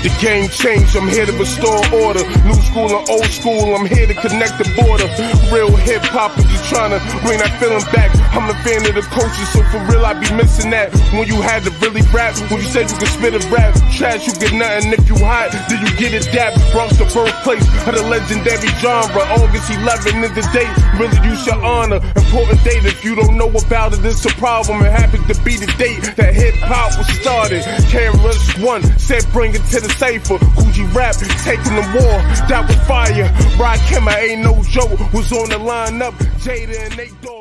The 0.00 0.08
game 0.16 0.48
changed, 0.48 0.96
I'm 0.96 1.12
here 1.12 1.28
to 1.28 1.36
restore 1.36 1.76
order. 1.92 2.24
New 2.48 2.56
school 2.72 2.88
and 2.88 3.04
old 3.12 3.28
school, 3.28 3.76
I'm 3.76 3.84
here 3.84 4.08
to 4.08 4.16
connect 4.16 4.56
the 4.56 4.64
border. 4.72 5.04
Real 5.52 5.68
hip 5.76 6.00
hop, 6.08 6.32
is 6.40 6.48
just 6.48 6.72
trying 6.72 6.96
to 6.96 7.00
bring 7.20 7.36
that 7.36 7.52
feeling 7.60 7.84
back. 7.92 8.08
I'm 8.32 8.48
a 8.48 8.56
fan 8.64 8.80
of 8.88 8.96
the 8.96 9.04
culture, 9.12 9.44
so 9.52 9.60
for 9.68 9.76
real, 9.92 10.00
I 10.00 10.16
be 10.16 10.32
missing 10.32 10.72
that. 10.72 10.88
When 11.12 11.28
you 11.28 11.44
had 11.44 11.68
to 11.68 11.72
really 11.84 12.00
rap, 12.16 12.32
when 12.48 12.64
you 12.64 12.68
said 12.72 12.88
you 12.88 12.96
could 12.96 13.12
spit 13.12 13.36
a 13.36 13.44
rap, 13.52 13.76
trash, 13.92 14.24
you 14.24 14.32
get 14.40 14.56
nothing. 14.56 14.96
If 14.96 15.04
you 15.04 15.20
hot, 15.20 15.52
then 15.68 15.84
you 15.84 15.92
get 16.00 16.16
it 16.16 16.24
dap. 16.32 16.56
Bronx 16.72 16.96
the 16.96 17.04
birthplace 17.04 17.68
of 17.84 17.92
the 17.92 18.00
legendary 18.08 18.72
genre. 18.80 19.20
August 19.36 19.68
11 19.68 20.24
is 20.24 20.32
the 20.32 20.44
date, 20.56 20.72
really 20.96 21.20
you 21.28 21.36
should 21.36 21.60
honor. 21.60 22.00
Important 22.16 22.56
date, 22.64 22.88
if 22.88 23.04
you 23.04 23.20
don't 23.20 23.36
know 23.36 23.52
about 23.52 23.92
it, 23.92 24.00
it's 24.00 24.24
a 24.24 24.32
problem. 24.40 24.80
It 24.80 24.96
happens 24.96 25.28
to 25.28 25.36
be 25.44 25.60
the 25.60 25.68
date 25.76 26.08
that 26.16 26.32
hip 26.32 26.56
hop 26.64 26.96
was 26.96 27.12
started. 27.20 27.60
KRS 27.92 28.64
One 28.64 28.80
said 28.96 29.28
bring 29.36 29.52
it 29.52 29.60
to 29.76 29.84
the 29.84 29.89
cipher. 29.90 30.38
Coogee 30.56 30.94
rap, 30.94 31.14
taking 31.44 31.76
the 31.76 31.86
war, 31.94 32.16
that 32.48 32.64
was 32.66 32.76
fire. 32.86 33.28
Rod 33.58 33.78
Kimmer 33.88 34.12
ain't 34.12 34.42
no 34.42 34.62
joke, 34.64 34.98
was 35.12 35.32
on 35.32 35.48
the 35.50 35.56
lineup. 35.56 36.12
Jada 36.42 36.86
and 36.86 36.96
Nate 36.96 37.20
Dogg. 37.22 37.40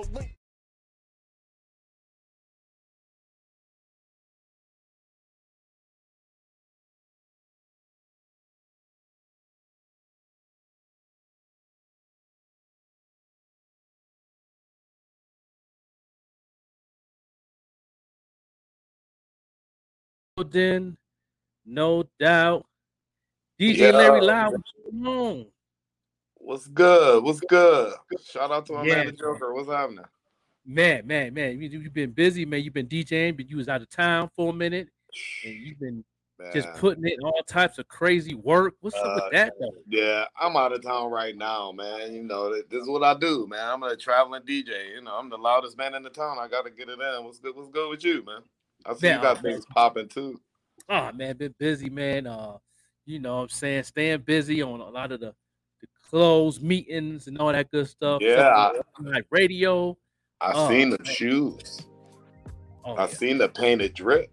building, 20.39 20.97
no 21.70 22.03
doubt. 22.20 22.66
DJ 23.59 23.78
Yeah. 23.78 23.98
Larry 23.98 24.22
Loud, 24.22 24.53
what's 24.53 24.72
going 24.92 25.08
on? 25.08 25.45
What's 26.36 26.67
good? 26.67 27.23
What's 27.23 27.39
good? 27.42 27.94
Shout 28.23 28.52
out 28.52 28.66
to 28.67 28.73
my 28.73 28.86
Yeah. 28.86 28.95
man 28.95 29.06
the 29.08 29.12
Joker. 29.12 29.53
What's 29.53 29.70
happening? 29.70 30.06
Man, 30.66 31.06
man, 31.08 31.34
man, 31.34 31.62
you, 31.62 31.67
you've 31.70 31.94
been 31.94 32.12
busy, 32.12 32.45
man. 32.45 32.62
You've 32.62 32.73
been 32.73 32.88
DJing, 32.88 33.36
but 33.36 33.50
you 33.50 33.58
was 33.58 33.67
out 33.70 33.81
of 33.81 33.90
town 33.90 34.30
for 34.36 34.52
a 34.52 34.53
minute, 34.53 34.90
and 35.44 35.53
you've 35.53 35.80
been 35.80 36.03
just 36.53 36.67
Man. 36.70 36.78
putting 36.78 37.06
in 37.06 37.17
all 37.23 37.42
types 37.44 37.80
of 37.80 37.88
crazy 37.88 38.34
work. 38.34 38.75
What's 38.80 38.95
up 38.95 39.06
Uh, 39.06 39.16
with 39.16 39.34
that 39.34 39.53
though? 39.59 39.73
Yeah, 39.88 40.25
I'm 40.40 40.56
out 40.56 40.72
of 40.72 40.81
town 40.81 41.12
right 41.12 41.36
now, 41.36 41.72
man. 41.72 42.14
You 42.14 42.23
know, 42.23 42.53
this 42.53 42.81
is 42.81 42.88
what 42.88 43.03
I 43.03 43.14
do, 43.20 43.45
man. 43.47 43.67
I'm 43.67 43.84
a 43.84 43.95
traveling 43.95 44.44
DJ. 44.44 44.94
You 44.95 45.02
know, 45.02 45.17
I'm 45.17 45.30
the 45.30 45.38
loudest 45.38 45.78
man 45.78 45.95
in 45.95 46.03
the 46.03 46.09
town. 46.09 46.38
I 46.40 46.47
gotta 46.47 46.70
get 46.70 46.88
it 46.88 47.00
in. 47.00 47.23
What's 47.25 47.40
good? 47.40 47.56
What's 47.56 47.70
good 47.70 47.90
with 47.90 48.03
you, 48.03 48.23
man? 48.25 48.42
I 48.86 48.94
see 48.94 49.08
Man, 49.08 49.17
you 49.17 49.22
got 49.22 49.38
oh, 49.38 49.42
things 49.42 49.66
popping 49.66 50.08
too. 50.08 50.40
Oh 50.90 51.12
man, 51.14 51.38
been 51.38 51.54
busy, 51.59 51.90
man. 51.90 52.28
Uh, 52.28 52.58
you 53.06 53.20
know 53.20 53.38
what 53.38 53.44
I'm 53.44 53.50
saying, 53.50 53.84
staying 53.84 54.22
busy 54.22 54.62
on 54.62 54.80
a 54.80 54.90
lot 54.90 55.12
of 55.12 55.20
the, 55.20 55.34
the 55.81 55.88
closed 56.09 56.64
meetings 56.64 57.28
and 57.28 57.38
all 57.38 57.52
that 57.52 57.70
good 57.72 57.88
stuff. 57.88 58.22
Yeah, 58.22 58.72
like 59.00 59.26
radio. 59.30 59.98
I 60.42 60.52
Oh, 60.56 60.70
seen 60.70 60.90
the 60.90 60.98
man. 61.04 61.14
shoes. 61.14 61.80
Oh, 62.86 62.94
I 62.96 63.02
yeah. 63.02 63.08
seen 63.08 63.38
the 63.38 63.50
painted 63.50 63.94
drip. 63.94 64.31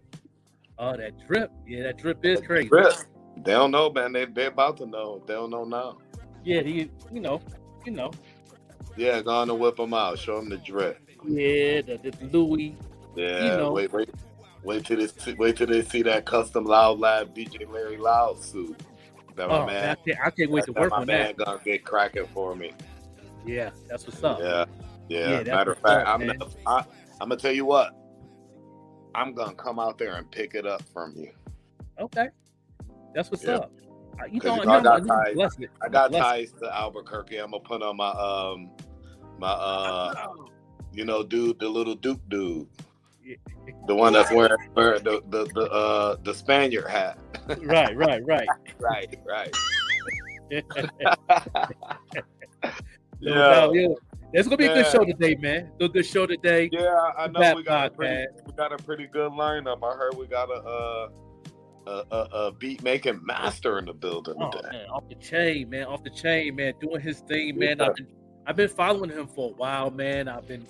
oh, 0.79 0.95
that 0.97 1.13
drip. 1.27 1.51
Yeah, 1.67 1.83
that 1.83 1.97
drip 1.97 2.23
is 2.25 2.41
crazy. 2.41 2.69
Drip. 2.69 2.93
They 3.37 3.51
don't 3.51 3.71
know, 3.71 3.91
man. 3.91 4.13
They 4.13 4.25
they 4.25 4.47
about 4.47 4.77
to 4.77 4.85
know. 4.87 5.21
They 5.27 5.33
don't 5.33 5.51
know 5.51 5.63
now. 5.63 5.97
Yeah, 6.43 6.61
he, 6.61 6.89
you 7.11 7.19
know, 7.19 7.39
you 7.85 7.91
know. 7.91 8.11
Yeah, 8.95 9.21
go 9.21 9.31
on 9.31 9.49
and 9.49 9.59
whip 9.59 9.75
them 9.75 9.93
out. 9.93 10.17
Show 10.17 10.37
them 10.39 10.49
the 10.49 10.57
drip. 10.57 10.99
Yeah, 11.27 11.81
the, 11.81 11.97
the 11.97 12.25
Louis. 12.31 12.75
Yeah, 13.15 13.57
know. 13.57 13.71
wait, 13.73 13.91
wait, 13.91 14.09
wait 14.63 14.85
till 14.85 14.97
they 14.97 15.33
wait 15.35 15.57
till 15.57 15.67
they 15.67 15.83
see 15.83 16.01
that 16.03 16.25
custom 16.25 16.65
Loud 16.65 16.99
Lab 16.99 17.35
DJ 17.35 17.69
Larry 17.71 17.97
Loud 17.97 18.41
suit. 18.43 18.81
That 19.35 19.47
my 19.49 19.59
Oh, 19.59 19.65
man, 19.65 19.67
man, 19.67 19.89
I 19.89 19.95
can't, 20.09 20.19
I 20.25 20.29
can't 20.31 20.51
wait 20.51 20.63
to 20.65 20.73
that 20.73 20.81
work 20.81 20.91
my 20.91 20.97
on 20.97 21.05
man 21.07 21.33
that. 21.37 21.45
gonna 21.45 21.59
get 21.63 21.83
cracking 21.85 22.25
for 22.33 22.55
me. 22.55 22.71
Yeah, 23.45 23.69
that's 23.87 24.05
what's 24.05 24.23
up. 24.23 24.39
Yeah, 24.39 24.65
yeah. 25.09 25.41
Yeah, 25.41 25.43
Matter 25.55 25.71
of 25.73 25.79
fact, 25.79 26.07
up, 26.07 26.19
I'm 26.19 26.27
gonna, 26.27 26.45
I, 26.65 26.79
I'm 27.21 27.29
gonna 27.29 27.37
tell 27.37 27.51
you 27.53 27.65
what. 27.65 27.93
I'm 29.15 29.33
gonna 29.33 29.55
come 29.55 29.79
out 29.79 29.97
there 29.97 30.15
and 30.15 30.29
pick 30.31 30.53
it 30.53 30.65
up 30.65 30.81
from 30.93 31.13
you. 31.15 31.31
Okay, 31.99 32.27
that's 33.15 33.31
what's 33.31 33.43
Yeah. 33.43 33.55
up. 33.55 33.71
You 34.31 34.39
know, 34.43 34.55
you 34.55 34.65
know 34.65 34.71
I 34.73 34.81
got 34.81 35.05
ties. 35.07 35.35
blessed. 35.35 35.59
I 35.81 35.89
got 35.89 36.11
ties 36.11 36.51
to 36.61 36.75
Albuquerque. 36.75 37.37
I'm 37.37 37.51
gonna 37.51 37.63
put 37.63 37.83
on 37.83 37.95
my 37.97 38.09
um 38.09 38.71
my 39.37 39.49
uh 39.51 40.13
you 40.91 41.05
know 41.05 41.21
dude 41.23 41.59
the 41.59 41.69
little 41.69 41.93
Duke 41.95 42.21
dude. 42.27 42.67
The 43.87 43.95
one 43.95 44.13
that's 44.13 44.31
wearing, 44.31 44.57
wearing 44.75 45.03
the 45.03 45.21
the 45.29 45.45
the 45.53 45.71
uh 45.71 46.15
the 46.23 46.33
Spaniard 46.33 46.87
hat. 46.89 47.17
right, 47.63 47.95
right, 47.95 48.25
right. 48.25 48.47
Right, 48.79 49.15
right. 49.25 49.55
Yeah. 53.19 53.69
yeah. 53.73 53.87
It's 54.33 54.47
gonna 54.47 54.57
be 54.57 54.65
a 54.65 54.73
good 54.73 54.85
Yeah. 54.85 54.91
show 54.91 55.05
today, 55.05 55.35
man. 55.35 55.71
A 55.81 55.87
good 55.89 56.05
show 56.05 56.27
today. 56.27 56.69
Yeah, 56.71 56.93
I 57.17 57.27
know 57.27 57.55
we 57.55 57.63
got 57.63 57.87
a 57.87 57.89
pretty, 57.89 58.13
podcast. 58.27 58.45
we 58.47 58.53
got 58.53 58.71
a 58.73 58.77
pretty 58.77 59.07
good 59.07 59.31
lineup. 59.31 59.79
I 59.83 59.95
heard 59.97 60.15
we 60.17 60.27
got 60.27 60.49
a 60.49 60.61
uh, 60.61 61.09
a, 61.87 62.03
a, 62.11 62.17
a 62.47 62.51
beat 62.51 62.83
making 62.83 63.25
master 63.25 63.79
in 63.79 63.85
the 63.85 63.93
building 63.93 64.35
Oh 64.39 64.51
today. 64.51 64.69
man, 64.71 64.85
off 64.89 65.07
the 65.09 65.15
chain, 65.15 65.69
man, 65.69 65.85
off 65.85 66.03
the 66.03 66.09
chain, 66.09 66.55
man, 66.55 66.73
doing 66.81 67.01
his 67.01 67.21
thing, 67.21 67.57
man. 67.57 67.77
Yeah. 67.79 67.87
I've 67.87 67.95
been, 67.95 68.07
I've 68.45 68.55
been 68.57 68.69
following 68.69 69.09
him 69.09 69.27
for 69.27 69.49
a 69.51 69.53
while, 69.53 69.89
man. 69.89 70.27
I've 70.27 70.47
been 70.47 70.67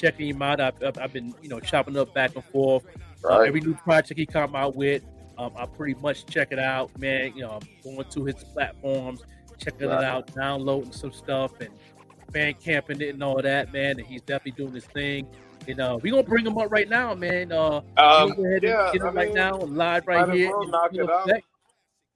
checking 0.00 0.28
him 0.28 0.42
out. 0.42 0.60
I've, 0.60 0.74
I've, 0.98 1.12
been, 1.12 1.34
you 1.42 1.48
know, 1.48 1.60
chopping 1.60 1.96
up 1.96 2.14
back 2.14 2.34
and 2.34 2.44
forth. 2.44 2.84
Uh, 3.24 3.40
every 3.40 3.60
new 3.60 3.74
project 3.74 4.18
he 4.18 4.24
come 4.26 4.56
out 4.56 4.74
with, 4.74 5.02
um, 5.36 5.52
I 5.56 5.66
pretty 5.66 5.98
much 6.00 6.26
check 6.26 6.48
it 6.52 6.58
out, 6.58 6.96
man. 6.98 7.32
You 7.36 7.42
know, 7.42 7.60
I'm 7.84 7.94
going 7.96 8.08
to 8.10 8.24
his 8.24 8.42
platforms, 8.44 9.22
checking 9.58 9.88
Right. 9.88 9.98
it 9.98 10.04
out, 10.04 10.34
downloading 10.34 10.92
some 10.92 11.12
stuff, 11.12 11.60
and 11.60 11.70
fan 12.32 12.54
camping 12.54 13.00
it 13.00 13.10
and 13.14 13.22
all 13.22 13.40
that, 13.42 13.72
man. 13.72 13.98
And 13.98 14.06
he's 14.06 14.22
definitely 14.22 14.64
doing 14.64 14.74
his 14.74 14.86
thing. 14.86 15.26
And 15.68 15.80
uh, 15.80 15.98
we 16.00 16.10
gonna 16.10 16.22
bring 16.22 16.46
him 16.46 16.56
up 16.56 16.70
right 16.72 16.88
now, 16.88 17.14
man. 17.14 17.52
Uh, 17.52 17.82
Um, 17.98 18.32
go 18.34 18.44
ahead 18.46 18.62
yeah, 18.62 18.84
and 18.84 18.92
get 18.92 19.02
him 19.02 19.08
I 19.08 19.10
right 19.12 19.26
mean, 19.28 19.34
now, 19.34 19.56
live 19.58 20.06
right 20.06 20.30
here. 20.30 20.50
knock 20.66 20.94
it 20.94 21.10
out. 21.10 21.28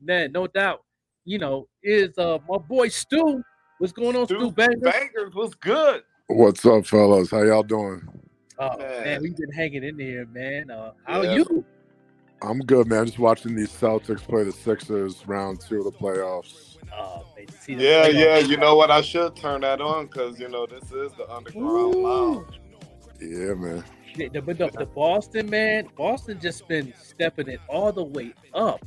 Man, 0.01 0.33
no 0.33 0.47
doubt. 0.47 0.83
You 1.27 1.39
know, 1.39 1.69
is 1.83 2.17
uh 2.19 2.39
my 2.49 2.57
boy 2.59 2.89
Stu. 2.89 3.43
What's 3.79 3.93
going 3.93 4.17
on, 4.17 4.27
Stu, 4.27 4.37
Stu 4.41 4.51
Bangas? 4.53 4.81
Bangas 4.83 5.35
was 5.35 5.55
good. 5.57 6.03
What's 6.29 6.65
up, 6.65 6.87
fellas? 6.87 7.31
How 7.31 7.43
y'all 7.43 7.63
doing? 7.63 8.01
Oh 8.59 8.79
man. 8.79 9.05
Man. 9.05 9.23
we've 9.23 9.37
been 9.37 9.53
hanging 9.53 9.85
in 9.85 9.97
there, 9.97 10.27
man. 10.27 10.71
Uh, 10.71 10.93
how 11.05 11.23
Yeah. 11.23 11.31
are 11.33 11.37
you? 11.37 11.65
I'm 12.43 12.61
good, 12.61 12.87
man. 12.89 13.07
Just 13.07 13.19
watching 13.19 13.55
these 13.55 13.71
Celtics 13.71 14.21
play 14.23 14.45
the 14.45 14.53
Sixers 14.53 15.27
round 15.27 15.61
two 15.61 15.79
of 15.79 15.85
the 15.85 15.93
playoffs. 15.93 16.77
Oh, 16.97 17.25
man, 17.37 17.47
to 17.47 17.53
see 17.59 17.75
the 17.75 17.83
Yeah, 17.85 18.09
playoffs. 18.09 18.15
yeah. 18.15 18.39
You 18.39 18.57
know 18.57 18.77
what? 18.77 18.91
I 18.91 19.01
should 19.03 19.37
turn 19.37 19.63
that 19.63 19.81
on 19.81 20.07
because 20.07 20.39
you 20.41 20.49
know 20.49 20.67
this 20.67 20.85
is 20.85 21.13
the 21.13 21.29
underground 21.31 21.95
lounge. 21.97 22.61
Yeah, 23.21 23.55
man. 23.55 23.85
The, 24.17 24.29
the, 24.29 24.43
but 24.43 24.59
the, 24.59 24.71
the 24.79 24.87
Boston 24.87 25.51
man, 25.51 25.89
Boston 25.97 26.39
just 26.41 26.67
been 26.69 26.95
stepping 27.03 27.49
it 27.49 27.61
all 27.69 27.93
the 27.93 28.05
way 28.05 28.33
up. 28.55 28.85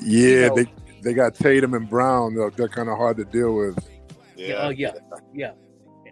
Yeah, 0.00 0.48
know- 0.48 0.56
they 0.56 0.66
they 1.02 1.14
got 1.14 1.34
Tatum 1.34 1.74
and 1.74 1.88
Brown. 1.88 2.34
They're, 2.34 2.50
they're 2.50 2.68
kind 2.68 2.88
of 2.88 2.96
hard 2.96 3.16
to 3.18 3.24
deal 3.24 3.54
with. 3.56 3.78
Yeah, 4.36 4.54
oh 4.66 4.68
yeah, 4.70 4.92
yeah. 5.34 5.52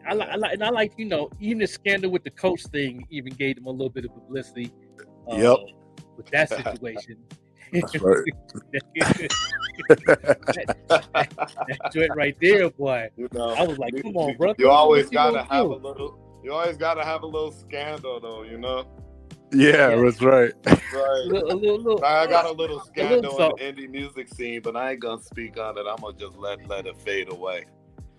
I 0.06 0.14
like, 0.14 0.28
I 0.28 0.36
like, 0.36 0.52
and 0.54 0.64
I 0.64 0.70
like, 0.70 0.92
you 0.96 1.06
know, 1.06 1.30
even 1.40 1.58
the 1.58 1.66
scandal 1.66 2.10
with 2.10 2.24
the 2.24 2.30
coach 2.30 2.62
thing 2.64 3.06
even 3.10 3.32
gave 3.34 3.56
them 3.56 3.66
a 3.66 3.70
little 3.70 3.90
bit 3.90 4.04
of 4.04 4.12
publicity. 4.14 4.70
uh, 5.30 5.36
Yep. 5.36 5.56
With 6.16 6.26
that 6.30 6.48
situation. 6.50 7.16
That's 7.72 8.00
right. 8.00 8.24
that 9.88 11.28
joint 11.92 12.10
right 12.14 12.36
there, 12.40 12.70
boy. 12.70 13.08
You 13.16 13.28
know, 13.32 13.54
I 13.54 13.62
was 13.64 13.78
like, 13.78 13.94
you- 13.94 14.02
come 14.02 14.16
on, 14.16 14.36
bro." 14.36 14.54
You 14.58 14.70
always 14.70 15.08
gotta 15.10 15.38
gonna 15.38 15.52
have 15.52 15.64
do? 15.66 15.74
a 15.74 15.76
little. 15.76 16.40
You 16.44 16.52
always 16.52 16.76
gotta 16.76 17.04
have 17.04 17.22
a 17.22 17.26
little 17.26 17.52
scandal, 17.52 18.20
though. 18.20 18.42
You 18.42 18.58
know, 18.58 18.84
Yeah, 19.52 19.90
Yeah. 19.90 19.96
that's 20.02 20.20
right. 20.22 20.52
A 20.66 20.70
right? 20.70 21.24
little, 21.26 21.52
a 21.52 21.56
little, 21.56 21.78
little, 21.78 22.04
I 22.04 22.26
got 22.26 22.46
a 22.46 22.52
little 22.52 22.80
scandal 22.80 23.56
in 23.56 23.76
the 23.76 23.82
indie 23.82 23.90
music 23.90 24.28
scene, 24.28 24.60
but 24.62 24.76
I 24.76 24.92
ain't 24.92 25.00
gonna 25.00 25.22
speak 25.22 25.58
on 25.58 25.78
it. 25.78 25.84
I'm 25.88 25.96
gonna 25.96 26.16
just 26.18 26.36
let 26.36 26.66
let 26.68 26.86
it 26.86 26.96
fade 26.98 27.32
away. 27.32 27.64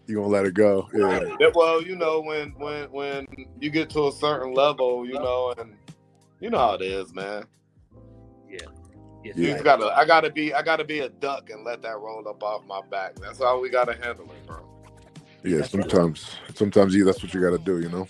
You 0.08 0.16
gonna 0.16 0.28
let 0.28 0.46
it 0.46 0.54
go? 0.54 0.88
Yeah. 0.94 1.36
Yeah, 1.40 1.48
well, 1.56 1.82
you 1.82 1.96
know, 1.96 2.22
when 2.22 2.52
when 2.58 2.92
when 2.92 3.28
you 3.60 3.70
get 3.70 3.90
to 3.92 4.08
a 4.08 4.12
certain 4.12 4.54
level, 4.54 5.06
you 5.06 5.14
know, 5.14 5.54
and 5.58 5.76
you 6.40 6.50
know 6.50 6.60
how 6.60 6.74
it 6.76 6.82
is, 6.82 7.14
man. 7.14 7.46
yeah. 8.50 8.60
Yeah. 9.24 9.34
You 9.36 9.54
right. 9.56 9.64
gotta, 9.64 9.86
I 9.88 10.06
gotta 10.06 10.30
be, 10.30 10.54
I 10.54 10.62
gotta 10.62 10.84
be 10.84 11.00
a 11.00 11.10
duck 11.10 11.50
and 11.50 11.64
let 11.64 11.82
that 11.82 11.98
roll 11.98 12.28
up 12.28 12.44
off 12.44 12.64
my 12.68 12.82
back. 12.92 13.16
That's 13.16 13.40
how 13.40 13.60
we 13.60 13.70
gotta 13.72 13.94
handle 13.94 14.26
it, 14.26 14.46
bro. 14.46 14.64
Yeah. 15.44 15.64
Sometimes, 15.64 16.30
sometimes, 16.54 16.94
you 16.94 17.06
that's 17.06 17.24
what 17.24 17.34
you 17.34 17.42
got 17.42 17.52
to 17.52 17.58
do. 17.58 17.80
You 17.80 17.90
know. 17.90 18.08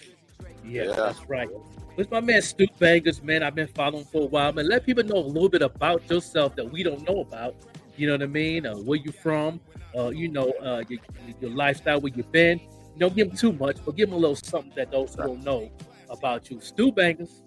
Yeah, 0.65 0.83
Yeah. 0.83 0.91
that's 0.93 1.29
right. 1.29 1.47
With 1.95 2.11
my 2.11 2.19
man 2.19 2.41
Stu 2.41 2.67
Bangas, 2.79 3.23
man, 3.23 3.43
I've 3.43 3.55
been 3.55 3.67
following 3.67 4.03
for 4.03 4.23
a 4.23 4.25
while, 4.25 4.51
man. 4.51 4.67
Let 4.67 4.85
people 4.85 5.05
know 5.05 5.15
a 5.15 5.27
little 5.27 5.47
bit 5.47 5.61
about 5.61 6.09
yourself 6.09 6.55
that 6.57 6.69
we 6.69 6.83
don't 6.83 7.07
know 7.07 7.21
about. 7.21 7.55
You 7.97 8.07
know 8.07 8.13
what 8.13 8.23
I 8.23 8.27
mean? 8.27 8.65
Uh, 8.65 8.75
where 8.75 8.99
you 8.99 9.11
from? 9.11 9.59
Uh, 9.97 10.09
you 10.09 10.27
know, 10.27 10.51
uh, 10.61 10.83
your, 10.89 10.99
your 11.39 11.51
lifestyle, 11.51 12.01
where 12.01 12.11
you've 12.13 12.31
been. 12.31 12.59
Don't 12.97 13.15
give 13.15 13.27
them 13.29 13.37
too 13.37 13.53
much, 13.53 13.77
but 13.85 13.95
give 13.95 14.09
them 14.09 14.17
a 14.17 14.19
little 14.19 14.35
something 14.35 14.71
that 14.75 14.91
those 14.91 15.15
don't 15.15 15.43
know 15.43 15.69
about 16.09 16.49
you. 16.49 16.59
Stu 16.61 16.91
Bangas. 16.91 17.41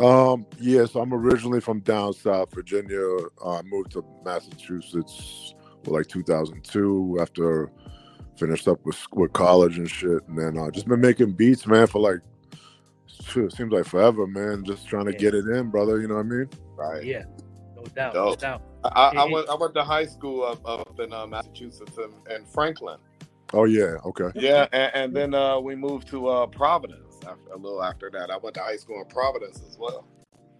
Um, 0.00 0.46
yeah, 0.58 0.86
so 0.86 1.00
I'm 1.00 1.12
originally 1.12 1.60
from 1.60 1.80
down 1.80 2.12
south, 2.14 2.54
Virginia. 2.54 3.00
Uh, 3.44 3.58
I 3.58 3.62
moved 3.62 3.92
to 3.92 4.04
Massachusetts 4.24 5.54
like 5.86 6.06
2002 6.06 7.18
after 7.20 7.70
finished 8.38 8.66
up 8.68 8.78
with 8.86 8.98
with 9.12 9.32
college 9.32 9.76
and 9.78 9.90
shit, 9.90 10.26
and 10.28 10.38
then 10.38 10.56
uh, 10.58 10.70
just 10.70 10.88
been 10.88 11.00
making 11.00 11.32
beats, 11.32 11.66
man, 11.66 11.86
for 11.86 12.00
like 12.00 12.20
shit, 13.06 13.52
seems 13.52 13.72
like 13.72 13.84
forever, 13.84 14.26
man. 14.26 14.64
Just 14.64 14.88
trying 14.88 15.04
to 15.06 15.12
Yeah. 15.12 15.18
get 15.18 15.34
it 15.34 15.46
in, 15.46 15.70
brother. 15.70 16.00
You 16.00 16.08
know 16.08 16.14
what 16.14 16.20
I 16.26 16.28
mean? 16.28 16.48
Right. 16.76 17.04
Yeah, 17.04 17.24
no 17.76 17.82
doubt, 17.94 18.14
no 18.14 18.34
doubt. 18.34 18.62
I, 18.84 18.88
I, 18.88 19.16
I 19.16 19.24
went 19.24 19.48
I 19.48 19.54
went 19.54 19.74
to 19.74 19.84
high 19.84 20.06
school 20.06 20.44
up, 20.44 20.60
up 20.66 20.98
in 20.98 21.12
uh, 21.12 21.26
Massachusetts 21.26 21.96
and, 21.98 22.12
and 22.28 22.46
Franklin. 22.48 22.98
Oh 23.52 23.64
yeah, 23.64 23.96
okay. 24.04 24.30
Yeah, 24.34 24.66
and, 24.72 24.90
and 24.94 25.16
then 25.16 25.34
uh, 25.34 25.58
we 25.60 25.74
moved 25.74 26.08
to 26.08 26.28
uh, 26.28 26.46
Providence 26.46 27.16
after, 27.26 27.52
a 27.52 27.56
little 27.56 27.82
after 27.82 28.10
that. 28.10 28.30
I 28.30 28.36
went 28.38 28.54
to 28.54 28.62
high 28.62 28.76
school 28.76 29.00
in 29.00 29.06
Providence 29.06 29.62
as 29.68 29.76
well. 29.78 30.06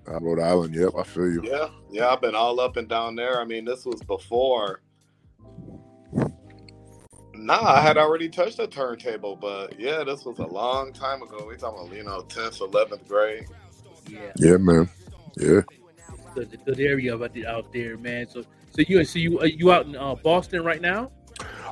Uh, 0.07 0.19
Rhode 0.21 0.41
Island. 0.41 0.75
Yep, 0.75 0.93
I 0.99 1.03
feel 1.05 1.31
you. 1.31 1.43
Yeah, 1.45 1.69
yeah, 1.91 2.09
I've 2.09 2.21
been 2.21 2.35
all 2.35 2.61
up 2.61 2.77
and 2.77 2.89
down 2.89 3.17
there. 3.17 3.41
I 3.41 3.45
mean, 3.45 3.65
this 3.65 3.85
was 3.85 4.01
before. 4.03 4.83
Nah, 7.35 7.63
I 7.63 7.81
had 7.81 7.97
already 7.97 8.29
touched 8.29 8.59
the 8.59 8.67
turntable, 8.67 9.37
but 9.37 9.79
yeah, 9.81 10.05
this 10.05 10.25
was 10.25 10.39
a 10.39 10.47
long 10.47 10.93
time 10.93 11.23
ago. 11.23 11.47
We 11.49 11.57
talking 11.57 11.87
about 11.87 11.97
you 11.97 12.05
know 12.05 12.23
tenth, 12.23 12.61
eleventh 12.61 13.09
grade. 13.09 13.47
Yeah, 14.09 14.33
Yeah, 14.37 14.57
man. 14.59 14.89
Yeah. 15.37 15.63
Good, 16.35 16.59
good 16.65 16.81
area 16.81 17.15
out 17.15 17.35
there, 17.35 17.49
out 17.49 17.73
there, 17.73 17.97
man. 17.97 18.29
So, 18.29 18.43
so 18.71 18.83
you, 18.87 19.05
so 19.05 19.19
you, 19.19 19.41
are 19.41 19.47
you 19.47 19.73
out 19.73 19.87
in 19.87 19.97
uh, 19.97 20.15
Boston 20.15 20.65
right 20.65 20.81
now? 20.81 21.11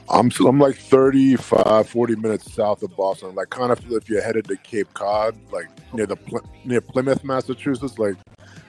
I'm 0.08 0.30
I'm 0.44 0.58
like 0.58 0.76
35, 0.76 1.88
40 1.88 2.16
minutes 2.16 2.52
south 2.52 2.82
of 2.82 2.96
Boston. 2.96 3.34
Like 3.34 3.50
kind 3.50 3.70
of 3.70 3.80
if 3.92 4.08
you're 4.08 4.22
headed 4.22 4.46
to 4.46 4.56
Cape 4.56 4.92
Cod, 4.94 5.36
like 5.52 5.68
near 5.94 6.06
the 6.06 6.16
near 6.64 6.80
Plymouth, 6.80 7.22
Massachusetts, 7.22 7.98
like 7.98 8.16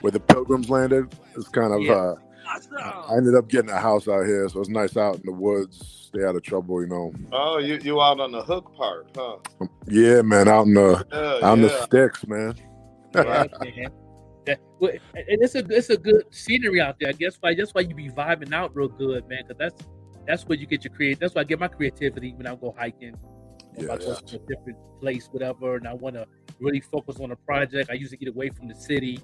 where 0.02 0.12
the 0.12 0.20
Pilgrims 0.20 0.70
landed. 0.70 1.14
It's 1.36 1.48
kind 1.48 1.72
of. 1.72 1.82
Yeah. 1.82 1.94
uh 1.94 2.14
I 2.78 3.16
ended 3.16 3.34
up 3.34 3.48
getting 3.48 3.70
a 3.70 3.78
house 3.78 4.08
out 4.08 4.26
here, 4.26 4.46
so 4.48 4.60
it's 4.60 4.68
nice 4.68 4.96
out 4.96 5.16
in 5.16 5.22
the 5.24 5.32
woods. 5.32 6.10
Stay 6.12 6.24
out 6.24 6.36
of 6.36 6.42
trouble, 6.42 6.82
you 6.82 6.88
know. 6.88 7.12
Oh, 7.32 7.58
you 7.58 7.78
you 7.82 8.00
out 8.00 8.20
on 8.20 8.32
the 8.32 8.42
hook 8.42 8.74
part, 8.76 9.08
huh? 9.16 9.38
Yeah, 9.88 10.22
man, 10.22 10.48
out 10.48 10.66
in 10.66 10.74
the 10.74 11.06
Yeah, 11.12 11.38
out 11.42 11.54
in 11.54 11.62
the 11.62 11.82
sticks, 11.84 12.26
man. 12.26 12.54
Yeah, 13.14 13.46
man. 13.60 13.90
That, 14.46 14.60
well, 14.80 14.90
and 15.14 15.24
it's 15.42 15.54
a 15.54 15.64
it's 15.68 15.90
a 15.90 15.96
good 15.96 16.24
scenery 16.32 16.80
out 16.80 16.96
there. 16.98 17.10
I 17.10 17.12
guess 17.12 17.36
why 17.40 17.54
that's 17.54 17.72
why 17.72 17.82
you 17.82 17.94
be 17.94 18.10
vibing 18.10 18.52
out 18.52 18.74
real 18.74 18.88
good, 18.88 19.28
man. 19.28 19.42
Because 19.46 19.58
that's 19.58 19.88
that's 20.26 20.42
where 20.44 20.58
you 20.58 20.66
get 20.66 20.84
your 20.84 20.92
create. 20.92 21.20
That's 21.20 21.34
why 21.34 21.42
I 21.42 21.44
get 21.44 21.60
my 21.60 21.68
creativity 21.68 22.34
when 22.34 22.46
I 22.46 22.54
go 22.56 22.74
hiking. 22.76 23.14
If 23.76 23.88
I 23.88 23.94
Yeah, 23.94 23.98
go 23.98 24.14
to 24.14 24.36
a 24.36 24.38
different 24.40 24.78
place, 25.00 25.28
whatever, 25.30 25.76
and 25.76 25.86
I 25.88 25.94
want 25.94 26.16
to 26.16 26.26
really 26.60 26.80
focus 26.80 27.20
on 27.20 27.30
a 27.30 27.36
project, 27.36 27.90
I 27.90 27.94
usually 27.94 28.18
get 28.18 28.28
away 28.28 28.50
from 28.50 28.68
the 28.68 28.74
city, 28.74 29.18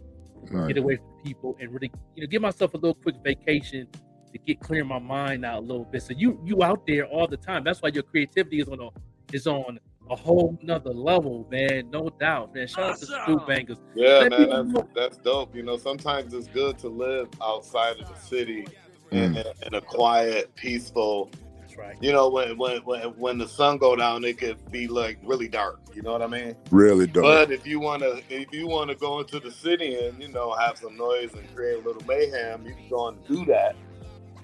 Right. 0.50 0.69
get 0.69 0.79
away 0.79 0.97
from 0.97 1.06
people, 1.25 1.56
and 1.61 1.73
really, 1.73 1.91
you 2.15 2.23
know, 2.23 2.29
give 2.29 2.43
myself 2.43 2.75
a 2.75 2.76
little 2.76 2.94
quick 2.94 3.17
vacation 3.25 3.88
to 4.32 4.38
get 4.47 4.61
clear 4.61 4.85
my 4.85 4.99
mind 4.99 5.44
out 5.44 5.59
a 5.59 5.67
little 5.67 5.85
bit. 5.85 6.03
So 6.03 6.15
you 6.17 6.41
you 6.44 6.62
out 6.62 6.87
there 6.87 7.06
all 7.06 7.26
the 7.26 7.37
time. 7.37 7.65
That's 7.65 7.82
why 7.82 7.91
your 7.91 8.05
creativity 8.05 8.61
is 8.61 8.69
on 8.69 8.81
a 8.81 8.88
is 9.32 9.47
on 9.47 9.79
a 10.10 10.16
whole 10.16 10.58
nother 10.62 10.93
level, 10.93 11.46
man. 11.50 11.90
No 11.90 12.08
doubt, 12.20 12.55
man. 12.55 12.66
Shout 12.66 12.90
out 12.90 12.99
to 12.99 13.06
Stu 13.06 13.38
Bangas. 13.46 13.78
Yeah, 13.94 14.26
Let 14.28 14.31
man, 14.31 14.72
that's 14.72 14.88
that's 14.94 15.16
dope. 15.19 15.55
You 15.55 15.62
know, 15.62 15.76
sometimes 15.76 16.32
it's 16.34 16.49
good 16.49 16.78
to 16.81 16.88
live 16.88 17.28
outside 17.43 17.99
of 18.00 18.08
the 18.08 18.14
city 18.20 18.66
in, 19.10 19.34
Mm. 19.34 19.66
in 19.66 19.75
a 19.75 19.81
quiet, 19.81 20.55
peaceful. 20.55 21.31
That's 21.60 21.76
right. 21.76 21.96
You 22.00 22.12
know, 22.12 22.28
when 22.28 22.56
when 22.58 22.78
when 22.82 23.00
when 23.19 23.38
the 23.38 23.49
sun 23.49 23.78
go 23.78 23.96
down, 23.96 24.25
it 24.25 24.38
could 24.38 24.70
be 24.70 24.87
like 24.87 25.19
really 25.22 25.49
dark. 25.49 25.81
You 25.94 26.02
know 26.02 26.12
what 26.12 26.22
I 26.22 26.26
mean? 26.26 26.55
Really 26.70 27.06
dark. 27.06 27.25
But 27.25 27.50
if 27.52 27.66
you 27.66 27.81
wanna 27.81 28.20
if 28.28 28.52
you 28.52 28.69
wanna 28.69 28.94
go 28.94 29.20
into 29.20 29.40
the 29.40 29.50
city 29.50 29.94
and 30.06 30.20
you 30.22 30.28
know 30.28 30.52
have 30.52 30.78
some 30.78 30.96
noise 30.96 31.32
and 31.34 31.55
create 31.55 31.82
a 31.82 31.87
little 31.87 32.02
mayhem, 32.06 32.66
you 32.66 32.75
can 32.75 32.88
go 32.88 33.08
and 33.08 33.26
do 33.26 33.44
that, 33.46 33.76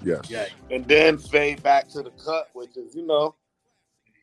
yes. 0.03 0.31
Yeah, 0.31 0.47
and 0.71 0.87
then 0.87 1.19
fade 1.19 1.63
back 1.63 1.89
to 1.91 2.03
the 2.03 2.11
cut, 2.11 2.49
which 2.55 2.77
is 2.77 2.95
you 2.95 3.07
know, 3.07 3.35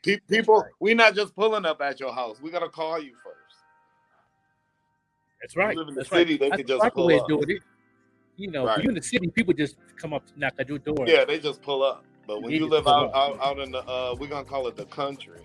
pe- 0.04 0.20
people. 0.30 0.64
we're 0.80 0.96
not 0.96 1.16
just 1.16 1.36
pulling 1.36 1.66
up 1.66 1.82
at 1.82 2.00
your 2.00 2.14
house. 2.14 2.42
We 2.42 2.50
gotta 2.52 2.70
call 2.70 3.00
you 3.02 3.14
first. 3.24 3.38
that's 5.42 5.56
right. 5.56 5.76
live 5.76 5.88
in 5.88 5.94
the 5.96 6.00
That's 6.02 6.10
city, 6.10 6.34
right. 6.34 6.40
they 6.40 6.50
That's 6.50 6.58
could 6.58 6.68
the 6.68 6.78
just 6.80 6.94
pull 6.96 7.14
up. 7.20 7.28
doing 7.28 7.50
it. 7.50 7.64
You 8.38 8.50
know, 8.52 8.66
Right. 8.66 8.82
you 8.84 8.90
in 8.90 8.96
the 8.96 9.02
city, 9.02 9.28
people 9.28 9.54
just 9.54 9.78
come 9.98 10.14
up, 10.14 10.24
knock 10.36 10.54
at 10.60 10.68
your 10.70 10.80
door. 10.80 11.06
Yeah, 11.08 11.26
they 11.26 11.40
just 11.40 11.62
pull 11.62 11.84
up. 11.84 12.06
But 12.28 12.42
when 12.42 12.52
They 12.52 12.58
you 12.58 12.68
live 12.68 12.88
out, 12.88 13.12
out 13.14 13.40
out 13.42 13.60
in 13.60 13.72
the 13.72 13.80
uh 13.80 14.16
we're 14.20 14.28
gonna 14.28 14.46
call 14.46 14.68
it 14.68 14.76
the 14.76 14.86
country. 14.86 15.40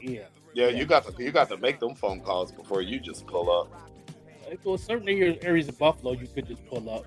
yeah. 0.00 0.22
Yeah, 0.54 0.68
Yeah. 0.68 0.78
you 0.78 0.86
got 0.86 1.04
to 1.04 1.22
you 1.22 1.30
got 1.30 1.48
to 1.50 1.56
make 1.58 1.78
them 1.80 1.94
phone 1.94 2.20
calls 2.20 2.50
before 2.52 2.80
you 2.82 2.98
just 2.98 3.26
pull 3.26 3.50
up. 3.50 3.70
Like, 4.48 4.60
well, 4.64 4.78
certain 4.78 5.08
areas, 5.08 5.38
areas 5.42 5.68
of 5.68 5.76
Buffalo, 5.78 6.12
you 6.12 6.26
could 6.26 6.46
just 6.46 6.64
pull 6.66 6.88
up. 6.88 7.04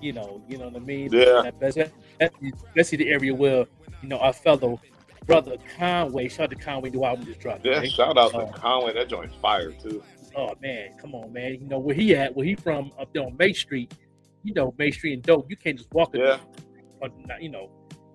You 0.00 0.12
know, 0.12 0.42
you 0.48 0.58
know 0.58 0.66
what 0.68 0.76
I 0.76 0.84
mean. 0.84 1.12
Yeah. 1.12 1.42
That- 1.44 1.60
That's 1.60 1.76
that's 2.18 2.34
especially 2.66 2.98
the 2.98 3.08
area 3.10 3.34
where 3.34 3.66
you 4.02 4.08
know 4.08 4.18
our 4.18 4.32
fellow 4.32 4.80
brother 5.28 5.56
Conway. 5.76 6.28
Shout 6.28 6.44
out 6.44 6.50
to 6.50 6.56
Conway, 6.56 6.90
new 6.90 7.04
album 7.04 7.24
just 7.26 7.38
dropped. 7.40 7.64
Yeah, 7.64 7.78
right? 7.78 7.90
shout 7.90 8.18
out 8.18 8.32
to 8.32 8.38
Oh. 8.38 8.46
Conway. 8.48 8.94
That 8.94 9.08
joint's 9.08 9.36
fire 9.36 9.70
too. 9.72 10.02
Oh 10.36 10.54
man, 10.60 10.96
come 11.00 11.14
on, 11.14 11.32
man. 11.32 11.52
You 11.60 11.66
know 11.68 11.78
where 11.78 11.94
he 11.94 12.14
at? 12.16 12.34
Where 12.36 12.44
he 12.46 12.54
from? 12.54 12.90
Up 12.98 13.12
there 13.12 13.22
on 13.24 13.36
May 13.36 13.52
Street. 13.52 13.92
You 14.42 14.54
know 14.54 14.74
May 14.78 14.90
Street 14.90 15.12
and 15.14 15.22
dope. 15.22 15.48
You 15.50 15.56
can't 15.56 15.76
just 15.76 15.92
walk 15.92 16.14
in, 16.14 16.20
Yeah. 16.22 16.38
or, 17.00 17.08
you 17.40 17.48
know, 17.48 17.70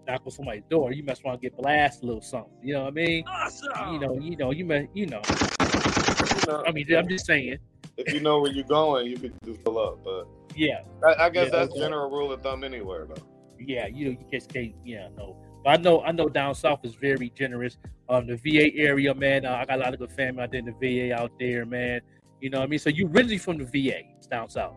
knock 0.08 0.22
on 0.26 0.32
somebody's 0.32 0.64
door. 0.70 0.92
You 0.94 1.04
must 1.04 1.24
want 1.24 1.42
to 1.42 1.50
get 1.50 1.58
blasted 1.58 2.04
a 2.04 2.08
little 2.08 2.22
something. 2.22 2.52
You 2.64 2.74
know 2.74 2.82
what 2.84 2.88
I 2.90 2.92
mean? 2.92 3.24
Awesome. 3.28 3.94
You 3.94 4.00
know, 4.00 4.18
you 4.20 4.36
know, 4.38 4.52
you 4.52 4.66
may, 4.66 4.88
you 4.94 5.06
know. 5.06 5.22
You 5.28 6.48
know, 6.52 6.64
I 6.66 6.72
mean, 6.72 6.94
I'm 6.96 7.08
just 7.08 7.26
saying. 7.26 7.58
if 7.98 8.14
you 8.14 8.20
know 8.22 8.40
where 8.40 8.52
you're 8.52 8.64
going, 8.66 9.08
you 9.08 9.18
can 9.18 9.34
just 9.46 9.64
pull 9.64 9.78
up. 9.80 10.04
But 10.04 10.28
Yeah, 10.56 10.82
I, 11.06 11.26
I 11.26 11.30
guess 11.30 11.46
Yeah, 11.52 11.60
that's 11.60 11.72
okay. 11.72 11.80
general 11.80 12.10
rule 12.10 12.32
of 12.32 12.42
thumb 12.42 12.64
anywhere 12.64 13.06
though. 13.08 13.22
yeah. 13.60 13.88
You 13.88 14.06
know, 14.06 14.12
you 14.12 14.18
just 14.18 14.32
can't. 14.32 14.44
Stay, 14.44 14.76
yeah, 14.86 15.10
no. 15.18 15.36
But 15.64 15.80
I 15.80 15.82
know, 15.82 16.02
I 16.04 16.12
know, 16.12 16.28
down 16.30 16.56
south 16.56 16.82
is 16.84 16.96
very 16.96 17.30
generous. 17.30 17.78
Um, 18.10 18.28
the 18.28 18.36
VA 18.36 18.76
area, 18.76 19.14
man. 19.16 19.46
Uh, 19.46 19.54
I 19.56 19.66
got 19.66 19.80
a 19.80 19.82
lot 19.84 19.94
of 19.94 20.00
good 20.00 20.12
family 20.12 20.44
out 20.44 20.52
there 20.52 20.60
in 20.60 20.66
the 20.66 20.74
VA 21.08 21.16
out 21.16 21.32
there, 21.40 21.66
man. 21.66 22.02
You 22.42 22.50
know 22.50 22.60
what 22.60 22.66
I 22.66 22.68
mean? 22.68 22.80
So 22.80 22.90
you 22.90 23.08
originally 23.08 23.38
from 23.38 23.58
the 23.58 23.66
VA, 23.66 24.02
it's 24.18 24.28
down 24.28 24.50
south. 24.50 24.76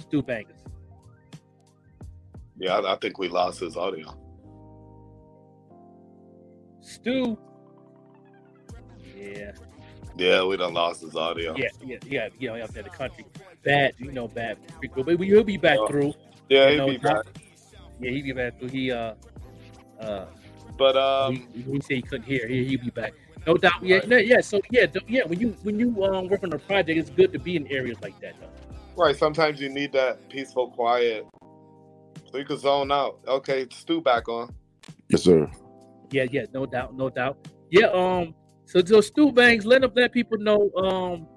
Stu 0.00 0.22
Bangas. 0.22 0.64
Yeah, 2.58 2.78
I, 2.78 2.94
I 2.94 2.96
think 2.96 3.18
we 3.18 3.28
lost 3.28 3.60
his 3.60 3.76
audio. 3.76 4.16
Stu. 6.80 7.38
Yeah, 9.16 9.52
Yeah, 10.16 10.44
we 10.44 10.56
done 10.56 10.74
lost 10.74 11.02
his 11.02 11.14
audio. 11.16 11.54
yeah, 11.56 11.68
yeah, 11.84 11.96
yeah, 12.06 12.28
yeah, 12.38 12.62
out 12.62 12.72
there 12.72 12.82
in 12.84 12.90
the 12.90 12.96
country. 12.96 13.24
Bad, 13.64 13.94
you 13.98 14.12
know, 14.12 14.28
bad. 14.28 14.58
But 14.94 15.06
he'll 15.20 15.44
be 15.44 15.56
back 15.56 15.78
Yeah. 15.80 15.86
through. 15.88 16.14
Yeah, 16.48 16.64
You 16.66 16.70
he'd 16.70 16.76
know, 16.78 16.86
be 16.88 16.96
back. 16.98 17.24
Yeah, 18.00 18.10
he'll 18.10 18.24
be 18.24 18.32
back 18.32 18.58
through. 18.58 18.68
He 18.68 18.90
uh 18.92 19.14
uh 20.00 20.26
But 20.78 20.96
um, 20.96 21.48
he, 21.54 21.62
he 21.62 21.80
said 21.80 21.96
he 21.96 22.02
couldn't 22.02 22.26
hear. 22.26 22.46
He, 22.46 22.64
he'll 22.64 22.80
be 22.84 22.90
back. 22.90 23.12
No 23.46 23.56
doubt. 23.56 23.82
Yeah, 23.82 24.00
no, 24.06 24.16
yeah. 24.16 24.40
So 24.40 24.60
yeah, 24.70 24.86
th- 24.86 25.04
yeah. 25.08 25.24
When 25.24 25.38
you 25.40 25.56
when 25.62 25.78
you 25.78 26.04
um 26.04 26.28
work 26.28 26.42
on 26.42 26.52
a 26.52 26.58
project, 26.58 26.98
it's 26.98 27.10
good 27.10 27.32
to 27.32 27.38
be 27.38 27.56
in 27.56 27.66
areas 27.68 27.98
like 28.02 28.18
that, 28.20 28.34
though. 28.40 28.50
right. 29.02 29.16
Sometimes 29.16 29.60
you 29.60 29.68
need 29.68 29.92
that 29.92 30.28
peaceful, 30.28 30.70
quiet, 30.70 31.26
so 32.30 32.38
you 32.38 32.44
can 32.44 32.58
zone 32.58 32.90
out. 32.90 33.20
Okay, 33.26 33.66
Stu 33.70 34.00
back 34.00 34.28
on. 34.28 34.52
Yes, 35.08 35.22
sir. 35.22 35.48
Yeah, 36.10 36.26
yeah. 36.30 36.46
No 36.52 36.66
doubt, 36.66 36.94
no 36.96 37.08
doubt. 37.08 37.38
Yeah. 37.70 37.86
Um. 37.86 38.34
So, 38.64 38.84
so 38.84 39.00
Stu 39.00 39.30
Banks, 39.30 39.64
let 39.64 39.80
them 39.82 39.92
let 39.94 40.12
people 40.12 40.38
know. 40.38 40.70
Um. 40.76 41.28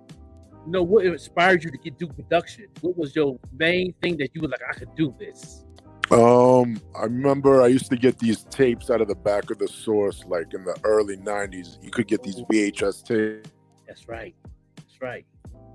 You 0.65 0.73
know 0.73 0.83
what 0.83 1.05
inspired 1.05 1.63
you 1.63 1.71
to 1.71 1.77
get 1.77 1.97
do 1.97 2.07
production? 2.07 2.65
What 2.81 2.97
was 2.97 3.15
your 3.15 3.39
main 3.57 3.93
thing 4.01 4.17
that 4.17 4.31
you 4.33 4.41
were 4.41 4.49
like, 4.49 4.61
I 4.69 4.73
could 4.73 4.93
do 4.95 5.15
this? 5.17 5.63
Um, 6.11 6.81
I 6.97 7.03
remember 7.03 7.61
I 7.61 7.67
used 7.67 7.89
to 7.91 7.95
get 7.97 8.17
these 8.17 8.43
tapes 8.45 8.89
out 8.89 9.01
of 9.01 9.07
the 9.07 9.15
back 9.15 9.51
of 9.51 9.59
the 9.59 9.67
source, 9.67 10.23
like 10.25 10.53
in 10.53 10.63
the 10.63 10.75
early 10.83 11.17
'90s. 11.17 11.81
You 11.83 11.91
could 11.91 12.07
get 12.07 12.23
these 12.23 12.41
VHS 12.51 13.03
tapes. 13.03 13.51
That's 13.87 14.07
right. 14.07 14.35
That's 14.75 15.01
right. 15.01 15.25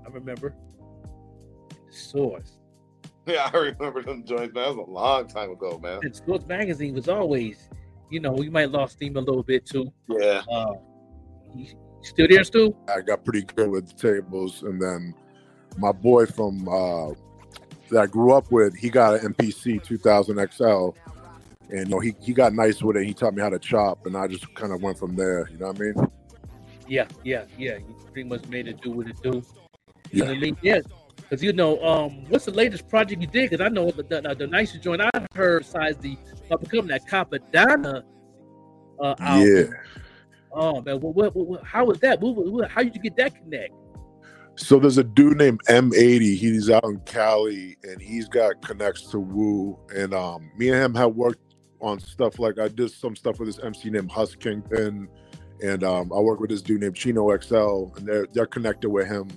I 0.05 0.09
remember. 0.09 0.53
The 1.87 1.93
source. 1.93 2.57
Yeah, 3.27 3.49
I 3.51 3.57
remember 3.57 4.03
them 4.03 4.23
joints. 4.23 4.53
Man, 4.53 4.65
that 4.65 4.75
was 4.75 4.87
a 4.87 4.91
long 4.91 5.27
time 5.27 5.49
ago, 5.49 5.79
man. 5.81 5.99
And 6.03 6.15
Sports 6.15 6.45
Magazine 6.45 6.93
was 6.93 7.09
always, 7.09 7.69
you 8.11 8.19
know, 8.19 8.31
we 8.31 8.51
might 8.51 8.69
lost 8.69 8.97
steam 8.97 9.17
a 9.17 9.19
little 9.19 9.41
bit 9.41 9.65
too. 9.65 9.91
Yeah. 10.07 10.43
Uh, 10.47 10.73
you 11.55 11.73
still 12.03 12.27
there, 12.29 12.43
Stu? 12.43 12.75
I 12.87 13.01
got 13.01 13.25
pretty 13.25 13.41
good 13.41 13.69
with 13.71 13.87
the 13.87 13.95
tables, 13.95 14.61
and 14.61 14.79
then 14.79 15.15
my 15.79 15.91
boy 15.91 16.27
from 16.27 16.67
uh, 16.69 17.15
that 17.89 18.01
I 18.01 18.05
grew 18.07 18.33
up 18.33 18.51
with, 18.51 18.75
he 18.75 18.89
got 18.89 19.21
an 19.23 19.33
MPC 19.33 19.83
2000 19.83 20.51
XL, 20.51 20.89
and 21.69 21.79
you 21.79 21.85
know 21.85 21.99
he 21.99 22.15
he 22.21 22.33
got 22.33 22.53
nice 22.53 22.81
with 22.81 22.97
it. 22.97 23.05
He 23.05 23.13
taught 23.13 23.33
me 23.33 23.41
how 23.41 23.49
to 23.49 23.59
chop, 23.59 24.05
and 24.05 24.15
I 24.15 24.27
just 24.27 24.53
kind 24.55 24.71
of 24.73 24.81
went 24.81 24.97
from 24.97 25.15
there. 25.15 25.47
You 25.51 25.57
know 25.57 25.67
what 25.67 25.77
I 25.77 25.79
mean? 25.79 25.93
Yeah, 26.87 27.07
yeah, 27.23 27.45
yeah. 27.57 27.77
You 27.77 27.95
pretty 28.13 28.29
much 28.29 28.45
made 28.47 28.67
it 28.67 28.81
do 28.81 28.91
what 28.91 29.07
it 29.07 29.21
do. 29.21 29.29
You 29.29 29.33
know 29.33 29.43
Yeah. 30.11 30.25
what 30.25 30.29
I 30.29 30.39
mean? 30.39 30.57
Yeah. 30.61 30.79
Because 31.17 31.41
you 31.41 31.53
know, 31.53 31.81
um, 31.83 32.25
what's 32.29 32.45
the 32.45 32.51
latest 32.51 32.87
project 32.87 33.19
you 33.21 33.27
did? 33.27 33.49
Because 33.49 33.65
I 33.65 33.69
know 33.69 33.89
the, 33.89 34.03
the, 34.03 34.35
the 34.37 34.45
nicest 34.47 34.83
joint 34.83 35.01
I 35.01 35.09
heard 35.33 35.63
besides 35.63 35.97
the 35.97 36.17
uh, 36.51 36.57
becoming 36.57 36.87
that 36.87 37.07
Cappadonna 37.07 38.03
uh, 38.99 39.15
album. 39.19 39.47
Yeah. 39.47 39.63
Oh 40.51 40.81
man, 40.81 40.99
what, 40.99 41.15
what, 41.15 41.35
what, 41.35 41.63
how 41.63 41.85
was 41.85 41.99
that? 41.99 42.21
What, 42.21 42.69
how 42.69 42.83
did 42.83 42.95
you 42.95 43.01
get 43.01 43.15
that 43.17 43.35
connect? 43.35 43.73
So 44.57 44.79
there's 44.79 44.97
a 44.97 45.03
dude 45.03 45.37
named 45.37 45.61
M80. 45.67 46.35
He's 46.37 46.69
out 46.69 46.83
in 46.85 46.99
Cali, 47.05 47.77
and 47.83 48.01
he's 48.01 48.27
got 48.29 48.61
connects 48.61 49.03
to 49.11 49.19
Wu. 49.19 49.77
And 49.93 50.13
um, 50.13 50.49
me 50.57 50.69
and 50.69 50.81
him 50.81 50.95
have 50.95 51.15
worked 51.15 51.39
on 51.81 51.99
stuff 51.99 52.39
like 52.39 52.57
I 52.57 52.69
did 52.69 52.89
some 52.91 53.15
stuff 53.15 53.39
with 53.39 53.47
this 53.49 53.59
MC 53.63 53.89
named 53.89 54.11
Hus 54.11 54.33
Kingpin, 54.35 55.07
and 55.61 55.83
um, 55.83 56.11
I 56.13 56.19
work 56.19 56.39
with 56.39 56.49
this 56.49 56.61
dude 56.61 56.81
named 56.81 56.95
Chino 56.95 57.35
XL, 57.37 57.87
and 57.97 58.07
they're 58.07 58.27
they're 58.33 58.45
connected 58.45 58.89
with 58.89 59.07
him. 59.07 59.27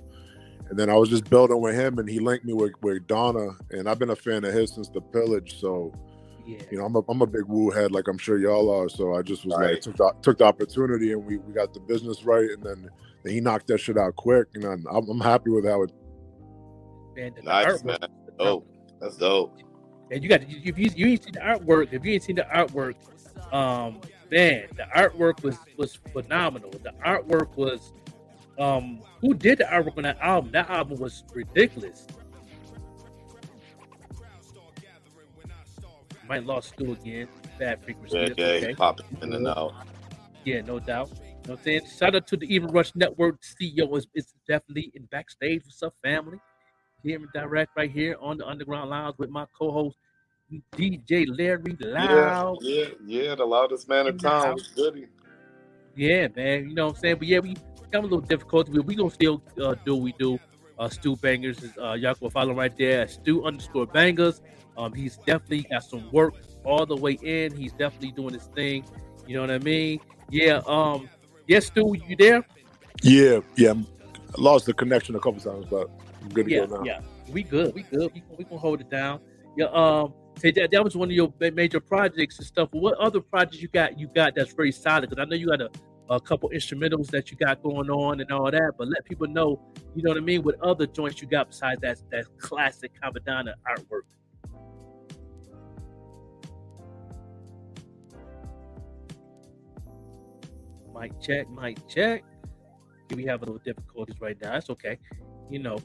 And 0.71 0.79
then 0.79 0.91
I 0.91 0.95
was 0.95 1.09
just 1.09 1.29
building 1.31 1.61
with 1.61 1.75
him, 1.75 1.99
and 1.99 2.09
he 2.09 2.21
linked 2.21 2.45
me 2.45 2.53
with, 2.53 2.73
with 2.83 3.07
Donna, 3.07 3.49
and 3.71 3.89
I've 3.89 3.99
been 3.99 4.11
a 4.11 4.17
fan 4.17 4.45
of 4.45 4.53
his 4.53 4.75
since 4.75 4.89
the 4.91 5.01
pillage. 5.01 5.59
So, 5.59 5.93
Yeah. 6.47 6.59
you 6.71 6.77
know, 6.79 6.85
I'm 6.85 6.95
a, 6.95 7.01
I'm 7.09 7.23
a 7.23 7.27
big 7.27 7.45
Wu 7.47 7.71
head, 7.71 7.91
like 7.91 8.07
I'm 8.07 8.19
sure 8.19 8.37
y'all 8.39 8.71
are. 8.71 8.89
So 8.91 9.15
I 9.15 9.23
just 9.23 9.47
was 9.47 9.57
Right. 9.57 9.73
like, 9.73 9.81
took 9.81 9.97
the, 9.97 10.13
took 10.21 10.39
the 10.39 10.45
opportunity, 10.45 11.13
and 11.13 11.25
we, 11.25 11.39
we 11.39 11.55
got 11.55 11.73
the 11.73 11.81
business 11.81 12.23
right, 12.25 12.51
and 12.51 12.63
then, 12.63 12.91
then 13.29 13.35
he 13.35 13.41
knocked 13.41 13.67
that 13.67 13.79
shit 13.79 13.99
out 13.99 14.17
quick, 14.17 14.49
and 14.55 14.65
I'm, 14.65 14.87
I'm 14.91 15.09
I'm 15.09 15.21
happy 15.21 15.51
with 15.51 15.67
how 15.67 15.83
it. 15.83 15.93
Man, 17.15 17.35
the 17.37 17.43
Nice, 17.43 17.67
artwork 17.67 17.85
man. 17.85 17.99
Oh, 18.41 18.65
that's 19.01 19.17
dope. 19.17 19.55
And 20.11 20.23
you 20.23 20.29
got 20.31 20.43
if 20.43 20.79
you, 20.79 20.91
you 20.95 21.07
ain't 21.09 21.25
seen 21.25 21.35
the 21.35 21.41
artwork, 21.41 21.93
if 21.93 22.05
you 22.05 22.13
ain't 22.13 22.23
seen 22.23 22.37
the 22.37 22.47
artwork, 22.55 22.95
um, 23.53 24.01
man, 24.31 24.65
the 24.77 24.87
artwork 24.97 25.43
was 25.43 25.59
was 25.77 25.97
phenomenal. 26.13 26.71
The 26.71 26.95
artwork 27.05 27.55
was, 27.57 27.93
um, 28.59 29.01
who 29.21 29.35
did 29.35 29.59
the 29.59 29.65
artwork 29.65 29.99
on 29.99 30.05
that 30.05 30.19
album? 30.21 30.53
That 30.53 30.71
album 30.71 30.99
was 30.99 31.25
ridiculous. 31.35 32.07
Might 36.27 36.45
lost 36.45 36.69
Stu 36.69 36.93
again. 36.93 37.29
Bad 37.59 37.83
frequency. 37.83 38.17
Yeah, 38.17 38.29
That's 38.29 38.39
yeah, 38.39 38.47
okay. 38.47 38.75
popping 38.75 39.07
in 39.23 39.33
and 39.35 39.49
out. 39.49 39.75
Yeah, 40.45 40.61
no 40.63 40.79
doubt. 40.79 41.11
You 41.49 41.55
know 41.55 41.61
what 41.65 41.73
I'm 41.73 41.81
saying? 41.81 41.99
Shout 41.99 42.15
out 42.15 42.27
to 42.27 42.37
the 42.37 42.55
Evening 42.55 42.75
Rush 42.75 42.95
Network 42.95 43.41
CEO 43.41 43.97
is, 43.97 44.07
is 44.15 44.35
definitely 44.47 44.93
in 44.95 45.07
backstage. 45.07 45.65
with 45.65 45.73
some 45.73 45.93
family? 46.05 46.39
Here 47.03 47.17
in 47.19 47.27
direct 47.33 47.71
right 47.75 47.91
here 47.91 48.17
on 48.21 48.37
the 48.37 48.47
Underground 48.47 48.91
Lounge 48.91 49.15
with 49.17 49.31
my 49.31 49.47
co-host 49.59 49.97
DJ 50.77 51.25
Larry 51.27 51.75
Yeah, 51.81 51.87
Loud. 51.89 52.59
yeah, 52.61 52.85
yeah. 53.07 53.35
The 53.35 53.47
loudest 53.47 53.89
man 53.89 54.09
in 54.09 54.19
town. 54.19 54.59
Goody. 54.77 55.07
Yeah, 55.97 56.29
man. 56.37 56.69
You 56.69 56.75
know 56.75 56.89
what 56.89 56.97
I'm 56.97 57.01
saying? 57.01 57.17
But 57.17 57.29
yeah, 57.29 57.39
we 57.39 57.57
got 57.91 58.01
a 58.01 58.03
little 58.03 58.21
difficulty. 58.21 58.73
but 58.73 58.85
we 58.85 58.95
gonna 58.95 59.09
still 59.09 59.43
uh, 59.59 59.75
do 59.87 59.95
what 59.95 60.03
we 60.03 60.13
do. 60.19 60.39
Uh, 60.79 60.91
Stu 60.91 61.17
Bangas 61.17 61.63
is 61.65 61.73
uh, 61.83 61.95
y'all 61.95 62.13
go 62.21 62.29
follow 62.29 62.51
him 62.51 62.59
right 62.59 62.77
there 62.77 63.01
at 63.03 63.11
Stu 63.11 63.47
underscore 63.47 63.87
Bangas. 63.87 64.43
Um, 64.77 64.93
he's 64.93 65.17
definitely 65.17 65.63
got 65.63 65.83
some 65.83 66.13
work 66.13 66.35
all 66.67 66.85
the 66.85 66.97
way 66.97 67.19
in. 67.23 67.57
He's 67.57 67.73
definitely 67.73 68.13
doing 68.13 68.35
his 68.35 68.49
thing. 68.55 68.85
You 69.27 69.37
know 69.37 69.41
what 69.41 69.51
I 69.51 69.59
mean? 69.61 70.01
Yeah. 70.29 70.61
Um. 70.67 71.09
Yes, 71.49 71.67
Stu, 71.67 71.97
you 72.07 72.15
there? 72.15 72.47
Yeah, 73.03 73.41
yeah. 73.57 73.73
I 73.73 74.41
lost 74.41 74.67
the 74.67 74.75
connection 74.75 75.17
a 75.17 75.19
couple 75.19 75.41
times, 75.41 75.67
but 75.71 75.89
I'm 76.23 76.29
good 76.29 76.45
to 76.47 76.53
Yeah, 76.53 76.67
go 76.67 76.77
now. 76.77 76.85
yeah. 76.85 77.01
We 77.31 77.43
good. 77.43 77.75
We 77.75 77.83
good. 77.83 78.13
We, 78.15 78.23
we 78.37 78.45
gonna 78.45 78.59
hold 78.59 78.81
it 78.81 78.91
down. 78.91 79.21
Yeah. 79.57 79.67
Um. 79.67 80.13
Say 80.39 80.53
that 80.53 80.71
that 80.71 80.85
was 80.85 80.95
one 80.95 81.09
of 81.09 81.13
your 81.13 81.33
major 81.53 81.81
projects 81.81 82.39
and 82.39 82.47
stuff. 82.47 82.69
What 82.73 82.97
other 82.99 83.21
projects 83.21 83.61
you 83.61 83.69
got? 83.69 83.99
You 83.99 84.09
got 84.15 84.35
that's 84.37 84.53
very 84.53 84.71
solid 84.73 85.09
because 85.09 85.21
I 85.21 85.25
know 85.29 85.35
you 85.37 85.49
got 85.49 85.61
a, 85.63 85.71
a 86.11 86.21
couple 86.21 86.51
instrumentals 86.51 87.07
that 87.11 87.31
you 87.31 87.37
got 87.37 87.63
going 87.63 87.91
on 87.91 88.21
and 88.21 88.31
all 88.31 88.51
that. 88.51 88.73
But 88.79 88.89
let 88.89 89.05
people 89.05 89.27
know, 89.27 89.61
you 89.97 90.03
know 90.03 90.11
what 90.11 90.19
I 90.19 90.21
mean, 90.21 90.43
what 90.43 90.61
other 90.63 90.87
joints 90.87 91.21
you 91.21 91.29
got 91.29 91.49
besides 91.49 91.81
that 91.81 91.99
that 92.11 92.27
classic 92.39 92.93
Cappadonna 93.03 93.55
artwork. 93.67 94.03
Mic 100.99 101.21
check, 101.21 101.49
mic 101.51 101.87
check. 101.89 102.25
We 103.15 103.25
have 103.27 103.43
a 103.43 103.45
little 103.45 103.61
difficulties 103.65 104.21
right 104.21 104.37
now. 104.43 104.53
That's 104.53 104.69
okay. 104.71 104.99
You 105.51 105.61
know, 105.61 105.79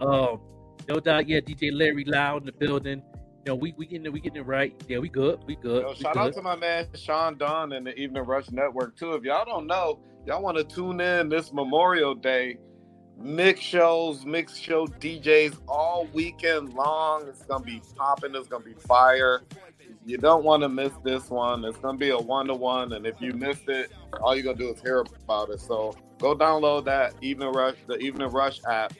um, 0.00 0.40
no 0.88 1.00
doubt. 1.00 1.28
Yeah, 1.28 1.40
DJ 1.40 1.70
Larry 1.72 2.04
Loud 2.04 2.42
in 2.42 2.46
the 2.46 2.52
building. 2.52 3.02
You 3.44 3.52
know, 3.52 3.54
we 3.54 3.74
we 3.76 3.86
getting 3.86 4.06
it, 4.06 4.12
we 4.12 4.20
getting 4.20 4.40
it 4.40 4.46
right. 4.46 4.74
Yeah, 4.88 4.98
we 4.98 5.08
good. 5.08 5.40
We 5.46 5.56
good. 5.56 5.82
Yo, 5.82 5.90
we 5.90 5.96
shout 5.96 6.14
good. 6.14 6.20
out 6.20 6.32
to 6.34 6.42
my 6.42 6.56
man 6.56 6.88
Sean 6.94 7.38
Dunn 7.38 7.72
and 7.72 7.86
the 7.86 7.94
Evening 7.94 8.24
Rush 8.24 8.50
Network 8.50 8.96
too. 8.96 9.12
If 9.12 9.22
y'all 9.22 9.44
don't 9.44 9.66
know, 9.66 10.00
y'all 10.26 10.42
want 10.42 10.56
to 10.56 10.64
tune 10.64 11.00
in 11.00 11.28
this 11.28 11.52
Memorial 11.52 12.14
Day. 12.14 12.58
Mix 13.18 13.60
shows, 13.60 14.26
mix 14.26 14.58
show 14.58 14.86
DJs 14.86 15.58
all 15.68 16.06
weekend 16.12 16.74
long. 16.74 17.26
It's 17.28 17.44
gonna 17.44 17.64
be 17.64 17.80
popping. 17.96 18.34
It's 18.34 18.48
gonna 18.48 18.64
be 18.64 18.74
fire. 18.74 19.42
You 20.06 20.18
don't 20.18 20.44
want 20.44 20.62
to 20.62 20.68
miss 20.68 20.92
this 21.02 21.30
one. 21.30 21.64
It's 21.64 21.78
gonna 21.78 21.98
be 21.98 22.10
a 22.10 22.16
one 22.18 22.46
to 22.46 22.54
one, 22.54 22.92
and 22.92 23.04
if 23.04 23.20
you 23.20 23.32
missed 23.32 23.68
it, 23.68 23.90
all 24.22 24.36
you're 24.36 24.44
gonna 24.44 24.56
do 24.56 24.72
is 24.72 24.80
hear 24.80 25.04
about 25.24 25.50
it. 25.50 25.58
So 25.58 25.96
go 26.18 26.32
download 26.32 26.84
that 26.84 27.14
Evening 27.22 27.50
Rush, 27.50 27.74
the 27.88 27.96
Evening 27.98 28.28
Rush 28.28 28.60
app 28.68 28.92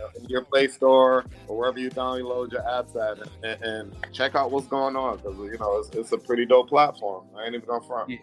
uh, 0.00 0.08
in 0.18 0.24
your 0.24 0.42
Play 0.42 0.66
Store 0.66 1.24
or 1.46 1.56
wherever 1.56 1.78
you 1.78 1.90
download 1.90 2.50
your 2.50 2.62
apps 2.62 2.96
at, 2.96 3.24
and, 3.44 3.62
and 3.62 4.12
check 4.12 4.34
out 4.34 4.50
what's 4.50 4.66
going 4.66 4.96
on 4.96 5.18
because 5.18 5.36
you 5.38 5.56
know 5.58 5.78
it's, 5.78 5.90
it's 5.90 6.10
a 6.10 6.18
pretty 6.18 6.44
dope 6.44 6.68
platform. 6.68 7.24
I 7.38 7.44
ain't 7.44 7.54
even 7.54 7.68
gonna 7.68 7.86
front. 7.86 8.10
Yeah. 8.10 8.18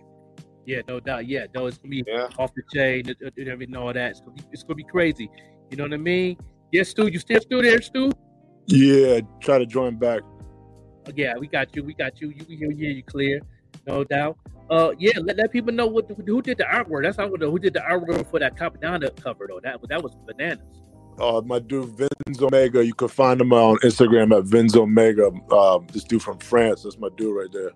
Yeah, 0.65 0.81
no 0.89 0.99
doubt. 0.99 1.25
Yeah, 1.25 1.45
no, 1.55 1.67
it's 1.67 1.77
gonna 1.77 1.89
be 1.89 2.03
Yeah. 2.05 2.27
off 2.37 2.51
the 2.53 2.63
chain 2.75 3.07
and, 3.07 3.31
and 3.37 3.47
everything, 3.47 3.77
all 3.77 3.93
that. 3.93 4.11
It's 4.11 4.19
gonna, 4.19 4.33
be, 4.33 4.43
it's 4.51 4.63
gonna 4.63 4.75
be 4.75 4.83
crazy. 4.83 5.29
You 5.71 5.77
know 5.77 5.83
what 5.83 5.93
I 5.93 5.97
mean? 5.97 6.37
Yes, 6.73 6.89
Stu, 6.89 7.07
you 7.07 7.17
still 7.17 7.39
still 7.39 7.61
there, 7.61 7.81
Stu? 7.81 8.11
Yeah, 8.67 9.21
try 9.39 9.57
to 9.57 9.65
join 9.65 9.95
back. 9.95 10.21
Yeah, 11.15 11.37
we 11.37 11.47
got 11.47 11.75
you. 11.75 11.83
We 11.83 11.93
got 11.93 12.21
you. 12.21 12.29
You 12.29 12.45
you. 12.69 12.69
You 12.89 13.03
clear, 13.03 13.41
no 13.87 14.03
doubt. 14.03 14.37
Uh, 14.69 14.91
yeah, 14.99 15.13
let, 15.23 15.37
let 15.37 15.51
people 15.51 15.73
know 15.73 15.87
what 15.87 16.09
who 16.25 16.41
did 16.41 16.57
the 16.57 16.63
artwork. 16.63 17.03
That's 17.03 17.17
how 17.17 17.25
I 17.25 17.29
know 17.29 17.49
who 17.49 17.59
did 17.59 17.73
the 17.73 17.79
artwork 17.79 18.29
for 18.29 18.39
that 18.39 18.55
Cappadonna 18.55 19.15
cover 19.21 19.47
though. 19.49 19.59
That 19.63 19.79
that 19.89 20.01
was 20.03 20.15
bananas. 20.27 20.63
Uh, 21.19 21.41
my 21.43 21.59
dude 21.59 21.89
Vince 21.97 22.41
Omega, 22.41 22.85
you 22.85 22.93
can 22.93 23.07
find 23.09 23.41
him 23.41 23.51
on 23.51 23.77
Instagram 23.79 24.37
at 24.37 24.45
Vince 24.45 24.75
Omega. 24.75 25.31
Um, 25.51 25.85
this 25.91 26.05
dude 26.05 26.21
from 26.21 26.37
France, 26.37 26.83
that's 26.83 26.97
my 26.97 27.09
dude 27.17 27.35
right 27.35 27.51
there. 27.51 27.71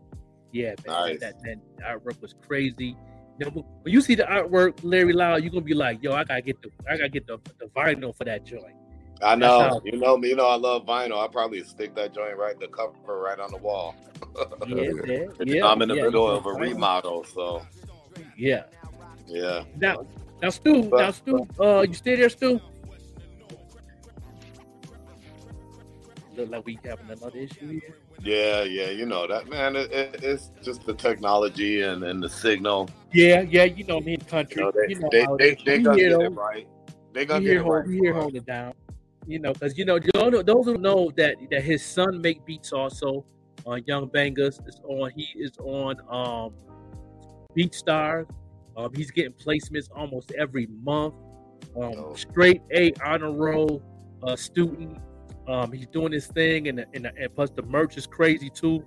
Yeah, 0.53 0.75
man, 0.87 0.95
Nice. 1.09 1.19
that, 1.19 1.41
that 1.43 1.57
that 1.77 1.85
artwork 2.03 2.21
was 2.21 2.35
crazy. 2.47 2.95
You 3.39 3.45
know, 3.47 3.65
when 3.81 3.91
you 3.91 3.99
see 4.01 4.13
the 4.15 4.23
artwork, 4.23 4.79
Larry 4.83 5.13
Loud, 5.13 5.41
you're 5.43 5.51
gonna 5.51 5.61
be 5.65 5.73
like, 5.73 6.01
"Yo, 6.03 6.13
I 6.13 6.23
gotta 6.23 6.41
get 6.43 6.61
the, 6.61 6.69
I 6.87 6.95
gotta 6.97 7.09
get 7.09 7.25
the, 7.25 7.39
the 7.59 7.65
vinyl 7.75 8.15
for 8.15 8.23
that 8.25 8.45
joint." 8.45 8.75
I 9.23 9.35
know. 9.35 9.81
You 9.83 9.97
know 9.97 10.17
me. 10.17 10.29
You 10.29 10.35
know 10.35 10.47
I 10.47 10.55
love 10.55 10.85
vinyl. 10.85 11.23
I 11.23 11.27
probably 11.27 11.63
stick 11.63 11.95
that 11.95 12.13
joint 12.13 12.37
right 12.37 12.59
the 12.59 12.67
cover 12.67 12.93
right 13.19 13.39
on 13.39 13.51
the 13.51 13.57
wall. 13.57 13.95
Yeah, 14.67 14.89
yeah. 15.05 15.25
yeah. 15.43 15.65
I'm 15.67 15.81
in 15.81 15.89
the 15.89 15.95
yeah, 15.95 16.03
middle 16.03 16.27
of 16.27 16.45
a 16.45 16.51
can 16.51 16.53
find 16.53 16.65
it. 16.65 16.73
remodel, 16.73 17.23
so 17.25 17.61
Yeah. 18.37 18.63
yeah. 19.27 19.63
Now, 19.77 20.07
now, 20.41 20.49
Stu, 20.49 20.83
But- 20.83 21.01
now, 21.01 21.11
Stu, 21.11 21.47
uh, 21.59 21.85
you 21.87 21.93
stay 21.93 22.15
there, 22.15 22.29
Stu? 22.29 22.59
Look 26.35 26.49
like 26.49 26.65
we 26.65 26.79
having 26.83 27.11
another 27.11 27.37
issue 27.37 27.67
here. 27.67 27.97
Yeah, 28.23 28.63
yeah, 28.63 28.89
you 28.89 29.05
know 29.05 29.27
that 29.27 29.49
man. 29.49 29.75
It, 29.75 29.91
it, 29.91 30.23
it's 30.23 30.51
just 30.63 30.85
the 30.85 30.93
technology 30.93 31.81
and, 31.81 32.03
and 32.03 32.23
the 32.23 32.29
signal. 32.29 32.89
Yeah, 33.11 33.41
yeah, 33.41 33.65
you 33.65 33.83
know 33.83 33.99
me 33.99 34.13
in 34.13 34.21
country. 34.21 34.61
You 34.61 34.63
know, 34.63 34.71
they, 34.71 34.93
you 34.93 34.99
know 34.99 35.09
they, 35.11 35.23
how 35.25 35.35
they, 35.35 35.55
they 35.65 35.79
gonna 35.79 35.97
get 35.97 36.11
it 36.13 36.29
right. 36.29 36.67
They 37.13 37.25
gonna 37.25 37.43
get 37.43 37.57
it 37.57 37.61
right. 37.63 37.85
we 37.85 37.99
here 37.99 38.13
holding 38.13 38.37
it 38.37 38.45
down. 38.45 38.73
You 39.25 39.39
know, 39.39 39.53
because 39.53 39.77
you 39.77 39.85
know, 39.85 39.99
those 39.99 40.65
who 40.65 40.77
know 40.77 41.11
that 41.17 41.35
that 41.51 41.63
his 41.63 41.83
son 41.83 42.21
make 42.21 42.45
beats 42.45 42.73
also 42.73 43.25
on 43.65 43.81
Young 43.85 44.09
Bangas 44.09 44.67
is 44.67 44.79
on. 44.87 45.11
He 45.15 45.27
is 45.35 45.51
on 45.59 45.97
um 46.09 46.53
BeatStars. 47.55 48.29
Um, 48.75 48.91
he's 48.95 49.11
getting 49.11 49.33
placements 49.33 49.89
almost 49.95 50.31
every 50.31 50.67
month. 50.83 51.13
Um, 51.75 51.93
Oh. 51.95 52.13
straight 52.15 52.61
A 52.71 52.91
honor 53.05 53.31
roll 53.31 53.81
uh, 54.23 54.35
student. 54.35 54.97
Um, 55.47 55.71
he's 55.71 55.87
doing 55.87 56.11
his 56.11 56.27
thing, 56.27 56.67
and, 56.67 56.85
and 56.93 57.05
and 57.05 57.35
plus 57.35 57.49
the 57.51 57.61
merch 57.63 57.97
is 57.97 58.07
crazy 58.07 58.49
too. 58.49 58.83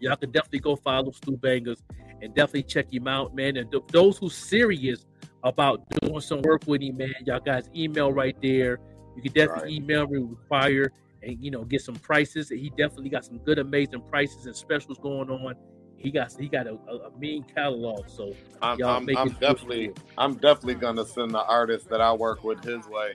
Y'all 0.00 0.16
can 0.16 0.30
definitely 0.30 0.60
go 0.60 0.76
follow 0.76 1.10
Stu 1.10 1.36
Bangas 1.36 1.80
and 2.22 2.34
definitely 2.34 2.62
check 2.64 2.92
him 2.92 3.06
out, 3.06 3.34
man. 3.34 3.56
And 3.56 3.70
th- 3.70 3.84
those 3.92 4.18
who 4.18 4.30
serious 4.30 5.04
about 5.42 5.82
doing 6.00 6.20
some 6.20 6.42
work 6.42 6.62
with 6.66 6.82
him, 6.82 6.96
man, 6.96 7.12
y'all 7.26 7.40
guys 7.40 7.68
email 7.74 8.12
right 8.12 8.36
there. 8.42 8.78
You 9.16 9.22
can 9.22 9.32
definitely 9.32 9.76
email 9.76 10.06
me 10.06 10.18
require 10.18 10.92
and 11.22 11.42
you 11.42 11.50
know 11.50 11.64
get 11.64 11.82
some 11.82 11.96
prices. 11.96 12.48
He 12.48 12.70
definitely 12.70 13.10
got 13.10 13.24
some 13.24 13.38
good, 13.38 13.58
amazing 13.58 14.02
prices 14.02 14.46
and 14.46 14.56
specials 14.56 14.98
going 14.98 15.30
on. 15.30 15.54
He 15.96 16.10
got 16.10 16.32
he 16.38 16.48
got 16.48 16.66
a, 16.66 16.74
a, 16.74 17.10
mean 17.18 17.44
catalog. 17.44 18.08
So 18.08 18.34
I'm, 18.62 18.82
I'm, 18.82 19.08
I'm 19.16 19.28
definitely. 19.28 19.92
I'm 20.16 20.34
definitely 20.34 20.76
gonna 20.76 21.04
send 21.04 21.32
the 21.32 21.44
artist 21.44 21.88
that 21.90 22.00
I 22.00 22.12
work 22.12 22.42
with 22.42 22.64
his 22.64 22.86
way. 22.86 23.14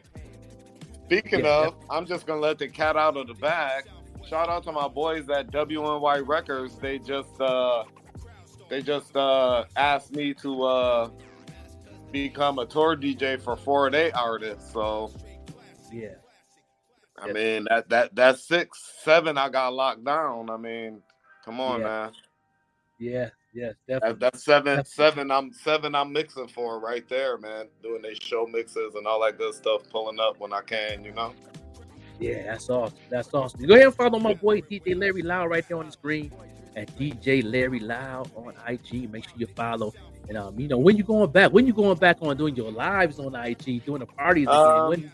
Speaking 1.05 1.41
Yeah, 1.41 1.67
of, 1.67 1.75
I'm 1.89 2.05
just 2.05 2.25
gonna 2.25 2.41
let 2.41 2.59
the 2.59 2.67
cat 2.67 2.95
out 2.95 3.17
of 3.17 3.27
the 3.27 3.33
bag. 3.35 3.85
Shout 4.27 4.49
out 4.49 4.63
to 4.63 4.71
my 4.71 4.87
boys 4.87 5.29
at 5.29 5.51
WNY 5.51 6.27
Records. 6.27 6.75
They 6.77 6.97
just, 6.97 7.39
uh, 7.39 7.83
they 8.69 8.81
just 8.81 9.15
uh, 9.15 9.65
asked 9.75 10.15
me 10.15 10.33
to 10.35 10.63
uh, 10.63 11.09
become 12.11 12.57
a 12.57 12.65
tour 12.65 12.97
DJ 12.97 13.39
for 13.39 13.55
four 13.55 13.87
day 13.91 14.09
artists. 14.11 14.73
So 14.73 15.11
yeah, 15.95 16.15
I 17.17 17.27
Yeah. 17.27 17.33
mean 17.33 17.67
that 17.69 17.89
that 17.89 18.15
that's 18.15 18.43
six, 18.47 18.81
seven. 19.03 19.37
I 19.37 19.49
got 19.49 19.73
locked 19.73 20.03
down. 20.03 20.49
I 20.49 20.57
mean, 20.57 21.01
come 21.43 21.59
on, 21.61 21.79
Yeah. 21.81 21.85
man. 21.87 22.11
yeah, 22.99 23.29
Yes, 23.53 23.75
That, 23.87 24.01
definitely. 24.01 24.19
that's 24.19 24.43
seven, 24.43 24.65
Definitely. 24.65 24.91
seven. 24.91 25.31
I'm 25.31 25.53
seven. 25.53 25.95
I'm 25.95 26.11
mixing 26.11 26.49
for 26.49 26.77
right 26.79 27.07
there, 27.07 27.37
man. 27.37 27.69
Doing 27.81 28.01
these 28.01 28.17
show 28.21 28.45
mixes 28.45 28.95
and 28.95 29.07
all 29.07 29.21
that 29.21 29.37
good 29.37 29.53
stuff, 29.53 29.89
pulling 29.89 30.19
up 30.19 30.39
when 30.39 30.51
I 30.51 30.61
can. 30.61 31.05
You 31.05 31.13
know. 31.13 31.33
Yeah, 32.19 32.43
that's 32.43 32.69
awesome. 32.69 32.97
That's 33.09 33.33
awesome. 33.33 33.61
Go 33.65 33.73
ahead 33.75 33.87
and 33.87 33.95
follow 33.95 34.19
my 34.19 34.33
boy 34.33 34.61
DJ 34.61 34.93
Larry 34.97 35.21
Loud 35.21 35.49
right 35.49 35.65
there 35.67 35.77
on 35.77 35.85
the 35.85 35.91
screen 35.93 36.31
at 36.75 36.93
DJ 36.97 37.43
Larry 37.43 37.79
Loud 37.79 38.29
on 38.35 38.53
IG. 38.67 39.09
Make 39.11 39.23
sure 39.29 39.37
you 39.37 39.47
follow. 39.47 39.93
And 40.27 40.37
um, 40.37 40.59
you 40.59 40.67
know, 40.67 40.77
when 40.77 40.97
you 40.97 41.03
going 41.03 41.29
back, 41.31 41.51
when 41.53 41.65
you 41.67 41.73
going 41.73 41.97
back 41.97 42.17
on 42.21 42.35
doing 42.35 42.55
your 42.55 42.71
lives 42.71 43.19
on 43.19 43.35
IG, 43.35 43.85
doing 43.85 43.99
the 43.99 44.05
parties 44.05 44.47
again, 44.47 44.57
Um, 44.57 44.87
when 44.89 45.11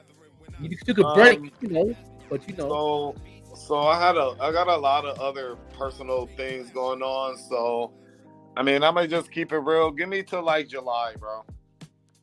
you 0.59 0.77
took 0.85 0.99
a 0.99 1.03
break, 1.15 1.37
um, 1.37 1.51
you 1.61 1.69
know, 1.69 1.95
but 2.29 2.47
you 2.47 2.55
know, 2.55 2.69
So, 2.69 3.15
so 3.55 3.79
I 3.79 3.99
had 3.99 4.15
a, 4.17 4.35
I 4.39 4.51
got 4.51 4.67
a 4.67 4.75
lot 4.77 5.05
of 5.05 5.19
other 5.19 5.55
personal 5.77 6.27
things 6.37 6.69
going 6.71 7.01
on. 7.01 7.37
So, 7.37 7.93
I 8.57 8.63
mean, 8.63 8.83
I 8.83 8.91
might 8.91 9.09
just 9.09 9.31
keep 9.31 9.51
it 9.51 9.59
real. 9.59 9.91
Give 9.91 10.09
me 10.09 10.23
till 10.23 10.43
like 10.43 10.67
July, 10.67 11.15
bro. 11.19 11.45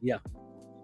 Yeah. 0.01 0.19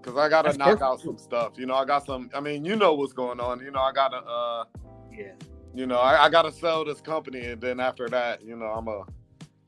Cause 0.02 0.18
I 0.18 0.28
gotta 0.28 0.48
That's 0.48 0.58
knock 0.58 0.82
out 0.82 1.00
some 1.00 1.16
stuff. 1.16 1.52
You 1.56 1.64
know, 1.64 1.74
I 1.74 1.86
got 1.86 2.04
some. 2.04 2.28
I 2.34 2.40
mean, 2.40 2.62
you 2.62 2.76
know 2.76 2.92
what's 2.92 3.14
going 3.14 3.40
on. 3.40 3.60
You 3.60 3.70
know, 3.70 3.80
I 3.80 3.90
gotta, 3.90 4.18
uh, 4.18 4.64
yeah, 5.10 5.32
you 5.74 5.86
know, 5.86 5.96
I, 5.96 6.26
I 6.26 6.28
gotta 6.28 6.52
sell 6.52 6.84
this 6.84 7.00
company, 7.00 7.46
and 7.46 7.58
then 7.58 7.80
after 7.80 8.06
that, 8.10 8.44
you 8.44 8.54
know, 8.54 8.66
I'm 8.66 8.86
a, 8.86 9.04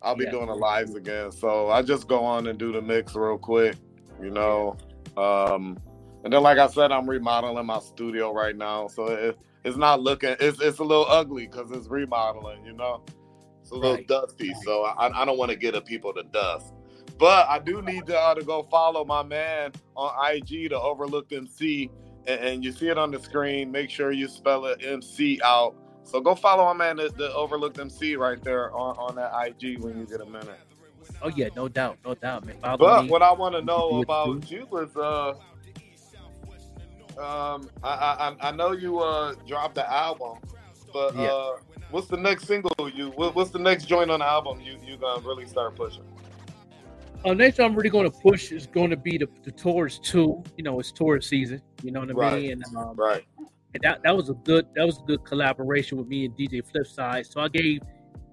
I'll 0.03 0.15
be 0.15 0.25
Yeah. 0.25 0.33
doing 0.33 0.49
the 0.49 0.55
lives 0.55 0.95
again. 0.95 1.33
So 1.33 1.71
I 1.71 1.81
just 1.81 2.07
go 2.07 2.23
on 2.23 2.49
and 2.49 2.59
do 2.59 2.71
the 2.71 2.83
mix 2.83 3.15
real 3.15 3.39
quick. 3.39 3.77
You 4.21 4.31
know, 4.31 4.77
um, 5.17 5.79
and 6.27 6.35
then 6.35 6.43
like 6.43 6.59
I 6.59 6.67
said, 6.67 6.93
I'm 6.93 7.09
remodeling 7.09 7.67
my 7.67 7.79
studio 7.81 8.35
right 8.35 8.57
now, 8.57 8.89
so 8.89 9.07
it, 9.07 9.39
it's 9.65 9.79
not 9.79 10.03
looking. 10.03 10.37
It's 10.41 10.61
it's 10.61 10.81
a 10.81 10.85
little 10.85 11.07
ugly 11.09 11.47
because 11.47 11.71
it's 11.71 11.89
remodeling. 11.89 12.67
You 12.67 12.75
know, 12.75 13.05
it's 13.63 13.71
a 13.71 13.77
little 13.77 13.97
Right. 13.97 14.09
dusty. 14.09 14.55
So 14.55 14.85
I, 14.87 15.23
I 15.23 15.25
don't 15.25 15.39
want 15.39 15.53
to 15.53 15.57
get 15.57 15.75
the 15.75 15.83
people 15.83 16.13
to 16.15 16.25
dust. 16.25 16.75
But 17.19 17.49
I 17.49 17.61
do 17.61 17.81
need 17.81 18.09
to, 18.09 18.19
uh, 18.19 18.35
to 18.35 18.45
go 18.45 18.65
follow 18.65 19.05
my 19.05 19.23
man 19.23 19.73
on 19.97 20.13
IG, 20.35 20.71
to 20.71 20.81
overlook 20.81 21.33
MC, 21.33 21.93
and, 22.27 22.41
and 22.41 22.65
you 22.65 22.73
see 22.73 22.89
it 22.89 22.99
on 22.99 23.13
the 23.13 23.21
screen. 23.21 23.71
Make 23.73 23.91
sure 23.91 24.13
you 24.13 24.29
spell 24.29 24.67
it 24.67 24.85
MC 24.85 25.41
out. 25.45 25.77
So 26.05 26.21
go 26.21 26.35
follow 26.35 26.65
my 26.67 26.75
man, 26.75 26.97
the, 26.99 27.13
the 27.17 27.33
Overlooked 27.35 27.79
MC, 27.79 28.17
right 28.17 28.43
there 28.45 28.73
on, 28.75 28.97
on 28.99 29.17
that 29.17 29.33
IG 29.47 29.81
when 29.81 29.97
you 29.99 30.07
get 30.07 30.21
a 30.23 30.27
minute. 30.27 30.61
oh 31.23 31.29
yeah, 31.29 31.51
no 31.57 31.69
doubt, 31.69 31.99
no 32.05 32.15
doubt, 32.15 32.45
man. 32.47 32.57
Follow 32.63 32.79
But 32.79 33.07
me. 33.07 33.11
what 33.11 33.23
I 33.23 33.33
want 33.33 33.55
to 33.57 33.63
know 33.63 33.97
about 33.97 34.51
you 34.51 34.67
was, 34.71 34.97
uh, 34.97 35.35
um, 37.19 37.69
I, 37.83 38.35
I 38.41 38.49
I- 38.49 38.51
know 38.53 38.73
you 38.73 39.01
uh 39.01 39.35
dropped 39.47 39.75
the 39.77 39.91
album, 39.91 40.39
but 40.93 41.15
Yeah. 41.15 41.29
uh, 41.33 41.57
what's 41.91 42.09
the 42.09 42.17
next 42.17 42.45
single 42.47 42.71
you? 42.95 43.11
What, 43.11 43.35
what's 43.35 43.51
the 43.51 43.59
next 43.59 43.87
joint 43.87 44.11
on 44.11 44.21
the 44.21 44.27
album 44.27 44.61
you 44.61 44.77
you 44.85 44.97
gonna 44.97 45.27
really 45.27 45.47
start 45.47 45.77
pushing? 45.77 46.05
Uh, 47.25 47.35
next 47.35 47.59
I'm 47.59 47.75
really 47.75 47.91
going 47.91 48.09
to 48.09 48.17
push 48.19 48.53
is 48.53 48.69
going 48.69 48.91
to 48.91 48.97
be 48.97 49.19
the, 49.19 49.27
the 49.43 49.51
tours 49.51 49.99
too. 49.99 50.45
You 50.57 50.63
know, 50.63 50.79
it's 50.79 50.93
tour 50.93 51.21
season. 51.21 51.61
You 51.83 51.91
know 51.91 52.01
what 52.01 52.11
I 52.11 52.13
Right. 52.13 52.43
mean? 52.43 52.53
And 52.53 52.77
um, 52.77 52.95
Right. 52.97 53.25
and 53.75 53.83
that 53.83 54.03
that 54.05 54.17
was 54.17 54.29
a 54.31 54.35
good 54.35 54.67
that 54.77 54.87
was 54.87 54.99
a 54.99 55.03
good 55.03 55.25
collaboration 55.25 55.99
with 55.99 56.07
me 56.07 56.27
and 56.27 56.37
DJ 56.37 56.63
Flipside. 56.63 57.31
So 57.33 57.41
I 57.41 57.49
gave 57.49 57.81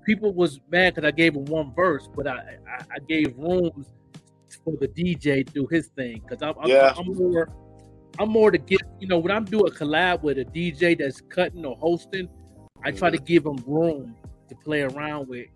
people 0.06 0.34
was 0.34 0.60
mad 0.70 0.94
because 0.94 1.08
I 1.08 1.12
gave 1.12 1.34
him 1.36 1.46
one 1.46 1.74
verse, 1.74 2.08
but 2.14 2.28
I 2.28 2.58
I, 2.70 2.84
I 2.92 3.00
gave 3.08 3.36
rooms 3.38 3.88
for 4.64 4.74
the 4.80 4.88
DJ 4.88 5.44
to 5.48 5.54
do 5.54 5.66
his 5.72 5.88
thing 5.88 6.22
because 6.22 6.44
I'm, 6.44 6.54
I'm, 6.60 6.70
Yeah. 6.70 6.94
I'm 6.96 7.08
more 7.16 7.50
I'm 8.20 8.30
more 8.30 8.52
to 8.52 8.58
get 8.58 8.82
you 9.00 9.08
know 9.08 9.18
when 9.18 9.32
I'm 9.32 9.46
doing 9.46 9.68
a 9.68 9.72
collab 9.72 10.22
with 10.22 10.38
a 10.38 10.46
DJ 10.46 10.98
that's 10.98 11.22
cutting 11.22 11.66
or 11.66 11.76
hosting, 11.78 12.30
I 12.84 12.92
try 12.92 13.10
to 13.10 13.18
give 13.18 13.44
them 13.44 13.58
room 13.66 14.16
to 14.50 14.56
play 14.56 14.82
around 14.82 15.28
with, 15.28 15.48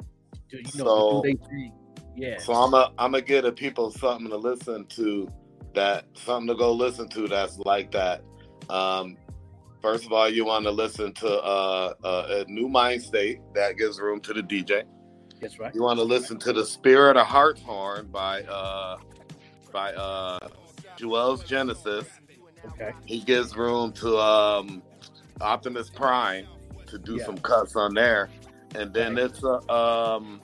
to 0.50 0.58
you 0.58 0.64
know 0.76 0.86
So- 0.86 1.22
do 1.22 1.30
their 1.30 1.48
thing. 1.50 1.74
Yeah. 2.16 2.40
So 2.40 2.54
I'm 2.54 2.74
a 2.74 2.92
I'm 2.98 3.12
gonna 3.12 3.22
give 3.22 3.44
the 3.44 3.52
people 3.52 3.92
something 3.92 4.28
to 4.30 4.38
listen 4.38 4.86
to 4.88 5.32
that 5.76 6.06
something 6.16 6.48
to 6.48 6.56
go 6.56 6.72
listen 6.72 7.08
to 7.10 7.28
that's 7.28 7.60
like 7.60 7.92
that. 7.92 8.24
Um, 8.70 9.18
first 9.84 10.06
of 10.06 10.12
all, 10.12 10.28
you 10.28 10.46
want 10.46 10.66
to 10.66 10.72
listen 10.72 11.14
to 11.14 11.28
uh, 11.28 11.94
uh, 12.04 12.44
a 12.48 12.52
new 12.52 12.68
mind 12.68 13.04
state 13.04 13.40
that 13.54 13.78
gives 13.78 14.00
room 14.00 14.20
to 14.22 14.34
the 14.34 14.42
DJ. 14.42 14.84
That's 15.40 15.60
right. 15.60 15.74
You 15.76 15.84
want 15.84 16.00
to 16.00 16.04
listen 16.04 16.40
to 16.40 16.54
the 16.54 16.66
Spirit 16.66 17.18
of 17.18 17.28
Hartshorn 17.28 18.08
by 18.08 18.42
uh, 18.44 18.98
by 19.72 19.94
uh, 19.94 20.40
Joel's 20.98 21.44
Genesis. 21.44 22.08
Okay. 22.70 22.92
He 23.06 23.20
gives 23.22 23.56
room 23.56 23.92
to 23.94 24.18
um, 24.18 24.82
Optimus 25.42 25.90
Prime 25.90 26.46
to 26.88 26.98
do 26.98 27.16
Yeah. 27.18 27.26
some 27.26 27.38
cuts 27.38 27.76
on 27.76 27.94
there, 27.94 28.30
and 28.76 28.94
then 28.94 29.16
Right. 29.16 29.26
it's 29.26 29.44
a 29.44 29.72
um, 29.72 30.42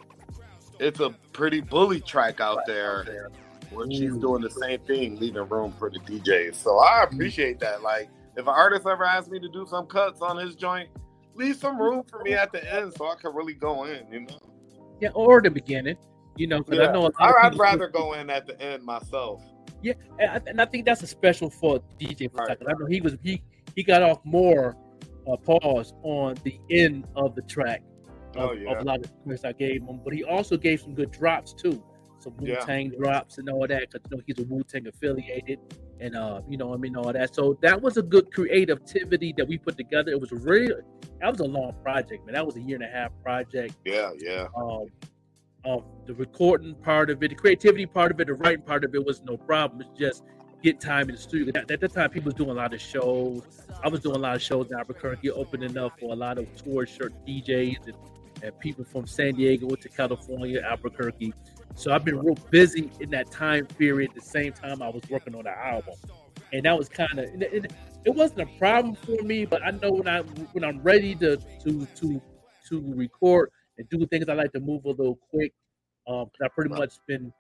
it's 0.80 1.00
a 1.00 1.12
pretty 1.34 1.62
bully 1.62 2.00
track 2.02 2.42
out 2.42 2.60
there 2.66 3.30
where 3.72 3.90
she's 3.90 4.16
doing 4.18 4.42
the 4.42 4.50
same 4.50 4.80
thing, 4.82 5.20
leaving 5.20 5.48
room 5.50 5.72
for 5.80 5.90
the 5.90 6.00
DJs. 6.00 6.56
So 6.56 6.78
I 6.80 7.04
appreciate 7.04 7.60
that. 7.60 7.82
Like, 7.82 8.10
if 8.36 8.42
an 8.44 8.48
artist 8.50 8.86
ever 8.86 9.04
asks 9.06 9.30
me 9.30 9.40
to 9.40 9.50
do 9.50 9.66
some 9.68 9.86
cuts 9.88 10.22
on 10.22 10.38
his 10.38 10.56
joint, 10.56 10.90
leave 11.36 11.56
some 11.56 11.80
room 11.80 12.04
for 12.10 12.22
me 12.24 12.34
at 12.34 12.52
the 12.52 12.74
end 12.74 12.94
so 12.98 13.06
I 13.08 13.16
can 13.16 13.34
really 13.34 13.54
go 13.54 13.86
in. 13.86 14.06
You 14.12 14.20
know, 14.22 14.38
Yeah, 15.00 15.10
or 15.16 15.42
the 15.42 15.50
beginning. 15.50 15.98
You 16.36 16.48
know, 16.48 16.60
because 16.64 16.80
Yeah. 16.80 16.90
I 16.90 16.92
know 16.92 17.02
a 17.02 17.04
lot 17.04 17.14
I- 17.20 17.30
of 17.30 17.36
I'd 17.54 17.60
rather 17.60 17.88
go 17.88 18.14
in 18.14 18.30
at 18.30 18.46
the 18.48 18.60
end 18.62 18.84
myself. 18.84 19.42
Yeah, 19.84 19.93
and 20.19 20.32
I, 20.32 20.41
and 20.48 20.62
I 20.62 20.65
think 20.65 20.86
that's 20.86 21.04
a 21.04 21.08
special 21.08 21.50
for 21.50 21.80
DJ. 22.00 22.30
I 22.39 22.56
know 22.80 22.86
he 22.88 23.02
was 23.02 23.17
he 23.22 23.41
he 23.76 23.84
got 23.84 24.02
off 24.02 24.19
more 24.24 24.76
uh, 25.28 25.36
pause 25.38 25.93
on 26.04 26.36
the 26.43 26.60
end 26.69 27.06
of 27.15 27.36
the 27.36 27.41
track 27.43 27.82
of, 28.36 28.50
Oh, 28.50 28.54
yeah. 28.54 28.72
of 28.72 28.82
a 28.82 28.84
lot 28.84 28.98
of 28.98 29.04
the 29.04 29.10
requests 29.19 29.46
I 29.46 29.52
gave 29.52 29.82
him, 29.84 30.00
but 30.04 30.13
he 30.13 30.24
also 30.24 30.58
gave 30.58 30.82
some 30.82 30.93
good 30.96 31.12
drops 31.12 31.54
too, 31.54 31.84
some 32.19 32.36
Wu 32.38 32.48
Yeah. 32.48 32.60
Tang 32.60 32.89
drops 32.98 33.38
and 33.38 33.50
all 33.50 33.67
that 33.67 33.91
because 33.91 34.02
you 34.10 34.17
know 34.17 34.24
he's 34.26 34.39
a 34.39 34.43
Wu 34.43 34.63
Tang 34.63 34.88
affiliated, 34.88 35.60
and 36.00 36.15
uh 36.15 36.41
you 36.50 36.58
know 36.58 36.74
I 36.74 36.78
mean 36.78 36.96
all 36.96 37.12
that. 37.12 37.36
So 37.36 37.58
that 37.62 37.82
was 37.82 37.98
a 37.98 38.02
good 38.04 38.32
creativity 38.34 39.34
that 39.38 39.48
we 39.48 39.58
put 39.58 39.78
together. 39.78 40.12
It 40.12 40.19
was 40.19 40.32
really 40.32 40.74
that 41.22 41.30
was 41.32 41.39
a 41.41 41.46
long 41.46 41.74
project, 41.84 42.26
man. 42.26 42.34
That 42.34 42.46
was 42.46 42.56
a 42.58 42.62
year 42.62 42.76
and 42.76 42.86
a 42.86 42.88
half 42.88 43.12
project 43.24 43.76
Yeah, 43.86 44.12
yeah. 44.19 44.48
um, 44.58 44.88
um, 45.65 45.84
the 46.06 46.13
recording 46.13 46.76
part 46.76 47.10
of 47.10 47.23
it, 47.23 47.30
the 47.30 47.36
creativity 47.36 47.86
part 47.86 48.12
of 48.12 48.19
it, 48.19 48.28
the 48.28 48.34
writing 48.34 48.63
part 48.63 48.84
of 48.84 48.93
it 48.93 49.06
was 49.06 49.23
no 49.23 49.38
problem. 49.38 49.82
It's 49.82 49.97
just 49.97 50.23
get 50.62 50.80
time 50.80 51.10
in 51.10 51.15
the 51.15 51.21
studio. 51.21 51.52
At, 51.56 51.69
at 51.71 51.80
that 51.80 51.93
time, 51.93 52.10
people 52.10 52.26
was 52.26 52.34
doing 52.34 52.49
a 52.49 52.54
lot 52.54 52.73
of 52.73 52.82
shows. 52.82 53.43
I 53.84 53.89
was 53.89 54.02
doing 54.02 54.15
a 54.15 54.19
lot 54.19 54.36
of 54.36 54.41
shows 54.41 54.67
in 54.69 54.78
Albuquerque, 54.78 55.32
opening 55.32 55.78
up 55.78 55.99
for 55.99 56.12
a 56.12 56.15
lot 56.15 56.38
of 56.38 56.47
tour 56.56 56.86
shirt 56.86 57.13
DJs 57.26 57.86
and, 57.86 57.95
and 58.41 58.60
people 58.60 58.84
from 58.84 59.08
San 59.08 59.36
Diego 59.36 59.76
to 59.76 59.89
California, 59.89 60.62
Albuquerque. 60.62 61.34
So 61.76 61.93
I've 61.93 62.06
been 62.06 62.19
real 62.19 62.38
busy 62.49 62.91
in 62.99 63.10
that 63.12 63.32
time 63.32 63.65
period. 63.65 64.12
At 64.12 64.15
the 64.15 64.21
same 64.21 64.54
time, 64.54 64.82
I 64.82 64.89
was 64.89 65.04
working 65.10 65.36
on 65.36 65.43
the 65.43 65.58
album, 65.58 65.95
and 66.52 66.63
that 66.63 66.78
was 66.78 66.89
kind 66.89 67.19
of 67.19 67.26
it, 67.26 67.41
it, 67.41 67.73
it 68.06 68.10
wasn't 68.10 68.41
a 68.41 68.60
problem 68.60 68.95
for 68.95 69.21
me. 69.23 69.45
But 69.45 69.63
I 69.63 69.71
know 69.71 69.91
when 69.91 70.08
I 70.08 70.21
when 70.21 70.63
I'm 70.63 70.82
ready 70.82 71.15
to 71.15 71.38
to 71.38 71.86
to 71.86 72.21
to 72.69 72.93
record 72.95 73.49
and 73.78 73.88
do 73.90 74.06
things, 74.08 74.30
I 74.30 74.34
like 74.34 74.52
to 74.54 74.60
move 74.60 74.86
a 74.86 74.90
little 74.90 75.18
quick. 75.30 75.54
Um, 76.08 76.26
'cause 76.26 76.42
I 76.44 76.48
pretty 76.50 76.70
Right. 76.72 76.80
much 76.80 76.94
been 77.08 77.32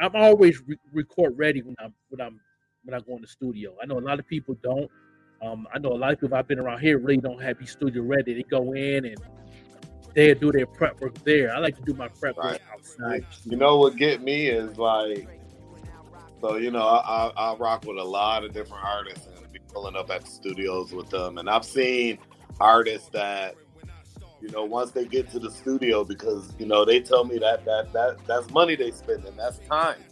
I'm 0.00 0.16
always 0.16 0.60
re- 0.66 0.78
record 0.92 1.38
ready 1.38 1.62
when 1.62 1.76
I'm 1.78 1.94
when 2.08 2.20
I'm 2.20 2.40
when 2.84 2.94
I 2.94 3.00
go 3.04 3.14
in 3.16 3.22
the 3.22 3.28
studio. 3.28 3.76
I 3.82 3.86
know 3.86 3.98
a 3.98 4.00
lot 4.00 4.18
of 4.18 4.26
people 4.26 4.56
don't. 4.62 4.90
Um, 5.42 5.68
I 5.72 5.78
know 5.78 5.90
a 5.90 5.94
lot 5.98 6.12
of 6.12 6.20
people 6.20 6.36
I've 6.36 6.48
been 6.48 6.58
around 6.58 6.80
here 6.80 6.98
really 6.98 7.20
don't 7.20 7.40
have 7.40 7.58
the 7.58 7.66
studio 7.66 8.02
ready. 8.02 8.34
They 8.34 8.42
go 8.42 8.72
in 8.72 9.04
and 9.04 9.16
they 10.14 10.34
do 10.34 10.50
their 10.52 10.66
prep 10.66 11.00
work 11.00 11.14
there. 11.24 11.54
I 11.54 11.58
like 11.58 11.76
to 11.76 11.82
do 11.82 11.94
my 11.94 12.08
prep 12.08 12.36
work 12.36 12.60
outside. 12.72 13.24
You 13.44 13.56
know 13.56 13.76
what 13.78 13.96
get 13.96 14.20
me 14.22 14.46
is 14.48 14.76
like, 14.78 15.28
so 16.40 16.56
you 16.56 16.70
know, 16.70 16.82
I, 16.86 17.30
I, 17.36 17.52
I 17.52 17.56
rock 17.56 17.84
with 17.86 17.98
a 17.98 18.04
lot 18.04 18.44
of 18.44 18.52
different 18.52 18.84
artists 18.84 19.26
and 19.26 19.52
be 19.52 19.60
pulling 19.72 19.96
up 19.96 20.10
at 20.10 20.22
the 20.22 20.30
studios 20.30 20.92
with 20.92 21.08
them, 21.10 21.38
and 21.38 21.48
I've 21.48 21.64
seen 21.64 22.18
artists 22.60 23.08
that, 23.10 23.54
you 24.40 24.48
know, 24.50 24.64
once 24.64 24.90
they 24.90 25.04
get 25.06 25.30
to 25.30 25.38
the 25.38 25.50
studio, 25.50 26.04
because 26.04 26.52
you 26.58 26.66
know 26.66 26.84
they 26.84 27.00
tell 27.00 27.24
me 27.24 27.38
that 27.38 27.64
that 27.64 27.92
that 27.92 28.16
that's 28.26 28.50
money 28.50 28.76
they 28.76 28.90
spend 28.90 29.24
and 29.24 29.38
that's 29.38 29.58
time, 29.60 30.02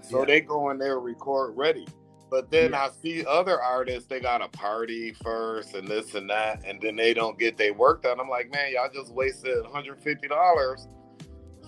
so 0.00 0.20
Yeah. 0.20 0.24
they 0.26 0.40
go 0.40 0.70
in 0.70 0.78
there 0.78 0.98
record 1.00 1.56
ready. 1.56 1.86
But 2.30 2.50
then 2.50 2.70
Yeah. 2.70 2.84
I 2.84 2.90
see 3.02 3.26
other 3.26 3.60
artists, 3.60 4.08
they 4.08 4.18
got 4.20 4.40
a 4.40 4.48
party 4.48 5.12
first 5.22 5.74
and 5.74 5.86
this 5.86 6.14
and 6.14 6.30
that, 6.30 6.62
and 6.66 6.80
then 6.80 6.96
they 6.96 7.12
don't 7.12 7.38
get 7.38 7.56
their 7.58 7.74
work 7.74 8.02
done. 8.02 8.18
I'm 8.20 8.28
like, 8.30 8.50
man, 8.52 8.72
y'all 8.72 8.88
just 8.92 9.12
wasted 9.12 9.62
$150 9.64 10.86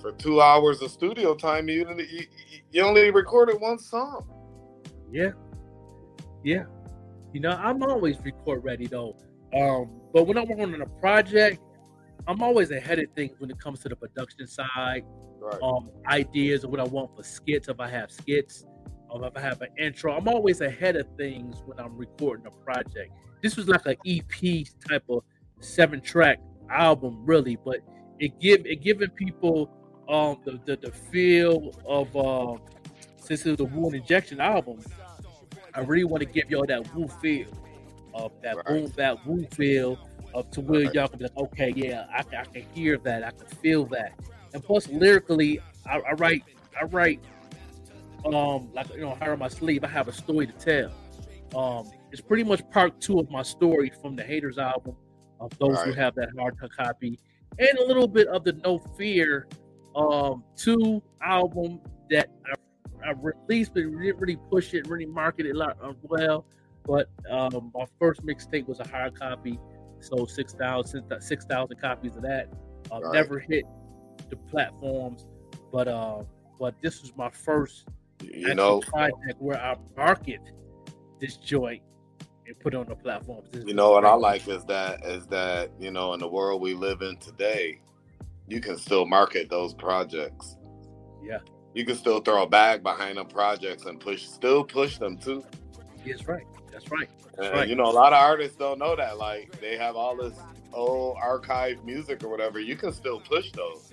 for 0.01 0.12
two 0.12 0.40
hours 0.40 0.81
of 0.83 0.90
studio 0.90 1.35
time. 1.35 1.69
You, 1.69 1.87
you, 1.99 2.27
you 2.71 2.83
only 2.83 3.11
recorded 3.11 3.61
one 3.61 3.79
song. 3.79 4.27
Yeah, 5.11 5.33
yeah. 6.43 6.64
You 7.33 7.40
know, 7.40 7.51
I'm 7.51 7.83
always 7.83 8.19
record 8.25 8.64
ready 8.64 8.87
though. 8.87 9.17
Um, 9.55 10.01
but 10.12 10.25
when 10.27 10.38
I'm 10.38 10.49
working 10.49 10.73
on 10.75 10.81
a 10.81 10.87
project, 11.01 11.61
I'm 12.27 12.43
always 12.43 12.71
ahead 12.71 12.99
of 12.99 13.07
things 13.15 13.33
when 13.39 13.51
it 13.51 13.59
comes 13.59 13.81
to 13.81 13.89
the 13.89 13.97
production 13.97 14.47
side. 14.47 15.05
Right. 15.41 15.61
um, 15.63 15.91
ideas 16.07 16.65
of 16.65 16.71
what 16.71 16.81
I 16.81 16.85
want 16.85 17.15
for 17.15 17.23
skits. 17.23 17.69
If 17.69 17.79
I 17.79 17.87
have 17.89 18.11
skits, 18.11 18.65
um, 19.13 19.25
if 19.25 19.37
I 19.37 19.41
have 19.41 19.61
an 19.61 19.69
intro, 19.79 20.17
I'm 20.17 20.27
always 20.27 20.63
ahead 20.63 20.97
of 20.97 21.07
things 21.19 21.63
when 21.67 21.79
I'm 21.79 21.99
recording 21.99 22.47
a 22.47 22.51
project. 22.65 23.13
This 23.43 23.57
was 23.57 23.69
like 23.69 23.85
an 23.85 23.97
EP 24.07 24.67
type 24.89 25.05
of 25.11 25.23
seven 25.61 26.01
track 26.01 26.39
album, 26.71 27.27
really, 27.27 27.59
but 27.63 27.81
it 28.19 28.41
give 28.41 28.65
it 28.65 28.81
giving 28.83 29.11
people 29.11 29.71
um 30.09 30.39
the 30.47 30.59
the, 30.65 30.77
the 30.77 30.91
feel 30.93 31.73
of 31.87 32.17
uh, 32.17 32.57
since 33.17 33.45
it's 33.45 33.61
a 33.61 33.65
Wu 33.65 33.91
Injection 33.91 34.41
album, 34.41 34.81
I 35.75 35.81
really 35.81 36.05
want 36.05 36.23
to 36.23 36.27
give 36.29 36.51
y'all 36.51 36.65
that 36.67 36.95
Wu 36.95 37.07
feel 37.21 37.49
of 38.15 38.33
that 38.43 38.57
Right. 38.57 38.67
boom 38.67 38.93
that 38.97 39.27
Wu 39.27 39.47
feel 39.51 39.99
of 40.35 40.51
to 40.51 40.61
where 40.61 40.85
Right. 40.85 40.94
y'all 40.94 41.09
can 41.09 41.18
be 41.18 41.25
like, 41.25 41.37
okay, 41.37 41.73
yeah, 41.75 42.07
I, 42.12 42.23
can- 42.23 42.40
I 42.40 42.44
can 42.44 42.62
hear 42.75 42.99
that, 42.99 43.25
I 43.25 43.31
can 43.31 43.47
feel 43.62 43.87
that, 43.87 44.12
and 44.53 44.62
plus 44.62 44.88
lyrically, 44.88 45.61
I, 45.87 46.01
I 46.01 46.12
write 46.14 46.42
I 46.81 46.85
write 46.85 47.20
um 48.27 48.68
like 48.73 48.88
you 48.94 49.01
know, 49.03 49.14
heart 49.14 49.31
on 49.33 49.38
my 49.38 49.49
sleeve. 49.49 49.85
I 49.85 49.88
have 49.88 50.09
a 50.09 50.12
story 50.12 50.47
to 50.47 50.53
tell. 50.53 50.90
Um, 51.59 51.90
it's 52.11 52.20
pretty 52.20 52.42
much 52.44 52.68
part 52.70 53.01
two 53.01 53.18
of 53.18 53.31
my 53.31 53.42
story 53.42 53.92
from 54.03 54.16
the 54.16 54.23
Haters 54.25 54.59
album. 54.59 54.97
Of 55.40 55.57
those 55.59 55.81
who 55.83 55.92
have 55.92 56.14
that 56.14 56.31
hard 56.38 56.59
to 56.61 56.68
copy, 56.68 57.18
and 57.59 57.79
a 57.79 57.85
little 57.85 58.09
bit 58.09 58.29
of 58.29 58.44
the 58.44 58.53
No 58.64 58.79
Fear 58.97 59.47
um 59.94 60.42
two 60.57 61.03
album 61.23 61.81
that 62.11 62.29
I, 62.47 63.09
I 63.11 63.12
released, 63.12 63.75
but 63.75 63.81
didn't 63.81 63.97
really 64.18 64.38
push 64.51 64.73
it, 64.75 64.87
really 64.88 65.07
market 65.07 65.47
it 65.47 65.55
a 65.55 65.59
lot 65.59 65.77
uh, 65.83 65.92
well. 66.03 66.47
But 66.87 67.09
um, 67.31 67.70
my 67.75 67.85
first 67.99 68.25
mixtape 68.25 68.66
was 68.66 68.81
a 68.81 68.88
hard 68.88 69.18
copy, 69.18 69.59
sold 70.05 70.31
6,000 70.31 71.05
6,000 71.21 71.77
copies 71.81 72.17
of 72.17 72.23
that. 72.23 72.49
Uh, 72.93 73.01
Right. 73.01 73.14
Never 73.14 73.38
hit 73.38 73.64
the 74.31 74.37
platforms, 74.37 75.27
but 75.73 75.88
uh, 75.88 76.23
but 76.59 76.75
this 76.83 77.01
was 77.03 77.17
my 77.17 77.31
first 77.31 77.88
You 78.23 78.55
know, 78.55 78.81
project 78.81 79.40
where 79.40 79.61
I 79.61 79.77
market 79.97 80.40
this 81.21 81.37
joint 81.38 81.83
and 82.47 82.59
put 82.61 82.75
it 82.75 82.77
on 82.77 82.87
the 82.87 82.95
platforms. 82.95 83.49
This 83.51 83.64
you 83.64 83.75
know 83.75 83.90
what 83.93 84.05
I 84.05 84.14
like 84.14 84.47
is 84.49 84.64
that 84.67 85.05
is 85.05 85.27
that 85.29 85.71
you 85.81 85.90
know 85.90 86.12
in 86.14 86.21
the 86.21 86.29
world 86.29 86.61
we 86.61 86.75
live 86.75 87.01
in 87.03 87.17
today, 87.17 87.81
you 88.49 88.61
can 88.61 88.77
still 88.77 89.07
market 89.07 89.49
those 89.49 89.73
projects. 89.75 90.57
Yeah, 91.23 91.38
You 91.73 91.87
can 91.87 91.97
still 91.97 92.21
throw 92.21 92.43
a 92.43 92.47
bag 92.47 92.83
behind 92.83 93.17
them 93.17 93.27
projects 93.29 93.87
and 93.87 93.99
push, 93.99 94.25
still 94.27 94.62
push 94.62 94.99
them 94.99 95.17
too. 95.17 95.43
that's 96.07 96.29
right. 96.29 96.45
That's 96.75 96.91
right. 96.91 97.09
That's 97.37 97.49
And 97.49 97.57
right. 97.57 97.69
you 97.69 97.77
know, 97.77 97.85
a 97.85 97.93
lot 97.93 98.13
of 98.13 98.19
artists 98.19 98.57
don't 98.57 98.79
know 98.79 98.95
that. 98.97 99.17
Like 99.17 99.61
they 99.61 99.77
have 99.79 99.97
all 99.97 100.17
this 100.17 100.35
old 100.73 101.17
archive 101.23 101.83
music 101.85 102.23
or 102.25 102.29
whatever. 102.29 102.59
You 102.61 102.77
can 102.77 102.93
still 102.93 103.21
push 103.21 103.53
those. 103.53 103.93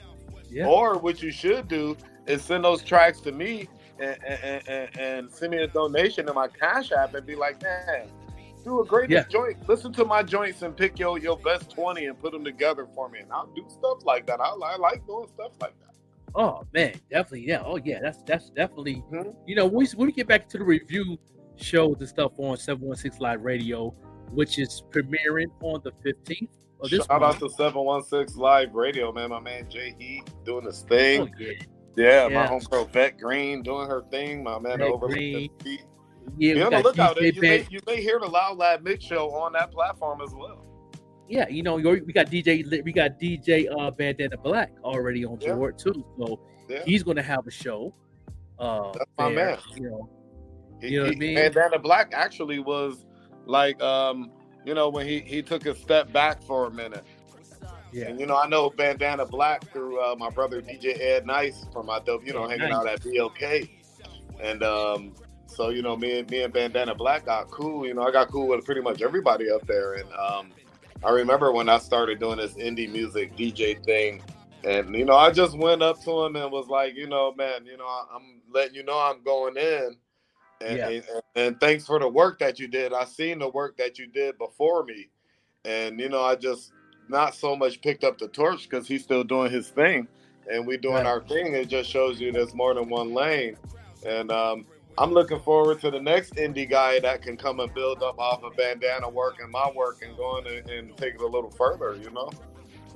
Yeah. 0.50 0.65
Or 0.65 0.98
what 0.98 1.22
you 1.24 1.32
should 1.32 1.67
do 1.67 1.96
is 2.26 2.44
send 2.44 2.65
those 2.65 2.84
tracks 2.84 3.22
to 3.22 3.32
me 3.32 3.70
and, 4.00 4.17
and, 4.26 4.67
and, 4.67 5.00
and 5.00 5.32
send 5.32 5.52
me 5.52 5.60
a 5.60 5.67
donation 5.67 6.26
to 6.26 6.34
my 6.34 6.48
Cash 6.48 6.91
App 6.91 7.13
and 7.13 7.26
be 7.26 7.36
like, 7.36 7.62
man, 7.62 8.08
do 8.63 8.82
a 8.82 8.86
greatest 8.86 9.30
joint. 9.30 9.58
Listen 9.70 9.94
to 9.94 10.04
my 10.04 10.24
joints 10.24 10.62
and 10.63 10.76
pick 10.76 11.00
your, 11.00 11.17
your 11.20 11.38
best 11.38 11.70
20 11.72 12.06
and 12.06 12.20
put 12.20 12.32
them 12.34 12.44
together 12.44 12.88
for 12.96 13.10
me. 13.10 13.20
And 13.20 13.32
I'll 13.32 13.48
do 13.56 13.63
stuff 13.70 14.00
like 14.06 14.26
that. 14.28 14.41
I, 14.41 14.50
I 14.50 14.76
like 14.78 15.06
doing 15.06 15.28
stuff 15.34 15.52
like 15.62 15.74
that. 15.80 15.91
Oh 16.34 16.65
man, 16.74 16.94
definitely. 17.10 17.46
Yeah. 17.48 17.62
Oh 17.65 17.78
yeah. 17.78 18.00
That's 18.02 18.22
that's 18.24 18.50
definitely. 18.52 19.04
Mhm. 19.12 19.36
You 19.46 19.56
know, 19.56 19.65
when 19.65 19.86
we, 19.86 19.88
when 19.96 20.06
we 20.08 20.13
get 20.13 20.28
back 20.28 20.48
to 20.50 20.58
the 20.58 20.63
review 20.63 21.17
shows 21.62 21.97
and 22.00 22.08
stuff 22.10 22.32
on 22.38 22.58
Seven 22.58 22.88
One 22.88 22.97
Six 22.97 23.19
Live 23.19 23.41
Radio, 23.41 23.89
which 24.32 24.60
is 24.60 24.84
premiering 24.89 25.52
on 25.62 25.82
the 25.84 25.91
fifteenth 26.04 26.50
of 26.82 26.89
this 26.89 27.06
Shout 27.06 27.21
month. 27.21 27.36
out 27.36 27.39
to 27.41 27.50
716 27.56 28.41
Live 28.41 28.74
Radio, 28.74 29.12
man. 29.12 29.30
My 29.30 29.39
man 29.39 29.69
Jay 29.69 29.93
Heat 30.00 30.24
doing 30.43 30.65
his 30.65 30.82
thing. 30.82 31.21
Oh 31.21 31.28
yeah. 31.38 31.52
Yeah, 31.95 32.28
Yeah. 32.28 32.34
my 32.43 32.47
homegirl 32.47 32.89
Vet 32.91 33.17
Green 33.19 33.62
doing 33.62 33.88
her 33.88 34.04
thing. 34.10 34.43
My 34.43 34.58
man 34.60 34.80
Vet 34.80 34.88
over 34.89 35.08
Green. 35.08 35.50
Yeah. 35.65 36.56
we 36.56 36.62
on 36.63 36.71
the 36.71 36.80
lookout. 36.82 37.21
You 37.21 37.39
may, 37.41 37.67
you 37.69 37.80
may 37.86 38.02
hear 38.02 38.19
the 38.19 38.28
Loud 38.28 38.58
Lab 38.58 38.82
Mix 38.84 39.04
Show 39.06 39.30
on 39.32 39.54
that 39.54 39.71
platform 39.71 40.21
as 40.21 40.32
well. 40.34 40.65
yeah, 41.30 41.47
you 41.50 41.62
know, 41.63 41.76
we 41.76 42.00
got 42.13 42.28
DJ, 42.28 42.84
we 42.84 42.91
got 42.91 43.19
DJ 43.19 43.67
uh, 43.80 43.91
Bandana 43.91 44.38
Black 44.38 44.71
already 44.84 45.24
on 45.26 45.38
Yeah. 45.41 45.54
board 45.56 45.78
too. 45.78 46.04
So 46.17 46.39
Yeah. 46.69 46.84
he's 46.86 47.04
gonna 47.04 47.21
have 47.21 47.45
a 47.45 47.52
show. 47.52 47.93
Uh, 48.58 48.91
That's 48.93 49.12
my 49.17 49.30
man. 49.30 49.58
You 49.76 49.82
know, 49.89 50.10
You 50.82 51.00
know 51.00 51.06
what 51.08 51.15
I 51.15 51.20
mean? 51.20 51.36
Bandana 51.36 51.80
Black 51.80 52.12
actually 52.13 52.60
was 52.60 53.06
like, 53.46 53.82
um, 53.82 54.32
you 54.65 54.74
know, 54.74 54.89
when 54.89 55.08
he, 55.08 55.20
he 55.20 55.41
took 55.41 55.65
a 55.65 55.76
step 55.76 56.12
back 56.12 56.41
for 56.44 56.67
a 56.67 56.72
minute. 56.72 57.06
yeah, 57.91 58.08
And, 58.08 58.20
you 58.20 58.26
know, 58.26 58.38
I 58.38 58.48
know 58.48 58.70
Bandana 58.70 59.26
Black 59.26 59.72
through 59.72 60.00
uh, 60.02 60.15
my 60.17 60.30
brother 60.30 60.62
DJ 60.62 61.00
Ed 61.00 61.26
Nice 61.26 61.65
from 61.74 61.86
my 61.88 62.00
dope, 62.00 62.26
you 62.26 62.34
know, 62.34 62.48
hanging 62.48 62.70
Nice. 62.70 62.74
out 62.74 62.88
at 62.88 63.02
BLK. 63.02 63.70
And 64.41 64.63
um, 64.63 65.13
so, 65.46 65.70
you 65.70 65.82
know, 65.82 65.96
me 65.96 66.20
and 66.20 66.30
me 66.30 66.41
and 66.44 66.54
Bandana 66.54 66.96
Black 66.96 67.26
got 67.26 67.50
cool. 67.52 67.86
You 67.86 67.94
know, 67.94 68.04
I 68.04 68.12
got 68.12 68.30
cool 68.30 68.48
with 68.48 68.65
pretty 68.65 68.82
much 68.82 69.02
everybody 69.02 69.50
up 69.52 69.65
there. 69.67 69.96
And 69.96 70.12
um, 70.13 70.52
I 71.04 71.12
remember 71.12 71.52
when 71.52 71.70
I 71.70 71.78
started 71.78 72.20
doing 72.20 72.38
this 72.38 72.54
indie 72.54 72.91
music 72.91 73.36
DJ 73.36 73.84
thing. 73.84 74.22
And, 74.63 74.96
you 74.96 75.06
know, 75.06 75.15
I 75.15 75.32
just 75.32 75.58
went 75.58 75.82
up 75.82 76.04
to 76.04 76.24
him 76.26 76.36
and 76.36 76.52
was 76.52 76.67
like, 76.67 76.96
you 76.96 77.08
know, 77.08 77.34
man, 77.36 77.65
you 77.65 77.78
know, 77.78 77.88
I'm 77.88 78.41
letting 78.52 78.76
you 78.76 78.84
know 78.84 78.98
I'm 78.98 79.24
going 79.24 79.58
in. 79.58 79.98
And, 80.63 80.78
Yeah. 80.78 80.88
and, 80.89 81.04
and 81.36 81.60
thanks 81.60 81.86
for 81.86 82.00
the 82.00 82.08
work 82.08 82.39
that 82.39 82.60
you 82.60 82.67
did. 82.67 82.93
I 82.93 83.06
seen 83.06 83.39
the 83.39 83.50
work 83.50 83.78
that 83.78 83.97
you 84.00 84.08
did 84.08 84.38
before 84.38 84.84
me. 84.84 85.10
And, 85.65 86.00
you 86.00 86.10
know, 86.10 86.24
I 86.24 86.36
just 86.36 86.71
not 87.08 87.36
so 87.36 87.56
much 87.56 87.82
picked 87.82 88.04
up 88.04 88.17
the 88.17 88.28
torch 88.28 88.69
because 88.69 88.88
he's 88.88 89.04
still 89.04 89.24
doing 89.24 89.52
his 89.52 89.69
thing 89.69 90.08
and 90.52 90.65
we 90.65 90.78
doing 90.78 90.95
Right. 90.95 91.06
our 91.06 91.21
thing. 91.21 91.54
It 91.54 91.67
just 91.67 91.89
shows 91.89 92.19
you 92.19 92.32
there's 92.32 92.54
more 92.54 92.74
than 92.74 92.89
one 92.89 93.13
lane. 93.13 93.58
And 94.06 94.32
um, 94.32 94.65
I'm 94.97 95.12
looking 95.12 95.39
forward 95.39 95.80
to 95.82 95.91
the 95.91 96.00
next 96.00 96.36
indie 96.36 96.69
guy 96.69 97.00
that 97.00 97.21
can 97.21 97.38
come 97.38 97.60
and 97.60 97.74
build 97.74 98.02
up 98.04 98.17
off 98.19 98.43
of 98.43 98.56
bandana 98.56 99.10
work 99.10 99.38
and 99.41 99.52
my 99.52 99.71
work 99.76 100.02
and 100.02 100.15
going 100.17 100.47
and, 100.47 100.69
and 100.69 100.97
take 100.97 101.15
it 101.15 101.21
a 101.21 101.28
little 101.28 101.52
further, 101.52 101.95
you 101.95 102.10
know? 102.12 102.30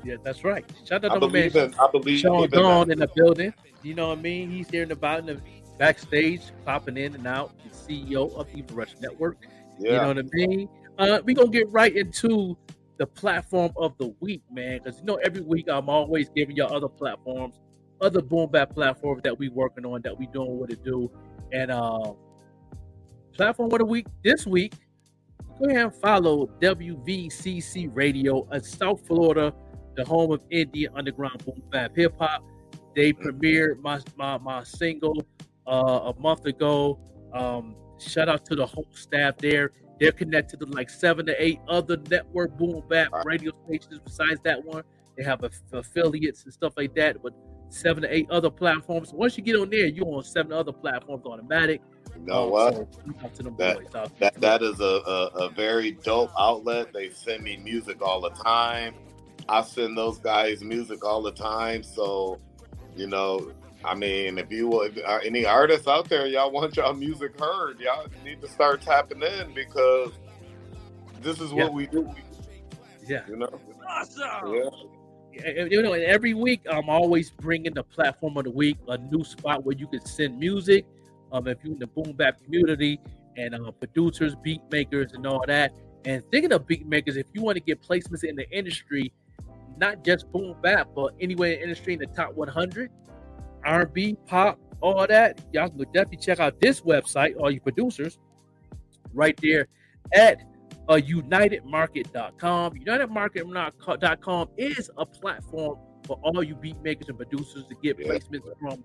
yeah, 0.04 0.16
that's 0.24 0.44
right. 0.44 0.66
Shout 0.86 1.04
out 1.06 1.12
I 1.12 1.16
to 1.16 1.20
my 1.22 1.28
man 1.28 1.50
believe 1.50 1.56
in 1.56 1.74
I 1.80 1.88
believe 1.92 2.20
Sean 2.20 2.44
in 2.44 2.50
Dawn 2.52 2.92
in 2.92 3.00
the 3.00 3.08
building. 3.16 3.54
You 3.84 3.94
know 3.96 4.10
what 4.10 4.20
I 4.20 4.22
mean? 4.22 4.50
He's 4.50 4.70
here 4.70 4.88
about 4.92 5.20
in 5.20 5.26
the 5.28 5.42
backstage, 5.78 6.42
popping 6.66 6.98
in 6.98 7.16
and 7.16 7.28
out. 7.28 7.54
The 7.64 7.70
CEO 7.76 8.34
of 8.36 8.50
Evening 8.50 8.76
Rush 8.76 8.96
Network. 9.02 9.38
You 9.80 9.92
know 9.92 10.08
what 10.08 10.20
I 10.20 10.24
mean? 10.34 10.70
Uh, 10.98 11.20
we 11.26 11.34
gonna 11.34 11.50
get 11.50 11.70
right 11.72 11.96
into 11.96 12.58
the 12.98 13.06
platform 13.06 13.72
of 13.78 13.98
the 13.98 14.14
week, 14.20 14.42
man. 14.52 14.80
Because 14.84 15.00
you 15.00 15.06
know, 15.06 15.16
every 15.16 15.42
week 15.42 15.68
I'm 15.70 15.90
always 15.90 16.30
giving 16.30 16.56
y'all 16.56 16.74
other 16.74 16.88
platforms, 16.88 17.60
other 18.02 18.22
boom 18.22 18.50
bap 18.50 18.74
platforms 18.74 19.22
that 19.24 19.38
we 19.38 19.50
working 19.50 19.86
on, 19.86 20.02
that 20.04 20.18
we 20.18 20.28
doing 20.28 20.58
what 20.58 20.70
to 20.70 20.76
do. 20.76 21.12
And 21.52 21.72
uh, 21.72 22.14
platform 23.34 23.72
of 23.72 23.80
the 23.80 23.86
week 23.86 24.08
this 24.24 24.46
week, 24.46 24.74
go 25.60 25.70
ahead 25.70 25.86
and 25.86 25.96
follow 25.96 26.48
WVCC 26.62 27.90
Radio 27.94 28.48
in 28.52 28.64
South 28.64 29.06
Florida, 29.06 29.54
the 29.96 30.06
home 30.06 30.32
of 30.32 30.42
Indian 30.50 30.94
underground 30.96 31.44
boom 31.46 31.62
bap 31.72 31.96
hip 31.96 32.16
hop. 32.18 32.44
They 32.96 33.12
premiered 33.12 33.82
my 33.82 34.00
my, 34.16 34.38
my 34.38 34.64
single 34.64 35.22
uh, 35.68 36.12
a 36.16 36.20
month 36.20 36.46
ago. 36.46 37.00
Um, 37.34 37.76
shout 38.00 38.30
out 38.30 38.46
to 38.46 38.56
the 38.56 38.66
whole 38.66 38.88
staff 38.94 39.38
there. 39.38 39.72
They're 40.00 40.12
connected 40.12 40.60
to 40.60 40.66
like 40.68 40.90
seven 40.90 41.26
to 41.28 41.42
eight 41.42 41.60
other 41.68 41.98
network 42.10 42.58
boom 42.58 42.84
bap 42.90 43.10
radio 43.26 43.52
stations 43.66 44.00
besides 44.04 44.40
that 44.44 44.64
one. 44.64 44.84
They 45.18 45.24
have 45.24 45.44
aff- 45.44 45.62
affiliates 45.72 46.44
and 46.44 46.54
stuff 46.54 46.74
like 46.76 46.94
that, 46.96 47.24
but 47.24 47.34
seven 47.70 48.04
to 48.04 48.14
eight 48.14 48.30
other 48.30 48.50
platforms. 48.50 49.14
Once 49.14 49.38
you 49.38 49.44
get 49.44 49.56
on 49.56 49.70
there, 49.70 49.86
you're 49.88 50.06
on 50.08 50.24
seven 50.24 50.52
other 50.52 50.74
platforms 50.74 51.26
automatic. 51.26 51.82
You 52.16 52.26
know 52.26 52.44
Um, 52.46 52.50
what? 52.52 52.74
so 52.76 52.88
shout 53.22 53.34
to 53.36 53.44
them 53.44 53.56
That- 53.58 53.78
boys 53.78 54.10
That 54.20 54.34
that 54.42 54.62
is 54.62 54.80
a, 54.82 54.84
a, 54.84 55.26
a 55.46 55.50
very 55.52 55.92
dope 55.92 56.32
outlet. 56.38 56.92
They 56.94 57.10
send 57.10 57.44
me 57.44 57.56
music 57.58 58.02
all 58.02 58.20
the 58.22 58.30
time. 58.32 58.96
I 59.48 59.62
send 59.62 59.98
those 59.98 60.20
guys 60.20 60.62
music 60.64 61.06
all 61.06 61.22
the 61.22 61.32
time. 61.32 61.84
So, 61.84 62.40
you 62.98 63.08
know, 63.08 63.52
I 63.86 63.96
mean, 63.96 64.38
if 64.38 64.52
you 64.52 64.82
if 64.84 64.98
are 65.06 65.22
any 65.22 65.46
artists 65.46 65.88
out 65.88 66.10
there, 66.10 66.26
y'all 66.28 66.52
want 66.52 66.76
y'all 66.78 66.94
music 66.94 67.40
heard, 67.40 67.80
y'all 67.80 68.08
need 68.24 68.42
to 68.42 68.48
start 68.48 68.82
tapping 68.82 69.22
in 69.22 69.54
because 69.54 70.12
this 71.22 71.40
is 71.40 71.54
what 71.54 71.66
Yeah. 71.68 71.70
we 71.70 71.88
do. 71.88 72.10
yeah. 73.08 73.22
You 73.28 73.38
know, 73.38 73.60
Awesome. 73.88 74.54
yeah. 74.54 74.70
And, 75.46 75.72
you 75.72 75.82
know, 75.82 75.94
and 75.94 76.04
every 76.04 76.34
week 76.34 76.62
I'm 76.70 76.90
always 76.90 77.30
bringing 77.30 77.74
the 77.74 77.84
platform 77.84 78.38
of 78.38 78.46
the 78.46 78.52
week, 78.52 78.78
a 78.88 78.98
new 78.98 79.24
spot 79.24 79.64
where 79.66 79.76
you 79.76 79.88
can 79.88 80.06
send 80.06 80.40
music. 80.40 80.86
Um, 81.32 81.48
if 81.48 81.58
you're 81.64 81.74
in 81.74 81.80
the 81.80 81.88
boom 81.88 82.14
bap 82.14 82.42
community 82.44 83.00
and 83.36 83.54
uh, 83.54 83.72
producers, 83.72 84.36
beat 84.42 84.62
makers, 84.72 85.12
and 85.14 85.26
all 85.28 85.44
that. 85.48 85.74
And 86.06 86.24
thinking 86.32 86.54
of 86.54 86.66
beat 86.68 86.86
makers, 86.88 87.18
if 87.18 87.26
you 87.34 87.42
want 87.42 87.56
to 87.58 87.62
get 87.64 87.82
placements 87.82 88.24
in 88.24 88.36
the 88.36 88.50
industry, 88.52 89.12
not 89.78 90.06
just 90.06 90.32
boom 90.32 90.56
bap, 90.62 90.88
but 90.96 91.14
anywhere 91.20 91.52
in 91.52 91.58
the 91.58 91.64
industry 91.64 91.94
in 91.94 92.00
the 92.00 92.06
top 92.08 92.34
100, 92.36 92.90
R&B, 93.66 94.18
pop, 94.26 94.60
all 94.82 95.06
that, 95.08 95.42
y'all 95.52 95.70
can 95.70 95.80
definitely 95.94 96.18
check 96.18 96.40
out 96.40 96.60
this 96.62 96.82
website, 96.82 97.36
all 97.40 97.50
you 97.50 97.60
producers, 97.62 98.20
right 99.14 99.38
there 99.42 99.68
at 100.14 100.42
uh, 100.90 100.94
unitedmarket.com. 100.94 102.74
Unitedmarket.com 102.74 104.50
is 104.58 104.92
a 104.98 105.06
platform 105.06 105.80
for 106.06 106.20
all 106.22 106.44
you 106.44 106.56
beat 106.56 106.80
makers 106.84 107.10
and 107.10 107.18
producers 107.18 107.66
to 107.68 107.76
get 107.82 107.98
Yeah. 108.00 108.08
placements 108.14 108.60
from 108.60 108.84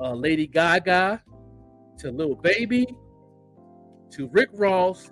uh, 0.00 0.14
Lady 0.14 0.46
Gaga 0.46 1.22
to 1.98 2.10
Lil 2.10 2.34
Baby 2.36 2.86
to 4.10 4.28
Rick 4.28 4.50
Ross 4.54 5.10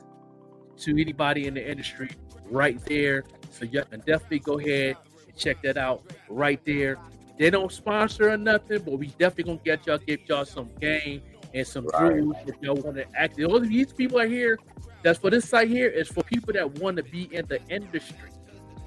to 0.79 0.99
anybody 0.99 1.47
in 1.47 1.55
the 1.55 1.71
industry 1.71 2.11
right 2.51 2.83
there. 2.87 3.25
So 3.51 3.64
you 3.64 3.83
can 3.85 4.01
definitely 4.01 4.38
go 4.40 4.59
ahead 4.59 4.97
and 5.27 5.37
check 5.37 5.62
that 5.62 5.77
out 5.77 6.03
right 6.29 6.61
there 6.64 6.97
They 7.38 7.51
don't 7.51 7.70
sponsor 7.73 8.31
or 8.31 8.37
nothing, 8.37 8.83
but 8.83 8.99
we 8.99 9.09
definitely 9.09 9.44
gonna 9.44 9.61
get 9.64 9.87
y'all, 9.87 9.99
give 9.99 10.20
y'all 10.29 10.44
some 10.44 10.70
game 10.81 11.23
and 11.53 11.66
some 11.66 11.87
Right. 11.87 12.16
jewels 12.16 12.37
if 12.47 12.55
y'all 12.61 12.77
want 12.77 12.97
to 12.97 13.07
act. 13.16 13.40
All 13.42 13.57
of 13.57 13.68
these 13.68 13.92
people 13.92 14.20
are 14.20 14.27
here. 14.27 14.59
That's 15.03 15.18
for 15.18 15.31
this 15.31 15.49
site 15.49 15.68
here 15.68 15.88
is 15.88 16.09
for 16.09 16.23
people 16.23 16.53
that 16.55 16.79
want 16.79 16.97
to 16.97 17.03
be 17.03 17.29
in 17.35 17.47
the 17.47 17.61
industry. 17.68 18.31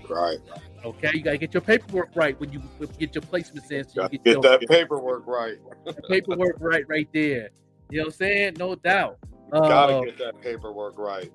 Right. 0.09 0.39
Okay, 0.85 1.11
you 1.13 1.21
gotta 1.21 1.37
get 1.37 1.53
your 1.53 1.61
paperwork 1.61 2.09
right 2.15 2.39
when 2.39 2.51
you 2.51 2.61
get 2.97 3.13
your 3.13 3.21
placements 3.23 3.69
in. 3.71 3.87
So 3.87 4.03
you 4.03 4.19
get, 4.19 4.23
get 4.23 4.41
that 4.41 4.61
paperwork 4.61 5.27
right. 5.27 5.57
paperwork 6.09 6.55
right, 6.59 6.87
right 6.87 7.09
there. 7.13 7.49
You 7.89 7.99
know 7.99 8.03
what 8.05 8.07
I'm 8.07 8.11
saying? 8.13 8.55
No 8.57 8.75
doubt. 8.75 9.17
Uh, 9.51 9.59
Gotta 9.67 10.05
get 10.05 10.17
that 10.17 10.41
paperwork 10.41 10.97
right. 10.97 11.31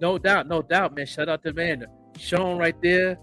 No 0.00 0.18
doubt, 0.18 0.48
no 0.48 0.62
doubt, 0.62 0.94
man. 0.96 1.06
Shout 1.06 1.28
out 1.28 1.42
to 1.44 1.52
man, 1.52 1.86
Sean 2.18 2.58
right 2.58 2.80
there. 2.82 3.18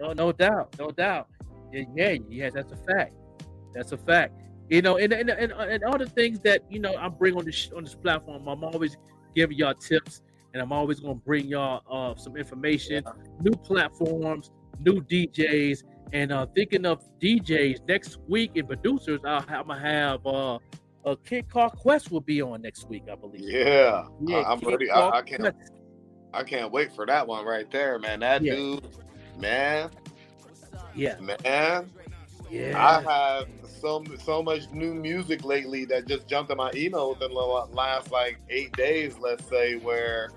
No, 0.00 0.12
no 0.12 0.32
doubt, 0.32 0.76
no 0.78 0.90
doubt. 0.90 1.28
Yeah, 1.72 1.84
yeah, 1.94 2.16
yeah, 2.28 2.50
that's 2.50 2.72
a 2.72 2.76
fact. 2.76 3.12
That's 3.74 3.92
a 3.92 3.98
fact. 3.98 4.34
You 4.68 4.82
know, 4.82 4.96
and 4.98 5.12
and, 5.12 5.30
and, 5.30 5.52
and 5.52 5.84
all 5.84 5.98
the 5.98 6.06
things 6.06 6.40
that 6.40 6.62
you 6.70 6.78
know 6.78 6.94
I 6.96 7.08
bring 7.08 7.36
on 7.36 7.44
this 7.44 7.70
on 7.76 7.84
this 7.84 7.94
platform, 7.94 8.46
I'm 8.48 8.64
always 8.64 8.96
giving 9.34 9.56
y'all 9.58 9.74
tips, 9.74 10.22
and 10.52 10.62
I'm 10.62 10.72
always 10.72 11.00
gonna 11.00 11.14
bring 11.14 11.46
y'all 11.46 11.82
uh, 11.90 12.18
some 12.18 12.36
information, 12.36 13.04
new 13.40 13.52
platforms, 13.52 14.50
new 14.80 15.00
DJs, 15.02 15.82
and 16.12 16.32
uh, 16.32 16.46
thinking 16.54 16.86
of 16.86 17.02
DJs 17.20 17.86
next 17.88 18.18
week 18.28 18.52
and 18.56 18.66
producers. 18.66 19.20
I'll, 19.24 19.44
I'm 19.48 19.66
gonna 19.68 19.80
have 19.80 20.26
uh, 20.26 20.58
uh, 21.04 21.16
Kid 21.24 21.48
Called 21.48 21.72
Quest 21.72 22.10
will 22.10 22.20
be 22.20 22.42
on 22.42 22.62
next 22.62 22.88
week, 22.88 23.04
I 23.10 23.14
believe. 23.14 23.40
Yeah. 23.40 24.04
Yeah, 24.26 24.36
I, 24.38 24.52
am 24.52 24.60
Kid 24.60 24.68
ready. 24.68 24.90
I, 24.90 25.08
I 25.08 25.22
can't 25.22 25.40
Quest. 25.40 25.72
I 26.34 26.42
can't 26.42 26.70
wait 26.70 26.92
for 26.92 27.06
that 27.06 27.26
one 27.26 27.46
right 27.46 27.70
there, 27.70 27.98
man. 27.98 28.20
That 28.20 28.42
Yeah. 28.42 28.54
dude, 28.54 28.86
man, 29.38 29.90
Yeah, 30.94 31.18
man. 31.20 31.90
yeah. 32.50 32.74
I 32.76 33.00
have 33.12 33.48
so 33.80 34.04
so 34.22 34.42
much 34.42 34.70
new 34.72 34.94
music 34.94 35.44
lately 35.44 35.84
that 35.86 36.06
just 36.06 36.26
jumped 36.28 36.50
in 36.50 36.56
my 36.56 36.70
email 36.74 37.10
within 37.10 37.32
the 37.32 37.40
last 37.72 38.10
like 38.10 38.38
eight 38.50 38.72
days, 38.72 39.18
let's 39.18 39.46
say, 39.48 39.76
where 39.76 40.30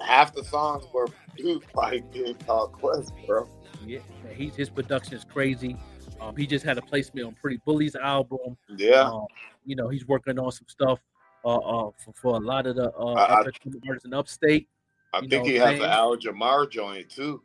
half 0.00 0.34
the 0.34 0.44
songs 0.44 0.84
were 0.92 1.06
produced 1.06 1.72
by 1.72 2.00
Kid 2.12 2.44
Called 2.46 2.72
Quest, 2.72 3.12
bro. 3.26 3.48
Yeah, 3.86 4.00
he's 4.34 4.54
his 4.56 4.68
production 4.70 5.14
is 5.14 5.24
crazy. 5.24 5.76
Um, 6.20 6.34
he 6.34 6.46
just 6.46 6.64
had 6.64 6.78
a 6.78 6.82
placement 6.82 7.26
on 7.26 7.34
Pretty 7.40 7.60
Bully's 7.64 7.94
album. 7.94 8.56
Yeah, 8.76 9.02
Um, 9.10 9.26
you 9.64 9.76
know, 9.76 9.88
he's 9.88 10.06
working 10.08 10.38
on 10.38 10.50
some 10.50 10.66
stuff 10.68 10.98
uh, 11.44 11.56
uh 11.56 11.90
for, 12.04 12.12
for 12.14 12.34
a 12.36 12.40
lot 12.40 12.66
of 12.66 12.76
the 12.76 12.90
uh 12.96 13.12
I- 13.14 13.24
I- 13.24 13.34
artists 13.36 13.60
in 14.04 14.14
upstate. 14.14 14.68
I 15.16 15.22
you 15.22 15.28
think 15.28 15.46
he 15.46 15.54
has 15.56 15.78
saying? 15.78 15.82
Al 15.82 16.16
Jamar 16.16 16.70
joint 16.70 17.08
too. 17.10 17.42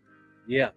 Yeah. 0.48 0.70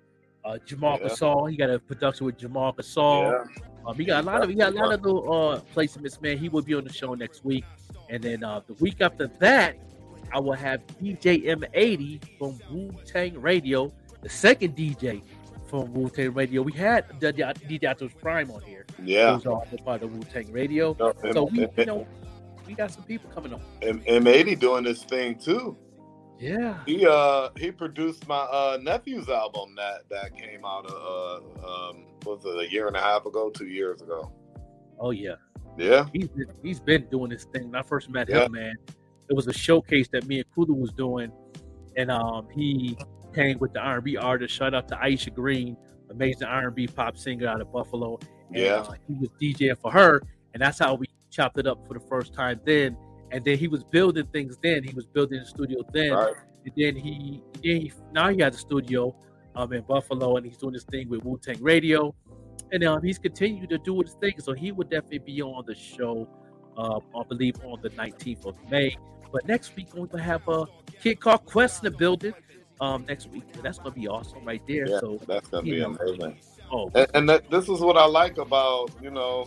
Uh, 0.44 0.59
Jamal 0.66 0.98
Yeah. 1.00 1.09
Gasol, 1.09 1.50
he 1.50 1.57
got 1.57 1.70
a 1.70 1.78
production 1.78 2.26
with 2.26 2.37
Jamal 2.38 2.72
Gasol. 2.74 3.30
Yeah, 3.33 3.62
Um, 3.87 3.96
he 3.96 4.04
got 4.04 4.22
a 4.24 4.26
lot 4.26 4.42
of 4.42 4.48
he 4.50 4.54
got 4.57 4.72
a 4.72 4.76
lot 4.76 4.92
of 4.92 5.00
little 5.02 5.24
uh 5.33 5.61
placements, 5.74 6.20
man. 6.20 6.37
He 6.38 6.48
will 6.48 6.62
be 6.62 6.74
on 6.74 6.85
the 6.85 6.92
show 6.92 7.14
next 7.14 7.44
week, 7.44 7.64
and 8.11 8.22
then 8.22 8.44
uh 8.44 8.61
the 8.66 8.74
week 8.74 9.00
after 9.00 9.26
that, 9.38 9.76
I 10.33 10.40
will 10.40 10.52
have 10.54 10.80
DJ 11.02 11.46
M80 11.46 12.20
from 12.38 12.59
Wu 12.70 12.90
Tang 13.07 13.40
Radio, 13.40 13.92
the 14.22 14.28
second 14.28 14.76
DJ 14.76 15.22
from 15.68 15.92
Wu 15.94 16.11
Tang 16.11 16.33
Radio. 16.35 16.61
We 16.62 16.72
had 16.72 17.07
the, 17.20 17.33
the 17.33 17.42
DJ 17.42 17.90
Optimus 17.90 18.12
Prime 18.20 18.50
on 18.50 18.61
here. 18.62 18.85
yeah. 19.02 19.35
Who's 19.35 19.46
also 19.46 19.76
part 19.78 20.02
of 20.02 20.14
Wu 20.14 20.22
Tang 20.24 20.50
Radio. 20.52 20.94
No, 21.00 21.12
So 21.33 21.44
we, 21.44 21.66
you 21.78 21.87
know, 21.87 22.07
we 22.66 22.74
got 22.74 22.90
some 22.92 23.04
people 23.04 23.30
coming 23.30 23.52
on. 23.54 23.62
and, 23.83 24.07
and 24.07 24.24
Mady 24.26 24.59
doing 24.59 24.85
this 24.85 25.02
thing 25.04 25.37
too. 25.37 25.76
Yeah. 26.38 26.79
He 26.87 27.07
uh 27.07 27.51
he 27.57 27.70
produced 27.70 28.27
my 28.29 28.37
uh 28.40 28.79
nephew's 28.83 29.29
album 29.29 29.75
that 29.77 30.09
that 30.11 30.37
came 30.37 30.64
out 30.64 30.90
uh 30.90 31.37
um 31.88 32.05
was 32.27 32.44
it 32.44 32.59
a 32.68 32.70
year 32.73 32.88
and 32.88 32.97
a 32.97 33.01
half 33.01 33.25
ago, 33.27 33.51
two 33.51 33.66
years 33.66 34.03
ago. 34.03 34.33
Oh 34.99 35.11
yeah. 35.11 35.35
Yeah, 35.77 36.07
He's 36.12 36.29
been, 36.29 36.47
he's 36.62 36.79
been 36.79 37.07
doing 37.11 37.31
this 37.31 37.47
thing. 37.47 37.64
When 37.64 37.75
I 37.75 37.83
first 37.83 38.09
met 38.09 38.29
Yeah. 38.29 38.44
him, 38.44 38.53
man, 38.53 38.77
it 39.29 39.35
was 39.35 39.49
a 39.49 39.53
showcase 39.53 40.07
that 40.12 40.25
me 40.29 40.37
and 40.37 40.44
Kulu 40.55 40.73
was 40.73 40.92
doing, 40.92 41.33
and 41.97 42.11
um 42.12 42.47
he 42.55 42.97
came 43.35 43.59
with 43.59 43.73
the 43.73 43.81
R&B 43.81 44.16
artist. 44.16 44.55
Shout 44.55 44.73
out 44.75 44.87
to 44.88 44.94
Aisha 44.94 45.35
Green, 45.35 45.77
amazing 46.11 46.47
R&B 46.47 46.87
pop 46.87 47.16
singer 47.16 47.49
out 47.49 47.61
of 47.61 47.73
Buffalo. 47.73 48.20
And, 48.51 48.59
yeah, 48.59 48.75
uh, 48.77 48.94
he 49.09 49.14
was 49.14 49.31
DJing 49.42 49.77
for 49.79 49.90
her, 49.90 50.23
and 50.53 50.62
that's 50.62 50.79
how 50.79 50.94
we 50.94 51.07
chopped 51.33 51.59
it 51.59 51.66
up 51.66 51.85
for 51.88 51.94
the 51.94 52.07
first 52.09 52.33
time 52.33 52.61
then. 52.64 52.97
And 53.35 53.44
then 53.44 53.59
he 53.59 53.66
was 53.66 53.83
building 53.83 54.27
things. 54.33 54.57
Then 54.62 54.85
he 54.85 54.94
was 54.94 55.07
building 55.07 55.40
the 55.40 55.47
studio 55.47 55.81
then. 55.92 56.12
right. 56.12 56.35
And 56.64 56.73
then 56.77 56.94
he, 56.97 57.42
then 57.55 57.81
he 57.81 57.92
now 58.12 58.29
he 58.31 58.40
has 58.40 58.55
a 58.55 58.59
studio 58.59 59.14
um 59.57 59.73
in 59.73 59.83
Buffalo, 59.83 60.37
and 60.37 60.47
he's 60.47 60.57
doing 60.57 60.73
this 60.73 60.85
thing 60.85 61.09
with 61.09 61.25
Wu 61.25 61.38
Tang 61.42 61.61
Radio, 61.61 62.14
and 62.73 62.85
um, 62.85 63.03
he's 63.03 63.18
continued 63.18 63.70
to 63.70 63.79
do 63.79 64.01
his 64.01 64.14
thing. 64.14 64.35
So 64.38 64.53
he 64.53 64.70
would 64.73 64.88
definitely 64.88 65.18
be 65.18 65.42
on 65.42 65.64
the 65.66 65.75
show, 65.75 66.29
uh, 66.79 67.01
I 67.18 67.23
believe 67.29 67.57
on 67.64 67.81
the 67.83 67.90
19th 67.90 68.47
of 68.47 68.55
May. 68.70 68.97
But 69.33 69.49
next 69.49 69.75
week 69.77 69.88
we're 69.94 70.07
gonna 70.07 70.23
have 70.23 70.47
a 70.49 70.66
kid 71.03 71.18
called 71.20 71.44
Quest 71.44 71.85
in 71.85 71.90
the 71.92 71.99
building. 71.99 72.35
Um, 72.81 73.05
next 73.09 73.31
week 73.31 73.44
that's 73.62 73.79
gonna 73.79 73.90
be 73.90 74.07
awesome 74.07 74.44
right 74.44 74.62
there. 74.68 74.88
Yeah, 74.88 75.01
So 75.01 75.20
that's 75.27 75.49
gonna 75.49 75.64
be 75.64 75.81
know. 75.81 75.97
amazing. 76.01 76.38
oh 76.73 76.90
And, 76.94 77.09
and 77.14 77.29
that, 77.29 77.51
this 77.51 77.68
is 77.68 77.81
what 77.81 77.97
I 77.97 78.07
like 78.07 78.38
about 78.38 78.90
you 79.03 79.11
know 79.11 79.47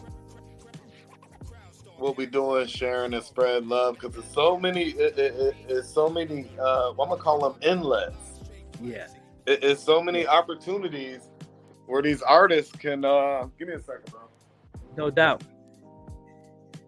what 1.98 2.18
we 2.18 2.26
doing, 2.26 2.68
sharing 2.68 3.14
and 3.14 3.24
spread 3.24 3.66
love 3.66 3.96
because 4.00 4.16
it's 4.18 4.34
so 4.34 4.58
many. 4.58 4.90
It, 4.92 5.18
it, 5.18 5.34
it- 5.36 5.56
it's 5.70 5.90
so 5.90 6.10
many. 6.10 6.50
Uh, 6.60 6.92
I'm 6.92 6.98
gonna 6.98 7.18
call 7.18 7.50
them 7.50 7.60
inlets. 7.62 8.40
yeah, 8.82 9.08
It, 9.46 9.64
it's 9.64 9.84
so 9.84 10.02
many 10.02 10.26
opportunities 10.28 11.22
where 11.86 12.02
these 12.02 12.22
artists 12.22 12.72
can. 12.72 13.04
uh 13.06 13.48
Give 13.58 13.68
me 13.68 13.74
a 13.76 13.80
second, 13.80 14.12
bro. 14.12 14.22
no 14.96 15.10
doubt. 15.10 15.44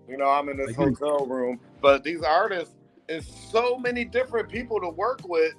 You 0.07 0.17
know, 0.17 0.29
I'm 0.29 0.49
in 0.49 0.57
this 0.57 0.75
hotel 0.75 1.25
room, 1.27 1.59
but 1.81 2.03
these 2.03 2.23
artists 2.23 2.75
is 3.07 3.27
so 3.51 3.77
many 3.77 4.05
different 4.05 4.49
people 4.49 4.79
to 4.81 4.89
work 4.89 5.21
with 5.27 5.53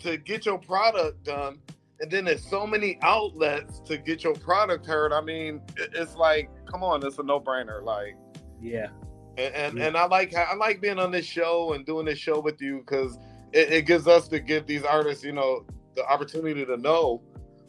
to 0.00 0.16
get 0.16 0.46
your 0.46 0.58
product 0.58 1.24
done. 1.24 1.58
And 2.00 2.10
then 2.10 2.24
there's 2.24 2.44
so 2.44 2.66
many 2.66 2.98
outlets 3.02 3.80
to 3.80 3.96
get 3.96 4.24
your 4.24 4.34
product 4.34 4.86
heard. 4.86 5.12
I 5.12 5.20
mean, 5.20 5.60
it's 5.76 6.16
like, 6.16 6.50
come 6.66 6.82
on, 6.82 7.04
it's 7.06 7.18
a 7.18 7.22
no-brainer. 7.22 7.82
Like, 7.82 8.16
Yeah, 8.62 8.88
and 9.36 9.54
and, 9.54 9.78
Yeah. 9.78 9.86
and 9.86 9.96
I 9.96 10.06
like 10.06 10.34
I 10.34 10.54
like 10.54 10.80
being 10.80 10.98
on 10.98 11.10
this 11.10 11.26
show 11.26 11.72
and 11.72 11.84
doing 11.84 12.06
this 12.06 12.18
show 12.18 12.40
with 12.40 12.60
you 12.60 12.78
because 12.78 13.18
it, 13.52 13.72
it 13.72 13.86
gives 13.86 14.06
us 14.06 14.28
to 14.28 14.40
give 14.40 14.66
these 14.66 14.84
artists, 14.84 15.24
you 15.24 15.32
know, 15.32 15.64
the 15.96 16.04
opportunity 16.06 16.64
to 16.64 16.76
know 16.76 17.20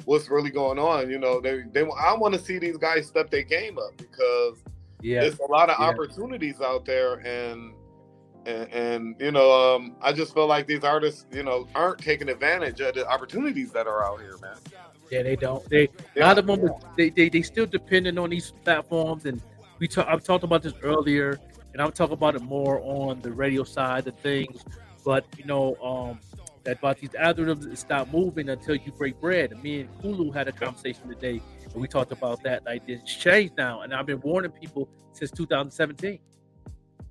what's 0.06 0.30
really 0.30 0.50
going 0.52 0.80
on. 0.80 1.10
You 1.10 1.20
know, 1.20 1.42
they 1.42 1.64
they 1.72 1.82
I 1.82 2.14
want 2.14 2.34
to 2.36 2.40
see 2.40 2.60
these 2.60 2.78
guys 2.78 3.08
step 3.08 3.30
their 3.32 3.44
game 3.44 3.78
up 3.78 3.98
because 3.98 4.64
yeah, 5.02 5.22
there's 5.22 5.40
a 5.40 5.52
lot 5.52 5.70
of 5.70 5.78
Yeah. 5.80 5.88
opportunities 5.88 6.62
out 6.62 6.86
there 6.86 7.16
and 7.26 7.74
and, 8.46 8.70
and 8.74 9.16
you 9.22 9.32
know 9.32 9.76
um, 9.76 9.96
i 10.02 10.12
just 10.12 10.34
feel 10.34 10.48
like 10.48 10.68
these 10.68 10.84
artists 10.84 11.26
you 11.32 11.44
know 11.44 11.66
aren't 11.76 11.98
taking 12.00 12.28
advantage 12.28 12.82
of 12.82 12.94
the 12.94 13.08
opportunities 13.08 13.72
that 13.72 13.88
are 13.88 14.04
out 14.04 14.20
here 14.20 14.36
man 14.42 14.58
yeah. 15.10 15.22
They 15.24 15.36
don't. 15.36 15.64
They 15.70 15.90
a 16.18 16.22
lot 16.22 16.40
of 16.40 16.48
them 16.48 16.70
they, 16.98 17.10
they 17.10 17.30
they 17.30 17.42
still 17.44 17.68
dependent 17.68 18.18
on 18.18 18.32
these 18.32 18.52
platforms 18.66 19.26
and 19.26 19.42
we 19.84 19.88
talk, 19.90 20.08
I've 20.08 20.24
talked 20.24 20.46
about 20.46 20.64
this 20.64 20.76
earlier 20.82 21.38
and 21.74 21.82
I'll 21.82 21.92
talk 21.92 22.12
about 22.12 22.36
it 22.36 22.42
more 22.42 22.80
on 22.86 23.20
the 23.20 23.34
radio 23.34 23.66
side 23.66 24.08
of 24.08 24.18
things 24.20 24.64
but 25.04 25.26
you 25.38 25.44
know 25.44 25.76
um 25.84 26.22
that 26.64 26.78
about 26.78 27.00
these 27.00 27.10
algorithms 27.10 27.78
stop 27.78 28.08
moving 28.08 28.48
until 28.48 28.76
you 28.76 28.94
break 28.94 29.20
bread. 29.20 29.52
And 29.52 29.62
me 29.62 29.82
and 29.82 29.90
Kulu 30.02 30.32
had 30.32 30.48
a 30.48 30.54
conversation 30.54 31.10
today 31.10 31.42
and 31.66 31.76
we 31.76 31.90
talked 31.90 32.14
about 32.14 32.42
that 32.44 32.64
like 32.64 32.84
it's 32.88 33.14
changed 33.14 33.58
now 33.58 33.82
and 33.82 33.94
I've 33.94 34.06
been 34.06 34.22
warning 34.22 34.52
people 34.52 34.88
since 35.12 35.32
2017 35.32 36.18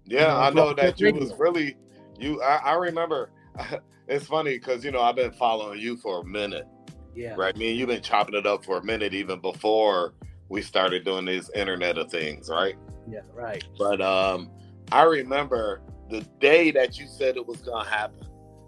yeah 0.06 0.26
know, 0.26 0.36
i 0.36 0.50
know 0.50 0.74
that 0.74 0.98
you 0.98 1.12
was 1.12 1.32
really 1.38 1.76
you 2.18 2.42
i, 2.42 2.56
I 2.56 2.74
remember 2.74 3.30
it's 4.08 4.26
funny 4.26 4.58
because 4.58 4.84
you 4.84 4.90
know 4.90 5.00
i've 5.00 5.14
been 5.14 5.30
following 5.30 5.78
you 5.78 5.96
for 5.96 6.22
a 6.22 6.24
minute 6.24 6.66
yeah. 7.14 7.34
right? 7.36 7.56
Me 7.56 7.70
and 7.70 7.78
you've 7.78 7.88
been 7.88 8.02
chopping 8.02 8.34
it 8.34 8.46
up 8.46 8.64
for 8.64 8.78
a 8.78 8.84
minute 8.84 9.14
even 9.14 9.40
before 9.40 10.14
we 10.52 10.60
started 10.60 11.02
doing 11.02 11.24
these 11.24 11.48
internet 11.54 11.96
of 11.96 12.10
things 12.10 12.50
right 12.50 12.76
yeah 13.08 13.20
right 13.32 13.64
But 13.78 14.02
um, 14.02 14.50
I 14.92 15.02
remember 15.04 15.80
the 16.10 16.20
day 16.40 16.70
that 16.72 16.98
you 16.98 17.06
said 17.08 17.36
it 17.36 17.46
was 17.46 17.62
gonna 17.62 17.88
happen, 17.88 18.26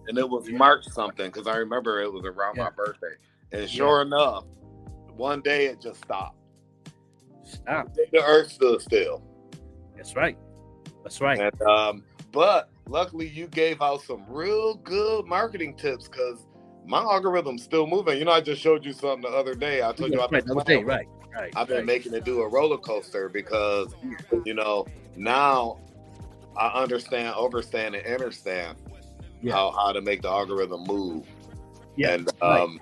and 0.08 0.16
it 0.16 0.26
was 0.28 0.48
Yeah. 0.48 0.56
March 0.56 0.86
something 0.88 1.26
because 1.30 1.46
I 1.46 1.56
remember 1.56 2.00
it 2.00 2.10
was 2.10 2.24
around 2.24 2.56
Yeah. 2.56 2.64
my 2.64 2.70
birthday. 2.70 3.16
And 3.52 3.68
sure 3.68 4.00
enough, 4.00 4.44
one 5.14 5.42
day 5.42 5.66
it 5.66 5.80
just 5.82 6.00
stopped. 6.02 6.38
stop 7.42 7.92
The 7.94 8.24
earth 8.24 8.50
stood 8.50 8.80
still. 8.80 9.22
that's 9.94 10.16
right 10.16 10.38
that's 11.02 11.20
right 11.20 11.38
And 11.38 11.62
um, 11.62 12.02
but 12.32 12.70
luckily 12.88 13.28
you 13.28 13.46
gave 13.46 13.82
out 13.82 14.00
some 14.00 14.24
real 14.26 14.76
good 14.76 15.26
marketing 15.26 15.76
tips 15.76 16.08
because 16.08 16.46
my 16.86 17.00
algorithm's 17.00 17.62
still 17.62 17.86
moving. 17.86 18.18
You 18.18 18.24
know, 18.24 18.32
I 18.32 18.40
just 18.40 18.62
showed 18.62 18.84
you 18.86 18.94
something 18.94 19.30
the 19.30 19.36
other 19.36 19.54
day. 19.54 19.82
I 19.82 19.92
told 19.92 20.12
you 20.12 20.20
I've 20.22 20.30
right 20.32 20.44
been 20.44 20.48
that 20.48 20.54
was 20.54 20.64
day 20.64 20.82
right 20.82 21.06
right 21.34 21.52
I've 21.56 21.68
been 21.68 21.78
right. 21.78 21.86
making 21.86 22.14
it 22.14 22.24
do 22.24 22.42
a 22.42 22.48
roller 22.48 22.78
coaster 22.78 23.28
because 23.28 23.94
you 24.44 24.54
know 24.54 24.86
now 25.16 25.78
I 26.56 26.68
understand, 26.68 27.34
overstand, 27.34 27.96
and 27.96 28.06
understand 28.06 28.76
Yeah. 29.42 29.52
how 29.54 29.72
how 29.72 29.92
to 29.92 30.00
make 30.00 30.22
the 30.22 30.28
algorithm 30.28 30.84
move. 30.84 31.26
Yeah, 31.96 32.14
and 32.14 32.30
right. 32.42 32.60
um, 32.60 32.80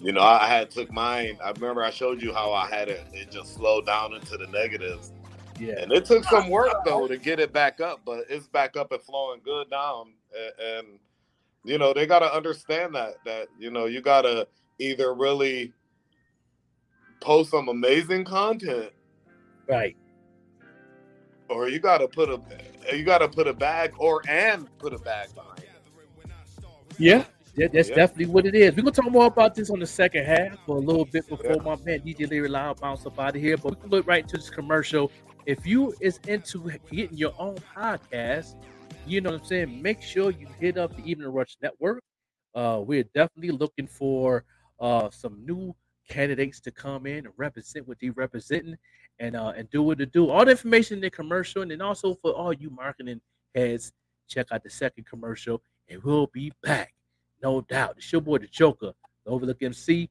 you 0.00 0.12
know, 0.12 0.22
I 0.22 0.46
had 0.46 0.70
took 0.70 0.92
mine. 0.92 1.38
I 1.42 1.50
remember 1.50 1.82
I 1.82 1.90
showed 1.90 2.20
you 2.20 2.32
how 2.32 2.52
I 2.52 2.68
had 2.68 2.88
it. 2.88 3.06
It 3.12 3.30
just 3.30 3.54
slowed 3.54 3.86
down 3.86 4.14
into 4.14 4.36
the 4.36 4.46
negatives. 4.48 5.12
Yeah. 5.58 5.74
And 5.80 5.92
it 5.92 6.04
took 6.04 6.24
some 6.24 6.50
work 6.50 6.84
though 6.84 7.06
to 7.06 7.16
get 7.16 7.38
it 7.40 7.52
back 7.52 7.80
up, 7.80 8.00
but 8.04 8.24
it's 8.28 8.48
back 8.48 8.76
up 8.76 8.92
and 8.92 9.00
flowing 9.00 9.40
good 9.44 9.70
now. 9.70 10.06
And, 10.36 10.52
and 10.60 10.98
you 11.64 11.78
know, 11.78 11.94
they 11.94 12.06
got 12.06 12.18
to 12.20 12.34
understand 12.34 12.94
that 12.94 13.14
that 13.24 13.48
you 13.58 13.70
know 13.70 13.86
you 13.86 14.00
got 14.02 14.22
to 14.22 14.46
either 14.78 15.14
really 15.14 15.72
post 17.24 17.50
some 17.50 17.68
amazing 17.68 18.24
content, 18.24 18.90
right, 19.68 19.96
or 21.48 21.68
you 21.68 21.78
got 21.78 21.98
to 21.98 22.08
put 22.08 22.28
a 22.28 22.40
you 22.94 23.04
got 23.04 23.18
to 23.18 23.28
put 23.28 23.48
a 23.48 23.54
bag 23.54 23.92
or 23.98 24.22
and 24.28 24.68
put 24.78 24.92
a 24.92 24.98
bag 24.98 25.34
behind. 25.34 25.58
It. 25.60 25.70
Yeah. 26.98 27.24
Yeah, 27.56 27.68
that's 27.72 27.88
yeah. 27.88 27.94
definitely 27.94 28.26
what 28.26 28.46
it 28.46 28.56
is. 28.56 28.74
We're 28.74 28.82
gonna 28.82 28.90
talk 28.90 29.12
more 29.12 29.26
about 29.26 29.54
this 29.54 29.70
on 29.70 29.78
the 29.78 29.86
second 29.86 30.24
half 30.24 30.58
for 30.66 30.76
a 30.76 30.80
little 30.80 31.04
bit 31.04 31.28
before 31.28 31.52
yeah. 31.52 31.62
my 31.62 31.76
man 31.84 32.00
DJ 32.00 32.28
Larry 32.28 32.48
Loud 32.48 32.80
bounce 32.80 33.06
up 33.06 33.16
out 33.20 33.36
of 33.36 33.40
here. 33.40 33.56
But 33.56 33.76
we 33.76 33.80
can 33.80 33.90
look 33.90 34.08
right 34.08 34.24
into 34.24 34.38
this 34.38 34.50
commercial. 34.50 35.12
If 35.46 35.64
you 35.64 35.94
is 36.00 36.18
into 36.26 36.68
getting 36.90 37.16
your 37.16 37.32
own 37.38 37.56
podcast, 37.76 38.56
you 39.06 39.20
know 39.20 39.30
what 39.30 39.42
I'm 39.42 39.46
saying, 39.46 39.82
make 39.82 40.02
sure 40.02 40.32
you 40.32 40.48
hit 40.58 40.78
up 40.78 40.96
the 40.96 41.08
Evening 41.08 41.28
Rush 41.28 41.56
Network. 41.62 42.02
Uh, 42.56 42.82
we're 42.84 43.04
definitely 43.14 43.52
looking 43.52 43.86
for 43.86 44.44
uh, 44.80 45.10
some 45.10 45.44
new 45.46 45.76
candidates 46.08 46.60
to 46.60 46.70
come 46.70 47.06
in 47.06 47.26
and 47.26 47.34
represent 47.36 47.88
what 47.88 47.98
they're 48.00 48.12
representing 48.12 48.76
and 49.18 49.36
uh, 49.36 49.52
and 49.56 49.70
do 49.70 49.82
what 49.82 49.98
to 49.98 50.06
do. 50.06 50.30
All 50.30 50.44
the 50.44 50.52
information 50.52 50.96
in 50.96 51.02
the 51.02 51.10
commercial, 51.10 51.62
and 51.62 51.70
then 51.70 51.80
also 51.80 52.14
for 52.14 52.32
all 52.32 52.52
you 52.52 52.70
marketing 52.70 53.20
heads, 53.54 53.92
check 54.28 54.48
out 54.50 54.62
the 54.62 54.70
second 54.70 55.06
commercial, 55.06 55.62
and 55.88 56.02
we'll 56.02 56.26
be 56.28 56.52
back 56.62 56.94
no 57.44 57.60
doubt. 57.60 57.96
It's 57.98 58.10
your 58.10 58.22
boy, 58.22 58.38
the 58.38 58.46
Joker, 58.46 58.92
the 59.24 59.30
Overlook 59.30 59.62
MC. 59.62 60.10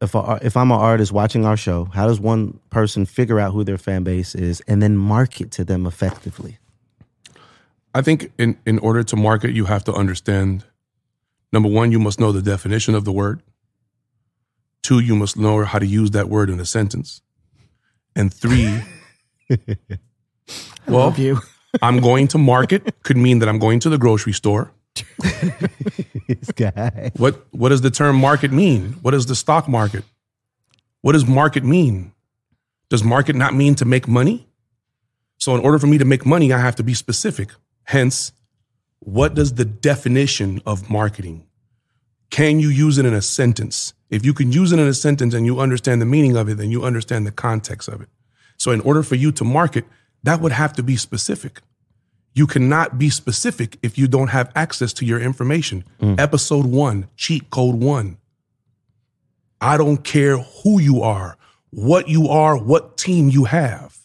If 0.00 0.14
a, 0.14 0.38
if 0.42 0.56
I'm 0.56 0.70
an 0.70 0.78
artist 0.78 1.12
watching 1.12 1.44
our 1.44 1.56
show, 1.56 1.86
how 1.86 2.06
does 2.06 2.20
one 2.20 2.58
person 2.70 3.06
figure 3.06 3.40
out 3.40 3.52
who 3.52 3.64
their 3.64 3.78
fan 3.78 4.04
base 4.04 4.34
is 4.34 4.60
and 4.66 4.82
then 4.82 4.96
market 4.96 5.50
to 5.52 5.64
them 5.64 5.86
effectively? 5.86 6.58
I 7.94 8.02
think 8.02 8.32
in 8.38 8.58
in 8.66 8.78
order 8.80 9.02
to 9.02 9.16
market, 9.16 9.52
you 9.52 9.64
have 9.66 9.84
to 9.84 9.92
understand. 9.92 10.64
Number 11.52 11.68
one, 11.68 11.92
you 11.92 11.98
must 11.98 12.20
know 12.20 12.32
the 12.32 12.42
definition 12.42 12.94
of 12.94 13.04
the 13.04 13.12
word. 13.12 13.42
Two, 14.82 14.98
you 14.98 15.16
must 15.16 15.36
know 15.36 15.64
how 15.64 15.78
to 15.78 15.86
use 15.86 16.10
that 16.10 16.28
word 16.28 16.50
in 16.50 16.60
a 16.60 16.66
sentence. 16.66 17.22
And 18.14 18.32
three, 18.32 18.82
well, 20.86 21.14
you. 21.16 21.40
I'm 21.82 22.00
going 22.00 22.28
to 22.28 22.38
market 22.38 23.02
could 23.02 23.16
mean 23.16 23.38
that 23.40 23.48
I'm 23.48 23.58
going 23.58 23.80
to 23.80 23.90
the 23.90 23.98
grocery 23.98 24.32
store 24.32 24.72
this 26.28 26.50
guy. 26.52 27.12
What 27.16 27.46
what 27.52 27.70
does 27.70 27.80
the 27.80 27.90
term 27.90 28.16
market 28.16 28.52
mean? 28.52 28.94
What 29.02 29.14
is 29.14 29.26
the 29.26 29.34
stock 29.34 29.68
market? 29.68 30.04
What 31.02 31.12
does 31.12 31.26
market 31.26 31.64
mean? 31.64 32.12
Does 32.88 33.02
market 33.02 33.36
not 33.36 33.54
mean 33.54 33.74
to 33.76 33.84
make 33.84 34.08
money? 34.08 34.48
So 35.38 35.54
in 35.54 35.60
order 35.60 35.78
for 35.78 35.86
me 35.86 35.98
to 35.98 36.04
make 36.04 36.24
money, 36.24 36.52
I 36.52 36.58
have 36.58 36.76
to 36.76 36.82
be 36.82 36.94
specific. 36.94 37.50
Hence, 37.84 38.32
what 39.00 39.34
does 39.34 39.54
the 39.54 39.64
definition 39.64 40.60
of 40.66 40.90
marketing? 40.90 41.46
Can 42.30 42.58
you 42.58 42.68
use 42.68 42.98
it 42.98 43.06
in 43.06 43.14
a 43.14 43.22
sentence? 43.22 43.94
If 44.10 44.24
you 44.24 44.34
can 44.34 44.52
use 44.52 44.72
it 44.72 44.78
in 44.78 44.86
a 44.86 44.94
sentence 44.94 45.34
and 45.34 45.46
you 45.46 45.60
understand 45.60 46.00
the 46.00 46.06
meaning 46.06 46.36
of 46.36 46.48
it, 46.48 46.56
then 46.56 46.70
you 46.70 46.84
understand 46.84 47.26
the 47.26 47.32
context 47.32 47.88
of 47.88 48.00
it. 48.00 48.08
So 48.56 48.70
in 48.70 48.80
order 48.80 49.02
for 49.02 49.14
you 49.14 49.32
to 49.32 49.44
market, 49.44 49.84
that 50.22 50.40
would 50.40 50.52
have 50.52 50.72
to 50.74 50.82
be 50.82 50.96
specific. 50.96 51.60
You 52.36 52.46
cannot 52.46 52.98
be 52.98 53.08
specific 53.08 53.78
if 53.82 53.96
you 53.96 54.06
don't 54.06 54.28
have 54.28 54.52
access 54.54 54.92
to 54.94 55.06
your 55.06 55.18
information. 55.18 55.84
Mm. 56.02 56.20
Episode 56.20 56.66
one, 56.66 57.08
cheat 57.16 57.48
code 57.48 57.76
one. 57.76 58.18
I 59.58 59.78
don't 59.78 60.04
care 60.04 60.36
who 60.36 60.78
you 60.78 61.00
are, 61.00 61.38
what 61.70 62.08
you 62.08 62.28
are, 62.28 62.58
what 62.58 62.98
team 62.98 63.30
you 63.30 63.44
have. 63.44 63.96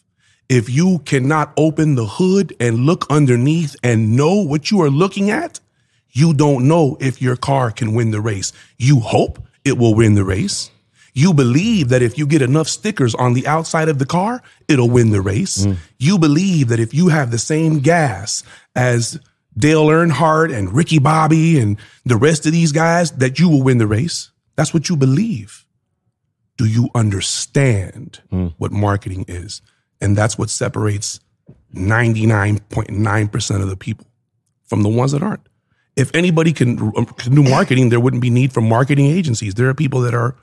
If 0.48 0.70
you 0.70 1.00
cannot 1.00 1.52
open 1.58 1.94
the 1.94 2.06
hood 2.06 2.56
and 2.58 2.86
look 2.86 3.04
underneath 3.10 3.76
and 3.82 4.16
know 4.16 4.36
what 4.36 4.70
you 4.70 4.80
are 4.80 4.88
looking 4.90 5.30
at, 5.30 5.60
you 6.10 6.32
don't 6.32 6.66
know 6.66 6.96
if 7.00 7.20
your 7.20 7.36
car 7.36 7.70
can 7.70 7.92
win 7.92 8.12
the 8.12 8.20
race. 8.22 8.50
You 8.78 9.00
hope 9.00 9.40
it 9.62 9.76
will 9.76 9.94
win 9.94 10.14
the 10.14 10.24
race. 10.24 10.70
You 11.14 11.34
believe 11.34 11.90
that 11.90 12.00
if 12.00 12.16
you 12.16 12.26
get 12.26 12.40
enough 12.40 12.68
stickers 12.68 13.14
on 13.14 13.34
the 13.34 13.46
outside 13.46 13.88
of 13.88 13.98
the 13.98 14.06
car, 14.06 14.42
it'll 14.66 14.88
win 14.88 15.10
the 15.10 15.20
race. 15.20 15.66
Mm. 15.66 15.76
You 15.98 16.18
believe 16.18 16.68
that 16.68 16.80
if 16.80 16.94
you 16.94 17.08
have 17.08 17.30
the 17.30 17.38
same 17.38 17.80
gas 17.80 18.42
as 18.74 19.20
Dale 19.56 19.86
Earnhardt 19.86 20.56
and 20.56 20.72
Ricky 20.72 20.98
Bobby 20.98 21.58
and 21.58 21.76
the 22.04 22.16
rest 22.16 22.46
of 22.46 22.52
these 22.52 22.72
guys, 22.72 23.12
that 23.12 23.38
you 23.38 23.48
will 23.50 23.62
win 23.62 23.76
the 23.78 23.86
race. 23.86 24.30
That's 24.56 24.72
what 24.72 24.88
you 24.88 24.96
believe. 24.96 25.66
Do 26.56 26.64
you 26.64 26.88
understand 26.94 28.20
mm. 28.32 28.54
what 28.56 28.72
marketing 28.72 29.26
is? 29.28 29.60
And 30.00 30.16
that's 30.16 30.38
what 30.38 30.48
separates 30.48 31.20
99.9% 31.74 33.62
of 33.62 33.68
the 33.68 33.76
people 33.76 34.06
from 34.64 34.82
the 34.82 34.88
ones 34.88 35.12
that 35.12 35.22
aren't. 35.22 35.46
If 35.94 36.14
anybody 36.14 36.54
can, 36.54 36.92
can 37.04 37.34
do 37.34 37.42
marketing, 37.42 37.90
there 37.90 38.00
wouldn't 38.00 38.22
be 38.22 38.30
need 38.30 38.52
for 38.52 38.62
marketing 38.62 39.06
agencies. 39.06 39.54
There 39.54 39.68
are 39.68 39.74
people 39.74 40.00
that 40.00 40.14
are 40.14 40.36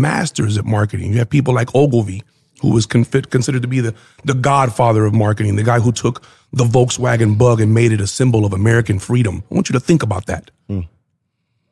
masters 0.00 0.58
at 0.58 0.64
marketing. 0.64 1.12
You 1.12 1.18
have 1.18 1.30
people 1.30 1.54
like 1.54 1.74
Ogilvy, 1.74 2.22
who 2.60 2.72
was 2.72 2.86
considered 2.86 3.62
to 3.62 3.68
be 3.68 3.80
the, 3.80 3.94
the 4.24 4.34
godfather 4.34 5.04
of 5.04 5.14
marketing, 5.14 5.56
the 5.56 5.62
guy 5.62 5.80
who 5.80 5.92
took 5.92 6.22
the 6.52 6.64
Volkswagen 6.64 7.36
bug 7.36 7.60
and 7.60 7.74
made 7.74 7.92
it 7.92 8.00
a 8.00 8.06
symbol 8.06 8.44
of 8.44 8.52
American 8.52 8.98
freedom. 8.98 9.42
I 9.50 9.54
want 9.54 9.68
you 9.68 9.74
to 9.74 9.80
think 9.80 10.02
about 10.02 10.26
that. 10.26 10.50
Mm. 10.70 10.88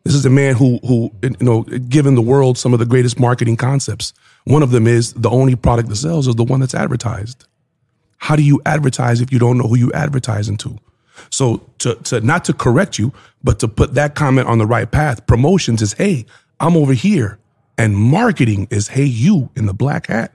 This 0.04 0.14
is 0.14 0.26
a 0.26 0.30
man 0.30 0.56
who, 0.56 0.78
who, 0.78 1.12
you 1.22 1.36
know, 1.40 1.62
given 1.62 2.16
the 2.16 2.22
world 2.22 2.58
some 2.58 2.72
of 2.72 2.80
the 2.80 2.86
greatest 2.86 3.20
marketing 3.20 3.56
concepts. 3.56 4.12
One 4.44 4.62
of 4.62 4.72
them 4.72 4.86
is 4.86 5.12
the 5.12 5.30
only 5.30 5.54
product 5.54 5.88
that 5.88 5.96
sells 5.96 6.26
is 6.26 6.34
the 6.34 6.44
one 6.44 6.60
that's 6.60 6.74
advertised. 6.74 7.46
How 8.18 8.36
do 8.36 8.42
you 8.42 8.60
advertise 8.66 9.20
if 9.20 9.32
you 9.32 9.38
don't 9.38 9.58
know 9.58 9.68
who 9.68 9.76
you're 9.76 9.96
advertising 9.96 10.56
to? 10.58 10.78
So 11.30 11.68
to, 11.78 11.94
to 11.94 12.20
not 12.20 12.44
to 12.46 12.52
correct 12.52 12.98
you, 12.98 13.12
but 13.44 13.60
to 13.60 13.68
put 13.68 13.94
that 13.94 14.14
comment 14.14 14.48
on 14.48 14.58
the 14.58 14.66
right 14.66 14.90
path, 14.90 15.26
promotions 15.26 15.82
is, 15.82 15.92
hey, 15.92 16.26
I'm 16.58 16.76
over 16.76 16.92
here. 16.92 17.38
And 17.78 17.96
marketing 17.96 18.68
is, 18.70 18.88
hey, 18.88 19.04
you 19.04 19.50
in 19.56 19.66
the 19.66 19.74
black 19.74 20.08
hat, 20.08 20.32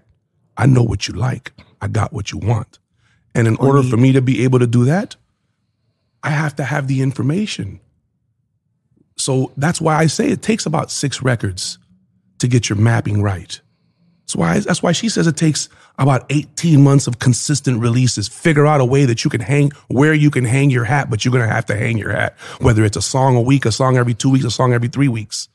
I 0.57 0.65
know 0.65 0.83
what 0.83 1.07
you 1.07 1.13
like. 1.13 1.53
I 1.81 1.87
got 1.87 2.11
what 2.11 2.31
you 2.31 2.39
want. 2.39 2.79
And 3.35 3.47
in 3.47 3.55
order 3.57 3.83
for 3.83 3.97
me 3.97 4.11
to 4.13 4.21
be 4.21 4.43
able 4.43 4.59
to 4.59 4.67
do 4.67 4.85
that, 4.85 5.15
I 6.23 6.31
have 6.31 6.55
to 6.55 6.63
have 6.63 6.87
the 6.87 7.01
information. 7.01 7.79
So 9.17 9.51
that's 9.57 9.79
why 9.79 9.95
I 9.95 10.07
say 10.07 10.29
it 10.29 10.41
takes 10.41 10.65
about 10.65 10.89
six 10.89 11.21
records 11.21 11.77
to 12.39 12.47
get 12.47 12.69
your 12.69 12.77
mapping 12.77 13.21
right. 13.21 13.61
That's 14.21 14.35
why, 14.35 14.59
that's 14.59 14.83
why 14.83 14.91
she 14.91 15.07
says 15.07 15.27
it 15.27 15.37
takes 15.37 15.69
about 15.99 16.25
18 16.31 16.81
months 16.81 17.07
of 17.07 17.19
consistent 17.19 17.79
releases. 17.79 18.27
Figure 18.27 18.65
out 18.65 18.81
a 18.81 18.85
way 18.85 19.05
that 19.05 19.23
you 19.23 19.29
can 19.29 19.41
hang 19.41 19.71
where 19.87 20.13
you 20.13 20.31
can 20.31 20.43
hang 20.43 20.69
your 20.71 20.83
hat, 20.83 21.09
but 21.09 21.23
you're 21.23 21.31
going 21.31 21.47
to 21.47 21.53
have 21.53 21.65
to 21.67 21.75
hang 21.75 21.97
your 21.97 22.11
hat, 22.11 22.35
whether 22.59 22.83
it's 22.83 22.97
a 22.97 23.01
song 23.01 23.35
a 23.35 23.41
week, 23.41 23.65
a 23.65 23.71
song 23.71 23.97
every 23.97 24.13
two 24.13 24.29
weeks, 24.29 24.45
a 24.45 24.51
song 24.51 24.73
every 24.73 24.89
three 24.89 25.07
weeks 25.07 25.47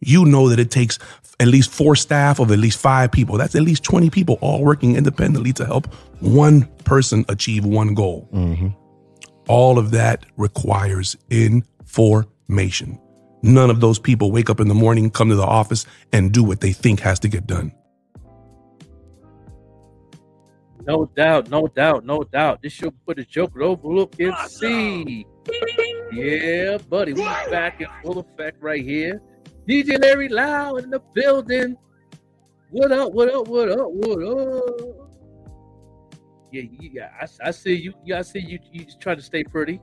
you 0.00 0.24
know 0.24 0.48
that 0.48 0.58
it 0.58 0.70
takes 0.70 0.98
at 1.40 1.48
least 1.48 1.70
four 1.70 1.96
staff 1.96 2.38
of 2.38 2.50
at 2.50 2.58
least 2.58 2.78
five 2.78 3.10
people. 3.10 3.36
That's 3.36 3.54
at 3.54 3.62
least 3.62 3.84
20 3.84 4.10
people 4.10 4.38
all 4.40 4.62
working 4.62 4.96
independently 4.96 5.52
to 5.54 5.66
help 5.66 5.92
one 6.20 6.66
person 6.84 7.24
achieve 7.28 7.64
one 7.64 7.94
goal. 7.94 8.28
Mm-hmm. 8.32 8.68
All 9.48 9.78
of 9.78 9.90
that 9.90 10.24
requires 10.36 11.16
information. 11.30 12.98
None 13.42 13.68
of 13.68 13.80
those 13.80 13.98
people 13.98 14.32
wake 14.32 14.48
up 14.48 14.58
in 14.58 14.68
the 14.68 14.74
morning, 14.74 15.10
come 15.10 15.28
to 15.28 15.36
the 15.36 15.42
office, 15.42 15.84
and 16.12 16.32
do 16.32 16.42
what 16.42 16.60
they 16.60 16.72
think 16.72 17.00
has 17.00 17.18
to 17.20 17.28
get 17.28 17.46
done. 17.46 17.72
No 20.86 21.06
doubt, 21.16 21.50
no 21.50 21.66
doubt, 21.66 22.04
no 22.04 22.22
doubt. 22.24 22.62
This 22.62 22.72
show 22.72 22.90
put 23.06 23.18
a 23.18 23.24
joke 23.24 23.58
overlook 23.58 24.14
see. 24.48 25.26
Yeah, 26.12 26.78
buddy, 26.88 27.12
we're 27.12 27.50
back 27.50 27.80
in 27.80 27.88
full 28.02 28.18
effect 28.18 28.62
right 28.62 28.82
here. 28.82 29.20
DJ 29.68 30.00
Larry 30.00 30.28
Loud 30.28 30.84
in 30.84 30.90
the 30.90 31.00
building. 31.14 31.76
What 32.70 32.92
up? 32.92 33.12
What 33.12 33.34
up? 33.34 33.48
What 33.48 33.70
up? 33.70 33.90
What 33.90 34.22
up? 34.22 35.10
Yeah, 36.52 36.62
yeah. 36.78 37.08
I, 37.20 37.48
I 37.48 37.50
see 37.50 37.74
you. 37.74 37.94
Yeah, 38.04 38.18
I 38.18 38.22
see 38.22 38.40
you. 38.40 38.58
You 38.72 38.84
just 38.84 39.00
try 39.00 39.14
to 39.14 39.22
stay 39.22 39.42
pretty. 39.42 39.80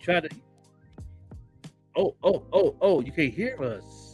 Try 0.00 0.20
to. 0.20 0.28
Oh, 1.96 2.14
oh, 2.22 2.44
oh, 2.52 2.76
oh! 2.82 3.00
You 3.00 3.12
can't 3.12 3.32
hear 3.32 3.56
us. 3.62 4.06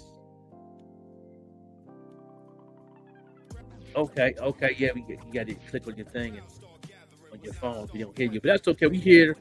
Okay, 3.94 4.34
okay, 4.40 4.74
yeah, 4.78 4.90
we 4.94 5.04
you 5.08 5.18
got 5.32 5.46
to 5.48 5.54
click 5.54 5.86
on 5.86 5.96
your 5.96 6.06
thing 6.06 6.38
and 6.38 6.46
on 7.30 7.42
your 7.42 7.52
phone 7.52 7.88
we 7.92 8.00
don't 8.00 8.16
hear 8.16 8.30
you, 8.30 8.40
but 8.40 8.48
that's 8.48 8.68
okay. 8.68 8.86
We 8.86 8.98
here 8.98 9.36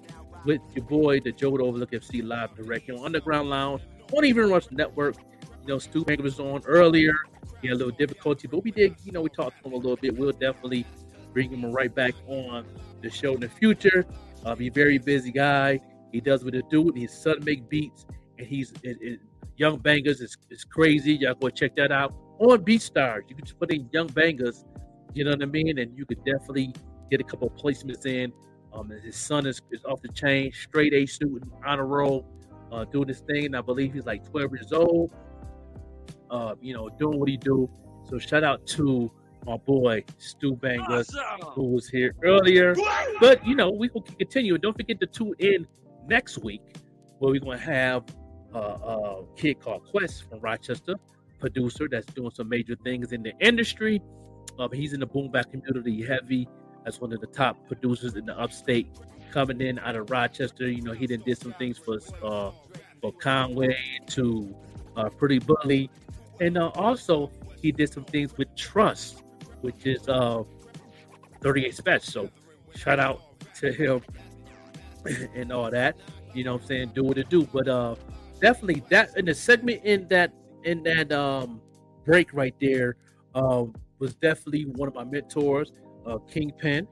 with 0.45 0.61
your 0.75 0.85
boy, 0.85 1.19
the 1.19 1.31
Joe 1.31 1.57
Overlook 1.57 1.91
FC 1.91 2.25
live 2.25 2.55
directly 2.55 2.95
on 2.95 3.05
Underground 3.05 3.49
Lounge, 3.49 3.81
on 4.13 4.25
Even 4.25 4.49
Rush 4.49 4.69
Network. 4.71 5.15
You 5.61 5.67
know, 5.67 5.79
Stu 5.79 6.03
Bangas 6.03 6.23
was 6.23 6.39
on 6.39 6.61
earlier. 6.65 7.13
He 7.61 7.67
had 7.67 7.75
a 7.75 7.77
little 7.77 7.95
difficulty, 7.95 8.47
but 8.47 8.63
we 8.63 8.71
did, 8.71 8.95
you 9.03 9.11
know, 9.11 9.21
we 9.21 9.29
talked 9.29 9.61
to 9.61 9.69
him 9.69 9.73
a 9.73 9.77
little 9.77 9.95
bit. 9.95 10.17
We'll 10.17 10.31
definitely 10.31 10.85
bring 11.33 11.51
him 11.51 11.71
right 11.71 11.93
back 11.93 12.13
on 12.27 12.65
the 13.01 13.09
show 13.09 13.35
in 13.35 13.41
the 13.41 13.49
future. 13.49 14.05
Uh, 14.43 14.55
he's 14.55 14.69
a 14.69 14.73
very 14.73 14.97
busy 14.97 15.31
guy. 15.31 15.79
He 16.11 16.19
does 16.19 16.43
what 16.43 16.53
he 16.53 16.61
do. 16.69 16.89
And 16.89 16.97
his 16.97 17.13
son 17.13 17.37
make 17.43 17.69
beats, 17.69 18.05
and 18.37 18.47
he's 18.47 18.71
it, 18.83 18.97
it, 19.01 19.19
Young 19.57 19.79
Bangas 19.79 20.21
is, 20.21 20.37
is 20.49 20.63
crazy. 20.63 21.13
Y'all 21.13 21.35
go 21.35 21.49
check 21.49 21.75
that 21.75 21.91
out 21.91 22.13
on 22.39 22.65
BeatStars. 22.65 23.29
You 23.29 23.35
can 23.35 23.45
just 23.45 23.59
put 23.59 23.71
in 23.71 23.87
Young 23.91 24.07
Bangas, 24.09 24.65
you 25.13 25.23
know 25.23 25.31
what 25.31 25.43
I 25.43 25.45
mean, 25.45 25.77
and 25.77 25.95
you 25.95 26.05
could 26.05 26.23
definitely 26.25 26.73
get 27.11 27.21
a 27.21 27.23
couple 27.23 27.49
placements 27.51 28.05
in. 28.05 28.33
Um, 28.73 28.91
and 28.91 29.03
his 29.03 29.15
son 29.15 29.45
is, 29.45 29.61
is 29.71 29.83
off 29.85 30.01
the 30.01 30.09
chain, 30.09 30.51
straight 30.53 30.93
A 30.93 31.05
student, 31.05 31.51
honor 31.65 31.85
roll, 31.85 32.25
uh, 32.71 32.85
doing 32.85 33.07
his 33.07 33.19
thing. 33.21 33.53
I 33.53 33.61
believe 33.61 33.93
he's 33.93 34.05
like 34.05 34.29
12 34.29 34.53
years 34.53 34.71
old. 34.71 35.13
Uh, 36.29 36.55
you 36.61 36.73
know, 36.73 36.89
doing 36.89 37.19
what 37.19 37.27
he 37.27 37.35
do. 37.37 37.69
So 38.09 38.17
shout 38.17 38.43
out 38.43 38.65
to 38.67 39.11
my 39.45 39.57
boy 39.57 40.03
Stu 40.17 40.55
Bangas, 40.55 41.13
who 41.53 41.63
was 41.63 41.89
here 41.89 42.15
earlier. 42.23 42.75
But 43.19 43.45
you 43.45 43.55
know, 43.55 43.69
we 43.69 43.89
will 43.93 44.01
continue. 44.01 44.53
And 44.53 44.63
don't 44.63 44.75
forget 44.75 44.99
to 45.01 45.07
tune 45.07 45.33
in 45.39 45.67
next 46.07 46.37
week, 46.43 46.61
where 47.19 47.31
we're 47.31 47.39
gonna 47.41 47.57
have 47.57 48.03
uh, 48.53 48.59
a 48.59 49.23
kid 49.35 49.59
called 49.59 49.85
Quest 49.89 50.29
from 50.29 50.39
Rochester, 50.39 50.95
producer 51.39 51.87
that's 51.89 52.05
doing 52.07 52.31
some 52.31 52.47
major 52.47 52.75
things 52.83 53.11
in 53.11 53.23
the 53.23 53.33
industry. 53.39 54.01
Um, 54.59 54.69
he's 54.71 54.93
in 54.93 54.99
the 54.99 55.07
boom 55.07 55.31
bap 55.31 55.51
community 55.51 56.05
heavy 56.05 56.47
as 56.85 56.99
one 56.99 57.13
of 57.13 57.21
the 57.21 57.27
top 57.27 57.57
producers 57.67 58.15
in 58.15 58.25
the 58.25 58.39
upstate, 58.39 58.87
coming 59.31 59.61
in 59.61 59.79
out 59.79 59.95
of 59.95 60.09
Rochester. 60.09 60.69
You 60.69 60.81
know, 60.81 60.93
he 60.93 61.07
done 61.07 61.23
did 61.25 61.37
some 61.37 61.53
things 61.53 61.77
for 61.77 61.99
uh, 62.23 62.51
for 63.01 63.11
Conway 63.13 63.77
to 64.07 64.55
uh, 64.97 65.09
Pretty 65.09 65.39
Bully, 65.39 65.89
and 66.39 66.57
uh, 66.57 66.69
also 66.75 67.31
he 67.61 67.71
did 67.71 67.91
some 67.91 68.05
things 68.05 68.37
with 68.37 68.53
Trust, 68.55 69.23
which 69.61 69.85
is 69.85 70.07
uh 70.07 70.43
38 71.41 71.75
Special. 71.75 72.29
So 72.73 72.79
shout 72.79 72.99
out 72.99 73.21
to 73.55 73.71
him 73.71 74.01
and 75.35 75.51
all 75.51 75.69
that. 75.71 75.95
You 76.33 76.43
know 76.43 76.53
what 76.53 76.61
I'm 76.61 76.67
saying? 76.67 76.91
Do 76.93 77.03
what 77.03 77.17
it 77.17 77.29
do. 77.29 77.43
But 77.51 77.67
uh 77.67 77.95
definitely 78.39 78.83
that 78.89 79.17
in 79.17 79.25
the 79.25 79.35
segment 79.35 79.83
in 79.83 80.07
that 80.09 80.33
in 80.63 80.83
that 80.83 81.11
um 81.11 81.61
break 82.05 82.33
right 82.33 82.55
there 82.59 82.95
um 83.35 83.73
was 83.99 84.15
definitely 84.15 84.65
one 84.65 84.87
of 84.87 84.95
my 84.95 85.03
mentors, 85.03 85.71
uh 86.05 86.17
Kingpin, 86.29 86.87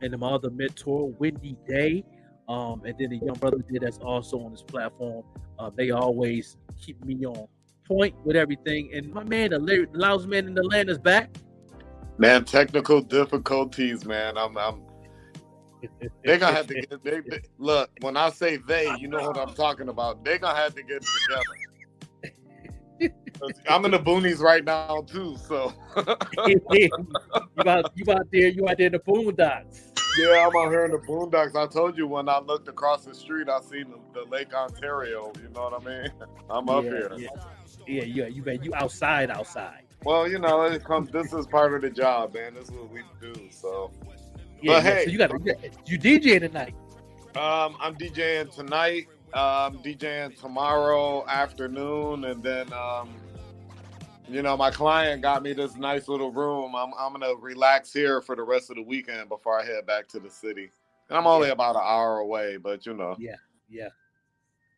and 0.00 0.18
my 0.18 0.30
other 0.30 0.50
mentor, 0.50 1.10
Wendy 1.18 1.56
Day. 1.68 2.04
Um, 2.48 2.82
and 2.84 2.94
then 2.98 3.10
the 3.10 3.18
young 3.18 3.36
brother 3.36 3.58
did 3.70 3.82
that's 3.82 3.98
also 3.98 4.40
on 4.40 4.50
this 4.52 4.62
platform. 4.62 5.24
Uh, 5.58 5.70
they 5.76 5.90
always 5.90 6.56
keep 6.80 7.02
me 7.04 7.24
on 7.24 7.46
point 7.86 8.14
with 8.24 8.36
everything. 8.36 8.90
And 8.92 9.12
my 9.12 9.24
man, 9.24 9.50
the 9.50 9.88
loudest 9.92 10.28
man 10.28 10.46
in 10.48 10.54
the 10.54 10.62
land, 10.64 10.90
is 10.90 10.98
back. 10.98 11.30
Man, 12.18 12.44
technical 12.44 13.00
difficulties, 13.00 14.04
man. 14.04 14.36
I'm, 14.36 14.56
I'm. 14.58 14.82
They 16.24 16.38
gonna 16.38 16.54
have 16.54 16.66
to 16.68 16.74
get. 16.74 17.02
They, 17.02 17.20
they- 17.20 17.42
look, 17.58 17.90
when 18.00 18.16
I 18.16 18.30
say 18.30 18.56
they, 18.56 18.96
you 18.98 19.08
know 19.08 19.22
what 19.22 19.36
I'm 19.38 19.54
talking 19.54 19.88
about. 19.88 20.24
They 20.24 20.38
gonna 20.38 20.58
have 20.58 20.74
to 20.74 20.82
get 20.82 21.00
together. 21.02 21.42
I'm 23.68 23.84
in 23.84 23.90
the 23.90 23.98
boonies 23.98 24.40
right 24.40 24.64
now 24.64 25.02
too, 25.06 25.36
so 25.36 25.72
you 26.46 26.60
out, 27.66 27.90
you 27.96 28.12
out 28.12 28.26
there, 28.32 28.48
you 28.48 28.68
out 28.68 28.78
there 28.78 28.86
in 28.86 28.92
the 28.92 28.98
boondocks. 29.00 29.92
yeah, 30.18 30.46
I'm 30.46 30.56
out 30.56 30.70
here 30.70 30.84
in 30.84 30.92
the 30.92 30.98
boondocks. 30.98 31.56
I 31.56 31.66
told 31.66 31.96
you 31.96 32.06
when 32.06 32.28
I 32.28 32.38
looked 32.38 32.68
across 32.68 33.04
the 33.04 33.14
street, 33.14 33.48
I 33.48 33.60
seen 33.60 33.86
the, 33.90 34.20
the 34.20 34.30
Lake 34.30 34.54
Ontario. 34.54 35.32
You 35.42 35.48
know 35.54 35.70
what 35.70 35.82
I 35.82 35.84
mean? 36.02 36.10
I'm 36.50 36.68
up 36.68 36.84
yeah, 36.84 36.90
here. 36.90 37.12
Yeah, 37.16 37.28
yeah, 37.86 38.02
yeah. 38.04 38.26
You 38.26 38.42
bet 38.42 38.64
you 38.64 38.72
outside, 38.74 39.30
outside. 39.30 39.82
Well, 40.04 40.28
you 40.28 40.38
know, 40.38 40.62
it 40.62 40.84
comes. 40.84 41.10
This 41.10 41.32
is 41.32 41.46
part 41.46 41.74
of 41.74 41.82
the 41.82 41.90
job, 41.90 42.34
man. 42.34 42.54
This 42.54 42.64
is 42.68 42.72
what 42.72 42.90
we 42.92 43.02
do. 43.20 43.34
So, 43.50 43.90
Yeah, 44.60 44.74
But 44.74 44.84
yeah, 44.84 44.94
hey. 44.94 45.04
so 45.04 45.10
you 45.10 45.18
got 45.18 45.30
you 45.88 45.98
DJ 45.98 46.40
tonight. 46.40 46.74
um, 47.36 47.76
I'm 47.80 47.94
DJing 47.96 48.54
tonight. 48.54 49.06
Um, 49.34 49.78
DJing 49.78 50.38
tomorrow 50.38 51.26
afternoon, 51.26 52.24
and 52.24 52.42
then 52.42 52.70
um, 52.72 53.08
you 54.28 54.42
know, 54.42 54.56
my 54.56 54.70
client 54.70 55.22
got 55.22 55.42
me 55.42 55.52
this 55.52 55.76
nice 55.76 56.08
little 56.08 56.30
room. 56.30 56.74
I'm 56.74 56.92
I'm 56.98 57.12
gonna 57.12 57.34
relax 57.34 57.92
here 57.92 58.20
for 58.20 58.36
the 58.36 58.42
rest 58.42 58.70
of 58.70 58.76
the 58.76 58.82
weekend 58.82 59.28
before 59.28 59.58
I 59.60 59.64
head 59.64 59.86
back 59.86 60.06
to 60.08 60.20
the 60.20 60.30
city. 60.30 60.70
And 61.08 61.18
I'm 61.18 61.26
only 61.26 61.48
Yeah. 61.48 61.54
about 61.54 61.76
an 61.76 61.82
hour 61.84 62.18
away, 62.18 62.56
but 62.58 62.84
you 62.86 62.94
know, 62.94 63.16
Yeah, 63.18 63.36
yeah, 63.70 63.88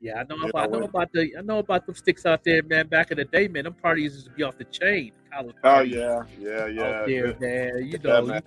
yeah. 0.01 0.21
I 0.21 0.23
know 0.25 0.37
Yeah, 0.37 0.51
about 0.51 0.63
I 0.63 0.67
know 0.67 0.83
about 0.85 1.13
the 1.13 1.37
I 1.37 1.43
know 1.43 1.59
about 1.59 1.87
them 1.87 1.95
sticks 1.97 2.25
out 2.25 2.45
there, 2.45 2.63
man. 2.63 2.87
Back 2.87 3.11
in 3.11 3.19
the 3.19 3.25
day, 3.25 3.49
man, 3.49 3.65
them 3.65 3.75
parties 3.75 4.15
used 4.15 4.27
to 4.27 4.33
be 4.33 4.43
off 4.45 4.57
the 4.57 4.65
chain. 4.65 5.13
College 5.33 5.57
oh 5.65 5.81
yeah, 5.81 6.23
yeah, 6.39 6.67
yeah, 6.67 6.83
out 6.85 7.07
there, 7.07 7.27
yeah, 7.27 7.33
man. 7.41 7.71
You 7.87 7.93
yeah, 7.93 7.99
know, 8.03 8.23
man. 8.23 8.43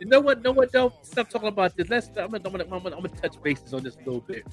You 0.00 0.06
know 0.06 0.20
what? 0.20 0.42
Know 0.42 0.52
what? 0.52 0.72
Though, 0.72 0.92
stop 1.02 1.28
talking 1.28 1.48
about 1.48 1.76
this. 1.76 1.88
Let's. 1.88 2.08
I'm 2.08 2.30
gonna, 2.30 2.40
I'm 2.44 2.52
gonna, 2.52 2.64
I'm 2.64 2.70
gonna, 2.70 2.96
I'm 2.96 3.02
gonna 3.02 3.08
touch 3.20 3.42
bases 3.42 3.74
on 3.74 3.82
this 3.82 3.96
a 3.96 3.98
little 3.98 4.20
bit. 4.20 4.44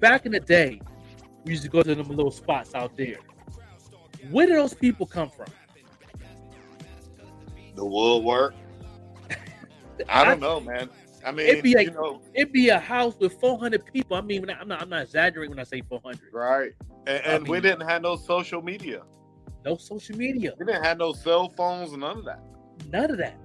Back 0.00 0.26
in 0.26 0.32
the 0.32 0.40
day, 0.40 0.80
we 1.44 1.52
used 1.52 1.62
to 1.64 1.68
go 1.68 1.82
to 1.82 1.94
them 1.94 2.08
little 2.08 2.30
spots 2.30 2.74
out 2.74 2.96
there. 2.96 3.16
Where 4.30 4.46
did 4.46 4.56
those 4.56 4.74
people 4.74 5.06
come 5.06 5.30
from? 5.30 5.46
The 7.74 7.84
woodwork. 7.84 8.54
I 10.08 10.24
don't 10.24 10.40
know, 10.40 10.60
man. 10.60 10.88
I 11.24 11.32
mean, 11.32 11.46
It'd 11.48 11.62
be 11.62 11.74
like- 11.74 11.88
you 11.88 11.94
know, 11.94 12.22
It'd 12.34 12.52
be 12.52 12.68
a 12.68 12.78
house 12.78 13.14
with 13.18 13.40
400 13.40 13.84
people. 13.86 14.16
I 14.16 14.20
mean, 14.20 14.48
I'm 14.50 14.68
not, 14.68 14.82
I'm 14.82 14.88
not 14.88 15.02
exaggerating 15.02 15.50
when 15.50 15.58
I 15.58 15.64
say 15.64 15.82
400. 15.88 16.20
right? 16.32 16.72
And, 17.06 17.24
and 17.24 17.48
we 17.48 17.60
didn't 17.60 17.86
have 17.88 18.02
no 18.02 18.16
social 18.16 18.62
media. 18.62 19.02
No 19.64 19.76
social 19.76 20.16
media, 20.16 20.52
We 20.58 20.66
didn't 20.66 20.84
have 20.84 20.98
no 20.98 21.12
cell 21.12 21.52
phones, 21.56 21.92
none 21.96 22.18
of 22.18 22.24
that. 22.24 22.40
none 22.92 23.10
of 23.10 23.18
that. 23.18 23.36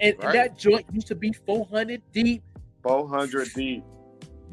And, 0.00 0.14
and 0.22 0.34
that 0.34 0.56
joint 0.56 0.86
used 0.92 1.08
to 1.08 1.14
be 1.16 1.32
400 1.32 2.00
deep. 2.12 2.42
400 2.82 3.48
deep. 3.54 3.82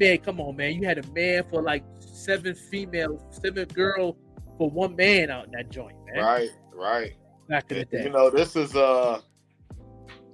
Man, 0.02 0.18
come 0.18 0.40
on, 0.40 0.56
man. 0.56 0.74
You 0.74 0.84
had 0.84 0.98
a 0.98 1.08
man 1.12 1.44
for 1.48 1.62
like 1.62 1.84
seven 2.00 2.56
female, 2.56 3.24
seven 3.30 3.68
girl 3.68 4.16
for 4.58 4.68
one 4.68 4.96
man 4.96 5.30
out 5.30 5.44
in 5.44 5.52
that 5.52 5.70
joint, 5.70 5.96
man. 6.12 6.24
Right, 6.24 6.48
right. 6.74 7.12
Back 7.48 7.70
in 7.70 7.78
the 7.78 7.84
day. 7.84 8.02
You 8.02 8.10
know, 8.10 8.28
this 8.28 8.56
is 8.56 8.74
uh 8.74 9.20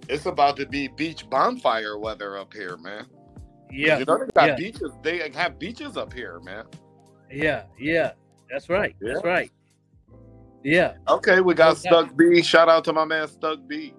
it's 0.09 0.25
about 0.25 0.57
to 0.57 0.65
be 0.65 0.89
beach 0.89 1.29
bonfire 1.29 1.99
weather 1.99 2.39
up 2.39 2.55
here, 2.55 2.79
man. 2.79 3.05
yeah. 3.71 3.99
You 3.99 4.07
know 4.07 4.17
they 4.17 4.31
got 4.35 4.49
yeah. 4.49 4.57
beaches. 4.57 4.91
They 5.03 5.31
have 5.35 5.59
beaches 5.59 5.99
up 5.99 6.15
here, 6.15 6.41
man. 6.41 6.65
Yeah, 7.31 7.65
yeah, 7.79 8.13
that's 8.51 8.71
right. 8.71 8.97
That's 9.03 9.23
right. 9.23 9.51
Yeah, 10.65 10.95
Okay, 11.09 11.43
we 11.43 11.53
got. 11.53 11.77
Stuck 11.77 12.17
B. 12.17 12.43
Shout 12.43 12.71
out 12.71 12.85
to 12.85 12.95
my 12.95 13.05
man 13.05 13.29
Stuck 13.29 13.59
B. 13.69 13.93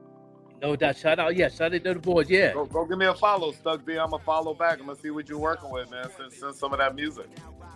no 0.62 0.76
doubt. 0.76 0.98
Shout 0.98 1.20
out, 1.20 1.36
yeah, 1.36 1.50
shout 1.50 1.74
out 1.74 1.84
to 1.84 1.94
the 1.94 2.00
boys. 2.00 2.30
Yeah, 2.30 2.54
Go, 2.54 2.66
go 2.66 2.86
give 2.86 2.98
me 2.98 3.06
a 3.06 3.14
follow, 3.14 3.52
Stuck 3.52 3.86
B. 3.86 3.98
I'm 3.98 4.10
gonna 4.12 4.24
follow 4.24 4.54
back. 4.54 4.80
I'm 4.80 4.88
gonna 4.88 5.00
see 5.00 5.10
what 5.10 5.30
you're 5.30 5.40
working 5.40 5.70
with, 5.70 5.90
man. 5.92 6.08
Send, 6.18 6.32
send 6.34 6.56
some 6.56 6.74
of 6.74 6.80
that 6.80 6.96
music. 6.96 7.28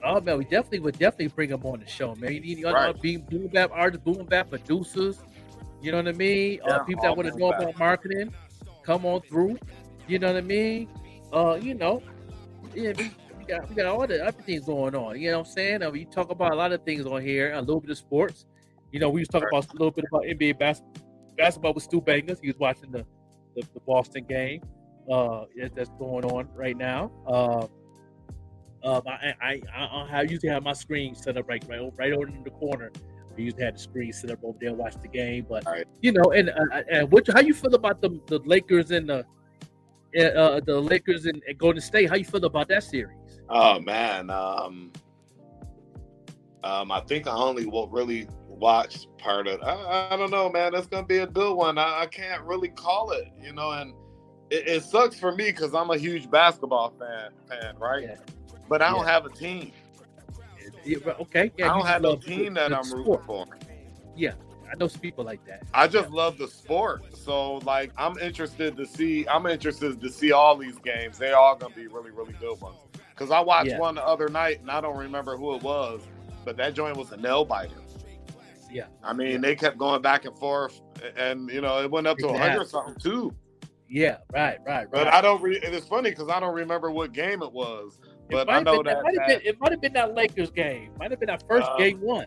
oh 0.03 0.19
man, 0.21 0.37
we 0.37 0.43
definitely 0.45 0.79
would 0.79 0.97
definitely 0.99 1.27
bring 1.27 1.49
them 1.49 1.63
on 1.65 1.79
the 1.79 1.87
show, 1.87 2.15
man. 2.15 2.33
You 2.33 2.39
need 2.41 2.65
other 2.65 2.93
Right. 2.93 3.29
boom 3.29 3.47
bap 3.47 3.71
artists, 3.73 4.03
boom 4.03 4.25
bap 4.25 4.49
producers. 4.49 5.19
You 5.81 5.91
know 5.91 5.97
what 5.97 6.07
I 6.07 6.13
mean? 6.13 6.59
Yeah, 6.65 6.75
uh, 6.75 6.83
people 6.83 7.03
that 7.03 7.15
want 7.17 7.31
to 7.31 7.37
know 7.37 7.47
about 7.51 7.77
marketing, 7.77 8.33
come 8.83 9.05
on 9.05 9.21
through. 9.21 9.57
You 10.07 10.19
know 10.19 10.27
what 10.27 10.37
I 10.37 10.41
mean? 10.41 10.89
Uh, 11.33 11.55
you 11.61 11.73
know, 11.73 12.01
yeah, 12.73 12.93
we, 12.97 13.11
we 13.37 13.45
got 13.45 13.69
we 13.69 13.75
got 13.75 13.85
all 13.87 14.05
the 14.07 14.25
other 14.25 14.41
things 14.41 14.65
going 14.65 14.95
on. 14.95 15.19
You 15.19 15.31
know 15.31 15.39
what 15.39 15.47
I'm 15.47 15.53
saying? 15.53 15.83
Uh, 15.83 15.89
we 15.89 16.05
talk 16.05 16.29
about 16.31 16.51
a 16.51 16.55
lot 16.55 16.71
of 16.71 16.83
things 16.83 17.05
on 17.05 17.21
here, 17.21 17.53
a 17.53 17.59
little 17.59 17.81
bit 17.81 17.89
of 17.91 17.97
sports. 17.97 18.45
You 18.91 18.99
know, 18.99 19.09
we 19.09 19.21
was 19.21 19.27
talking 19.27 19.47
about 19.51 19.65
a 19.69 19.73
little 19.73 19.91
bit 19.91 20.05
about 20.09 20.23
NBA 20.23 20.59
bas- 20.59 20.83
basketball 21.33 21.73
with 21.73 21.83
Stu 21.83 22.01
Bangas. 22.01 22.39
He 22.41 22.47
was 22.47 22.59
watching 22.59 22.91
the 22.91 23.05
the, 23.55 23.61
the 23.73 23.79
Boston 23.81 24.25
game 24.27 24.61
uh, 25.11 25.45
that's 25.75 25.89
going 25.99 26.25
on 26.25 26.47
right 26.55 26.75
now. 26.77 27.11
Uh, 27.27 27.67
um, 28.83 29.01
I, 29.07 29.33
I, 29.41 29.61
I, 29.73 30.07
I 30.11 30.21
usually 30.23 30.49
have 30.49 30.63
my 30.63 30.73
screen 30.73 31.15
set 31.15 31.37
up 31.37 31.47
right, 31.47 31.63
right, 31.69 31.79
right 31.95 32.11
over 32.11 32.27
in 32.27 32.43
the 32.43 32.49
corner. 32.49 32.91
I 33.35 33.39
usually 33.39 33.63
have 33.63 33.75
the 33.75 33.79
screen 33.79 34.11
set 34.11 34.31
up 34.31 34.39
over 34.43 34.57
there, 34.59 34.69
and 34.69 34.77
watch 34.77 34.95
the 35.01 35.07
game. 35.07 35.45
But 35.47 35.65
Right. 35.65 35.85
you 36.01 36.11
know, 36.11 36.31
and 36.31 36.49
uh, 36.49 36.81
and 36.91 37.11
what, 37.11 37.27
how 37.31 37.39
you 37.41 37.53
feel 37.53 37.73
about 37.75 38.01
the 38.01 38.19
the 38.27 38.39
Lakers 38.39 38.91
and 38.91 39.09
the 39.09 39.25
uh, 40.19 40.59
the 40.65 40.79
Lakers 40.79 41.25
and, 41.25 41.41
and 41.47 41.57
Golden 41.57 41.81
State? 41.81 42.09
How 42.09 42.15
you 42.15 42.25
feel 42.25 42.43
about 42.45 42.67
that 42.69 42.83
series? 42.83 43.41
Oh 43.49 43.79
man, 43.79 44.29
um, 44.29 44.91
um, 46.63 46.91
I 46.91 46.99
think 47.01 47.27
I 47.27 47.31
only 47.35 47.65
will 47.65 47.87
really 47.87 48.27
watch 48.63 49.07
part 49.17 49.45
of. 49.47 49.61
I, 49.61 50.07
I 50.11 50.15
don't 50.15 50.31
know, 50.31 50.49
man. 50.49 50.71
That's 50.71 50.87
gonna 50.87 51.05
be 51.05 51.17
a 51.17 51.27
good 51.27 51.53
one. 51.53 51.77
I, 51.77 52.01
I 52.03 52.05
can't 52.07 52.41
really 52.43 52.69
call 52.69 53.11
it, 53.11 53.27
you 53.41 53.51
know, 53.51 53.71
and 53.71 53.93
it, 54.49 54.67
it 54.67 54.83
sucks 54.83 55.19
for 55.19 55.33
me 55.35 55.45
because 55.47 55.75
I'm 55.75 55.89
a 55.89 55.97
huge 55.97 56.31
basketball 56.31 56.93
fan, 56.97 57.31
fan, 57.49 57.77
right? 57.77 58.03
Yeah. 58.03 58.15
But 58.69 58.81
I 58.81 58.89
don't 58.89 59.05
Yeah. 59.05 59.11
have 59.11 59.25
a 59.25 59.29
team. 59.29 59.73
Yeah, 60.85 60.97
okay, 61.19 61.51
yeah, 61.57 61.71
I 61.71 61.77
don't 61.77 61.85
have 61.85 62.01
the- 62.01 62.15
team 62.15 62.53
that 62.53 62.73
I'm 62.73 62.89
rooting 62.91 63.17
for. 63.25 63.45
Yeah, 64.15 64.33
I 64.71 64.75
know 64.77 64.87
some 64.87 65.01
people 65.01 65.25
like 65.25 65.45
that. 65.45 65.63
I 65.73 65.87
just 65.87 66.09
love 66.09 66.37
the 66.37 66.47
sport. 66.47 67.17
So 67.17 67.55
like 67.59 67.91
I'm 67.97 68.17
interested 68.19 68.77
to 68.77 68.85
see 68.85 69.27
I'm 69.27 69.45
interested 69.45 69.99
to 69.99 70.09
see 70.09 70.31
all 70.31 70.55
these 70.55 70.77
games. 70.79 71.17
They're 71.17 71.37
all 71.37 71.55
gonna 71.57 71.75
be 71.75 71.87
really, 71.87 72.11
really 72.11 72.35
good 72.39 72.59
ones. 72.61 72.77
Cause 73.15 73.29
I 73.29 73.41
watched 73.41 73.71
Yeah. 73.71 73.79
one 73.79 73.95
the 73.95 74.05
other 74.05 74.29
night 74.29 74.61
and 74.61 74.71
I 74.71 74.79
don't 74.81 74.97
remember 74.97 75.35
who 75.37 75.53
it 75.55 75.63
was, 75.63 76.01
but 76.45 76.55
that 76.57 76.73
joint 76.73 76.95
was 76.97 77.11
a 77.11 77.17
nail 77.17 77.43
biter. 77.45 77.75
Yeah. 78.73 78.87
I 79.03 79.13
mean, 79.13 79.41
they 79.41 79.55
kept 79.55 79.77
going 79.77 80.01
back 80.01 80.25
and 80.25 80.37
forth 80.37 80.81
and 81.17 81.49
you 81.49 81.61
know, 81.61 81.81
it 81.81 81.89
went 81.91 82.07
up 82.07 82.17
to 82.19 82.27
It 82.29 82.35
a 82.35 82.37
hundred 82.37 82.59
has. 82.59 82.69
something 82.71 82.95
too. 82.95 83.33
Yeah, 83.89 84.17
right, 84.33 84.57
right, 84.65 84.87
right. 84.89 84.91
But 84.91 85.07
I 85.07 85.21
don't 85.21 85.41
re- 85.41 85.61
and 85.63 85.75
it's 85.75 85.87
funny 85.87 86.09
because 86.09 86.27
I 86.29 86.39
don't 86.39 86.55
remember 86.55 86.89
what 86.89 87.11
game 87.13 87.43
it 87.43 87.51
was. 87.51 87.99
It 88.03 88.31
But 88.31 88.47
might 88.47 88.55
I 88.57 88.63
know 88.63 88.81
been, 88.81 88.85
that, 88.93 89.03
that- 89.03 89.27
been, 89.27 89.41
it 89.45 89.59
might 89.59 89.71
have 89.71 89.81
been 89.81 89.93
that 89.93 90.15
Lakers 90.15 90.49
game. 90.49 90.91
Might 90.97 91.11
have 91.11 91.19
been 91.19 91.27
that 91.27 91.43
first 91.47 91.67
Uh, 91.69 91.77
game 91.77 92.01
one. 92.01 92.25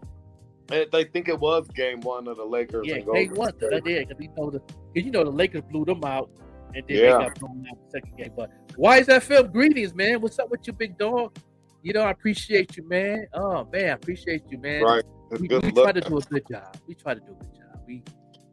it- 0.71 0.93
they 0.93 1.05
think 1.05 1.29
it 1.29 1.39
was 1.41 1.67
game 1.75 2.01
one 2.03 2.29
of 2.29 2.37
the 2.37 2.45
Lakers. 2.45 2.87
Yeah, 2.87 2.97
and 2.97 3.13
game 3.13 3.35
one. 3.35 3.51
Cause 3.59 3.71
I 3.75 3.81
did, 3.81 4.09
cause 4.09 4.17
you 4.21 4.29
know 4.37 4.51
the, 4.51 4.61
cause 4.61 4.75
you 4.95 5.11
know 5.11 5.25
the 5.25 5.31
Lakers 5.31 5.63
blew 5.71 5.85
them 5.85 6.05
out, 6.05 6.31
and 6.75 6.85
then 6.87 6.97
Yeah. 6.97 7.19
they 7.19 7.25
got 7.25 7.41
blown 7.41 7.67
out 7.69 7.79
the 7.85 7.91
second 7.91 8.17
game. 8.17 8.33
But 8.37 8.51
why 8.77 8.99
is 8.99 9.07
that 9.09 9.25
film? 9.25 9.51
Greetings, 9.51 9.93
man. 9.95 10.21
What's 10.21 10.39
up 10.39 10.49
with 10.51 10.65
you, 10.69 10.73
big 10.73 10.97
dog? 10.99 11.37
You 11.83 11.95
know, 11.95 12.03
I 12.03 12.11
appreciate 12.11 12.77
you, 12.77 12.89
man. 12.89 13.27
Oh 13.35 13.67
man, 13.73 13.87
I 13.87 13.93
appreciate 13.93 14.43
you, 14.51 14.59
man. 14.59 14.83
Right. 14.83 15.05
We, 15.31 15.49
we 15.49 15.49
try 15.73 15.93
to 15.93 16.01
do 16.01 16.19
a 16.19 16.21
good 16.21 16.45
job. 16.51 16.77
We 16.87 16.95
try 16.95 17.15
to 17.15 17.21
do 17.21 17.33
a 17.33 17.45
good 17.45 17.55
job. 17.57 17.81
We, 17.87 18.03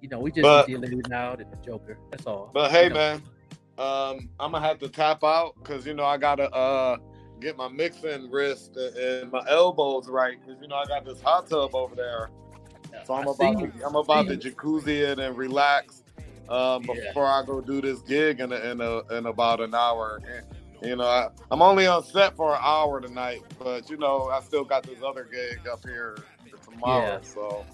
you 0.02 0.10
know, 0.10 0.20
we 0.20 0.32
just 0.32 0.42
But- 0.44 0.68
dealing 0.68 1.02
out 1.14 1.40
and 1.42 1.52
the 1.52 1.58
Joker. 1.58 1.98
That's 2.12 2.26
all. 2.26 2.50
But 2.54 2.72
hey, 2.72 2.86
You 2.86 2.90
know. 2.90 2.96
man, 2.96 3.22
um, 3.78 4.30
I'm 4.40 4.52
gonna 4.52 4.62
have 4.62 4.80
to 4.80 4.90
tap 4.90 5.24
out 5.24 5.56
because 5.62 5.86
you 5.86 5.94
know 5.94 6.06
I 6.06 6.18
gotta 6.18 6.50
uh 6.52 6.98
get 7.40 7.58
my 7.58 7.68
mixing 7.68 8.30
wrist 8.32 8.76
and- 8.78 9.32
my 9.32 9.44
elbows 9.50 10.08
right 10.08 10.38
because 10.40 10.62
you 10.62 10.68
know 10.68 10.76
I 10.76 10.86
got 10.86 11.06
this 11.06 11.22
hot 11.22 11.48
tub 11.48 11.76
over 11.76 11.96
there. 11.96 12.30
So 13.06 13.16
I'm 13.16 13.28
I 13.28 13.32
about 13.32 13.60
to. 13.60 13.86
I'm 13.86 13.96
about 13.96 14.28
to 14.28 14.38
jacuzzi 14.38 15.00
it 15.12 15.20
and 15.20 15.36
relax 15.38 16.04
um, 16.50 16.84
Yeah. 16.84 17.08
before 17.08 17.26
I 17.26 17.44
go 17.46 17.60
do 17.62 17.82
this 17.82 18.00
gig 18.02 18.40
in 18.40 18.52
a, 18.52 18.56
in 18.58 18.82
a, 18.82 19.00
in 19.18 19.26
about 19.26 19.62
an 19.62 19.74
hour. 19.74 20.22
And, 20.28 20.46
you 20.88 20.96
know, 20.96 21.06
I, 21.08 21.30
I'm 21.50 21.62
only 21.64 21.88
on 21.88 22.04
set 22.04 22.36
for 22.36 22.54
an 22.54 22.60
hour 22.62 23.02
tonight, 23.02 23.42
but 23.58 23.90
you 23.90 23.98
know 23.98 24.30
I 24.30 24.42
still 24.42 24.64
got 24.64 24.84
this 24.84 25.02
other 25.04 25.24
gig 25.32 25.68
up 25.68 25.84
here 25.84 26.18
tomorrow. 26.74 27.06
Yeah. 27.06 27.22
So 27.22 27.66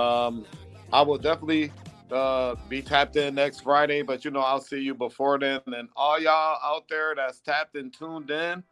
um, 0.00 0.44
I 0.92 1.02
will 1.02 1.18
definitely 1.18 1.72
uh, 2.10 2.56
be 2.68 2.82
tapped 2.82 3.16
in 3.16 3.34
next 3.34 3.60
Friday, 3.60 4.02
but 4.02 4.24
you 4.24 4.30
know 4.30 4.40
I'll 4.40 4.60
see 4.60 4.80
you 4.80 4.94
before 4.94 5.38
then. 5.38 5.60
And 5.66 5.88
all 5.96 6.20
y'all 6.20 6.58
out 6.62 6.84
there 6.88 7.14
that's 7.14 7.40
tapped 7.40 7.76
and 7.76 7.92
tuned 7.92 8.30
in, 8.30 8.62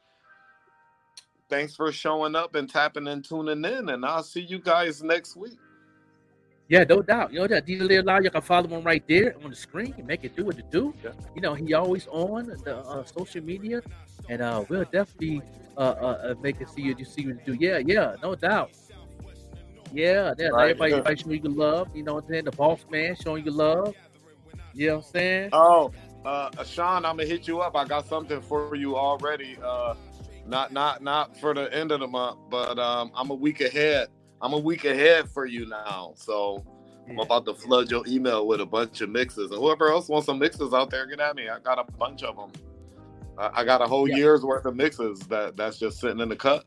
thanks 1.49 1.75
for 1.75 1.91
showing 1.93 2.35
up 2.35 2.55
and 2.55 2.69
tapping 2.69 3.09
and 3.09 3.25
tuning 3.25 3.65
in. 3.65 3.89
And 3.89 4.05
I'll 4.05 4.23
see 4.23 4.43
you 4.43 4.59
guys 4.59 5.03
next 5.03 5.37
week. 5.37 5.59
Yeah, 6.69 6.85
no 6.85 7.03
doubt. 7.03 7.33
You 7.33 7.41
know 7.41 7.49
that 7.49 7.67
DJ 7.67 8.05
Loud, 8.05 8.23
you 8.23 8.31
can 8.31 8.43
follow 8.43 8.69
him 8.69 8.85
right 8.85 9.03
there 9.09 9.35
on 9.43 9.51
the 9.51 9.57
screen 9.57 9.93
and 9.99 10.07
make 10.07 10.23
it 10.23 10.37
do 10.37 10.45
what 10.45 10.57
it 10.57 10.71
do. 10.71 10.95
Yeah. 11.03 11.11
You 11.35 11.41
know, 11.41 11.55
he 11.55 11.75
always 11.75 12.07
on 12.07 12.47
the 12.65 12.77
uh, 12.77 13.05
social 13.05 13.43
media, 13.43 13.83
and 14.29 14.41
uh, 14.41 14.65
we'll 14.69 14.85
definitely 14.85 15.43
uh, 15.77 15.81
uh, 15.81 16.31
uh, 16.31 16.35
make 16.41 16.61
it 16.61 16.69
see 16.69 16.83
you, 16.83 16.95
you 16.97 17.05
see 17.05 17.27
what 17.27 17.45
you 17.45 17.55
do. 17.55 17.59
Yeah, 17.59 17.79
yeah, 17.79 18.15
no 18.23 18.37
doubt. 18.37 18.71
Yeah, 19.93 20.35
yeah. 20.39 20.49
Right. 20.49 20.71
Everybody, 20.71 20.93
everybody 20.93 21.17
showing 21.17 21.43
you 21.45 21.51
love. 21.51 21.89
You 21.95 22.03
know 22.03 22.15
what 22.15 22.25
I'm 22.25 22.31
saying? 22.31 22.45
The 22.45 22.53
boss 22.53 22.85
man 22.91 23.17
showing 23.17 23.45
you 23.45 23.51
love. 23.51 23.95
You 24.73 24.89
know 24.89 24.97
what 24.97 25.07
I'm 25.07 25.11
saying? 25.13 25.51
Oh, 25.53 25.93
uh, 26.25 26.65
Sean, 26.65 27.05
I'm 27.05 27.17
gonna 27.17 27.27
hit 27.27 27.49
you 27.49 27.61
up. 27.61 27.77
I 27.77 27.85
got 27.85 28.07
something 28.07 28.41
for 28.41 28.75
you 28.77 28.97
already. 28.97 29.59
Uh, 29.63 29.95
not 30.47 30.73
not 30.73 31.03
not 31.03 31.37
for 31.39 31.55
the 31.55 31.73
end 31.75 31.93
of 31.93 32.01
the 32.01 32.07
month, 32.07 32.39
but 32.51 32.79
um, 32.79 33.11
I'm 33.15 33.31
a 33.31 33.35
week 33.35 33.61
ahead. 33.61 34.09
I'm 34.41 34.53
a 34.53 34.59
week 34.59 34.85
ahead 34.85 35.29
for 35.29 35.45
you 35.47 35.67
now. 35.67 36.13
So 36.17 36.65
I'm 37.09 37.19
about 37.19 37.45
to 37.47 37.55
flood 37.55 37.91
your 37.91 38.05
email 38.07 38.47
with 38.47 38.61
a 38.61 38.67
bunch 38.67 39.01
of 39.01 39.11
mixes, 39.11 39.51
and 39.51 39.61
whoever 39.61 39.89
else 39.89 40.09
wants 40.09 40.27
some 40.27 40.39
mixes 40.39 40.73
out 40.73 40.91
there, 40.91 41.07
get 41.07 41.21
at 41.21 41.35
me. 41.37 41.49
I 41.49 41.59
got 41.59 41.79
a 41.79 41.91
bunch 41.93 42.23
of 42.23 42.37
them. 42.37 42.53
I, 43.37 43.61
I 43.61 43.65
got 43.65 43.83
a 43.83 43.87
whole 43.87 44.09
Yeah. 44.09 44.17
year's 44.17 44.45
worth 44.45 44.65
of 44.67 44.77
mixes 44.77 45.19
that 45.29 45.57
that's 45.57 45.79
just 45.79 45.99
sitting 46.01 46.21
in 46.21 46.29
the 46.29 46.37
cut. 46.37 46.65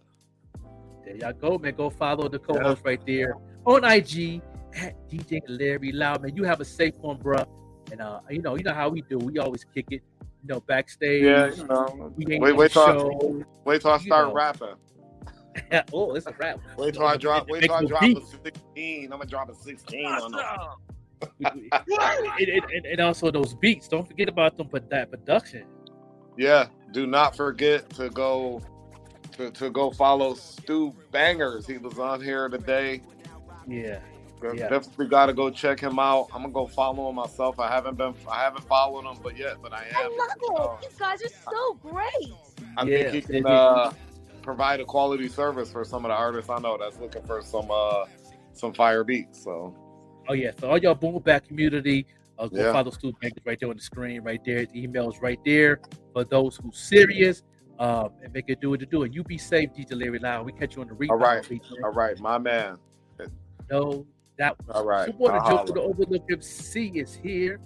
There 1.05 1.15
y'all 1.15 1.33
go, 1.33 1.57
man. 1.57 1.75
Go 1.75 1.89
follow 1.89 2.27
the 2.29 2.39
co-host 2.39 2.81
right 2.85 3.01
there 3.05 3.35
on 3.65 3.83
IG 3.83 4.41
at 4.75 4.95
DJ 5.09 5.41
Larry 5.47 5.91
Loud. 5.91 6.21
Man, 6.23 6.35
you 6.35 6.43
have 6.43 6.61
a 6.61 6.65
safe 6.65 6.95
one, 6.99 7.17
bro. 7.17 7.43
And 7.91 8.01
uh, 8.01 8.19
you 8.29 8.41
know, 8.41 8.55
you 8.55 8.63
know 8.63 8.73
how 8.73 8.89
we 8.89 9.01
do. 9.01 9.17
We 9.17 9.37
always 9.39 9.63
kick 9.65 9.85
it, 9.91 10.01
you 10.41 10.47
know, 10.47 10.61
backstage. 10.61 11.23
Yeah, 11.23 11.53
you 11.53 11.65
know. 11.67 12.11
We 12.15 12.33
ain't 12.33 12.41
Wait, 12.41 12.55
wait 12.55 12.71
till 12.71 12.81
I, 12.83 12.93
show. 12.97 13.45
wait 13.65 13.81
till 13.81 13.91
I 13.91 13.95
You 13.97 14.01
start 14.01 14.27
know. 14.29 14.33
rapping. 14.33 14.75
oh, 15.93 16.15
it's 16.15 16.25
a 16.25 16.33
rap. 16.39 16.59
Wait 16.77 16.93
till 16.95 17.05
I 17.05 17.15
drop. 17.17 17.47
Wait 17.49 17.61
till 17.63 17.73
I 17.73 17.85
drop 17.85 18.01
beat. 18.01 18.17
a 18.17 18.21
16. 18.25 19.03
I'm 19.05 19.09
gonna 19.19 19.25
drop 19.25 19.49
a 19.49 19.55
16 19.55 20.05
on 20.05 20.31
them. 20.31 20.39
and, 21.45 22.49
and- 22.49 22.71
and- 22.73 22.85
and 22.85 22.99
also 22.99 23.29
those 23.29 23.53
beats. 23.55 23.87
Don't 23.87 24.07
forget 24.07 24.27
about 24.29 24.57
them, 24.57 24.67
but 24.71 24.89
that 24.89 25.11
production. 25.11 25.65
Yeah, 26.37 26.67
do 26.91 27.05
not 27.05 27.35
forget 27.35 27.89
to 27.91 28.09
go 28.09 28.61
to, 29.37 29.51
to 29.51 29.69
go 29.69 29.91
follow 29.91 30.33
Stu 30.35 30.93
Bangas. 31.11 31.67
He 31.67 31.77
was 31.77 31.99
on 31.99 32.21
here 32.21 32.49
today. 32.49 33.01
Yeah, 33.67 33.99
Yeah. 34.53 34.69
Definitely 34.69 35.07
got 35.07 35.27
to 35.27 35.33
go 35.33 35.49
check 35.49 35.79
him 35.79 35.99
out. 35.99 36.27
I'm 36.33 36.41
gonna 36.41 36.53
go 36.53 36.67
follow 36.67 37.09
him 37.09 37.15
myself. 37.15 37.59
I 37.59 37.69
haven't 37.69 37.97
been, 37.97 38.13
I 38.29 38.43
haven't 38.43 38.67
followed 38.67 39.09
him, 39.09 39.17
but 39.23 39.37
yet, 39.37 39.55
but 39.61 39.73
I 39.73 39.85
am. 39.85 39.95
I 39.95 40.01
am. 40.01 40.11
love 40.17 40.29
it. 40.81 40.83
You 40.83 40.99
guys 40.99 41.21
are 41.21 41.51
so 41.51 41.73
great. 41.75 42.33
I 42.77 42.85
Yeah, 42.85 43.11
think 43.11 43.11
he 43.11 43.21
can 43.21 43.45
uh, 43.45 43.93
provide 44.41 44.79
a 44.79 44.85
quality 44.85 45.29
service 45.29 45.71
for 45.71 45.83
some 45.85 46.05
of 46.05 46.09
the 46.09 46.15
artists 46.15 46.49
I 46.49 46.59
know 46.59 46.77
that's 46.77 46.99
looking 46.99 47.23
for 47.23 47.41
some 47.41 47.69
uh, 47.71 48.05
some 48.53 48.73
fire 48.73 49.03
beats. 49.03 49.43
So 49.43 49.73
Oh 50.27 50.33
yeah, 50.33 50.51
so 50.59 50.69
all 50.69 50.77
y'all 50.77 50.95
boom 50.95 51.19
back 51.19 51.47
community, 51.47 52.05
uh, 52.39 52.47
go 52.47 52.63
Yeah. 52.63 52.71
follow 52.71 52.91
Stu 52.91 53.13
Bangas 53.21 53.45
right 53.45 53.59
there 53.59 53.69
on 53.69 53.75
the 53.75 53.81
screen, 53.81 54.21
right 54.21 54.39
there. 54.45 54.65
The 54.65 54.83
is 54.85 55.21
right 55.21 55.39
there 55.45 55.79
for 56.13 56.23
those 56.23 56.57
who 56.57 56.71
serious. 56.71 57.43
Um, 57.79 58.11
and 58.23 58.31
make 58.31 58.45
it 58.47 58.61
do 58.61 58.69
what 58.69 58.79
to 58.81 58.85
do. 58.85 59.03
And 59.03 59.13
you 59.13 59.23
be 59.23 59.37
safe, 59.37 59.69
DJ 59.75 59.99
Larry 59.99 60.19
Loud. 60.19 60.45
We 60.45 60.51
catch 60.51 60.75
you 60.75 60.83
on 60.83 60.87
the 60.87 60.93
rebound. 60.93 61.21
right. 61.21 61.49
beat, 61.49 61.63
man. 61.63 61.83
all 61.83 61.91
right, 61.91 62.19
my 62.19 62.37
man. 62.37 62.77
No, 63.69 64.05
that 64.37 64.57
was, 64.59 64.75
All 64.75 64.85
right, 64.85 65.17
boy, 65.17 65.27
the 65.27 65.33
I'll 65.33 65.65
Joker, 65.65 65.73
the 65.73 65.81
Overlook 65.81 66.23
MC 66.29 66.87
is 66.95 67.15
here, 67.15 67.59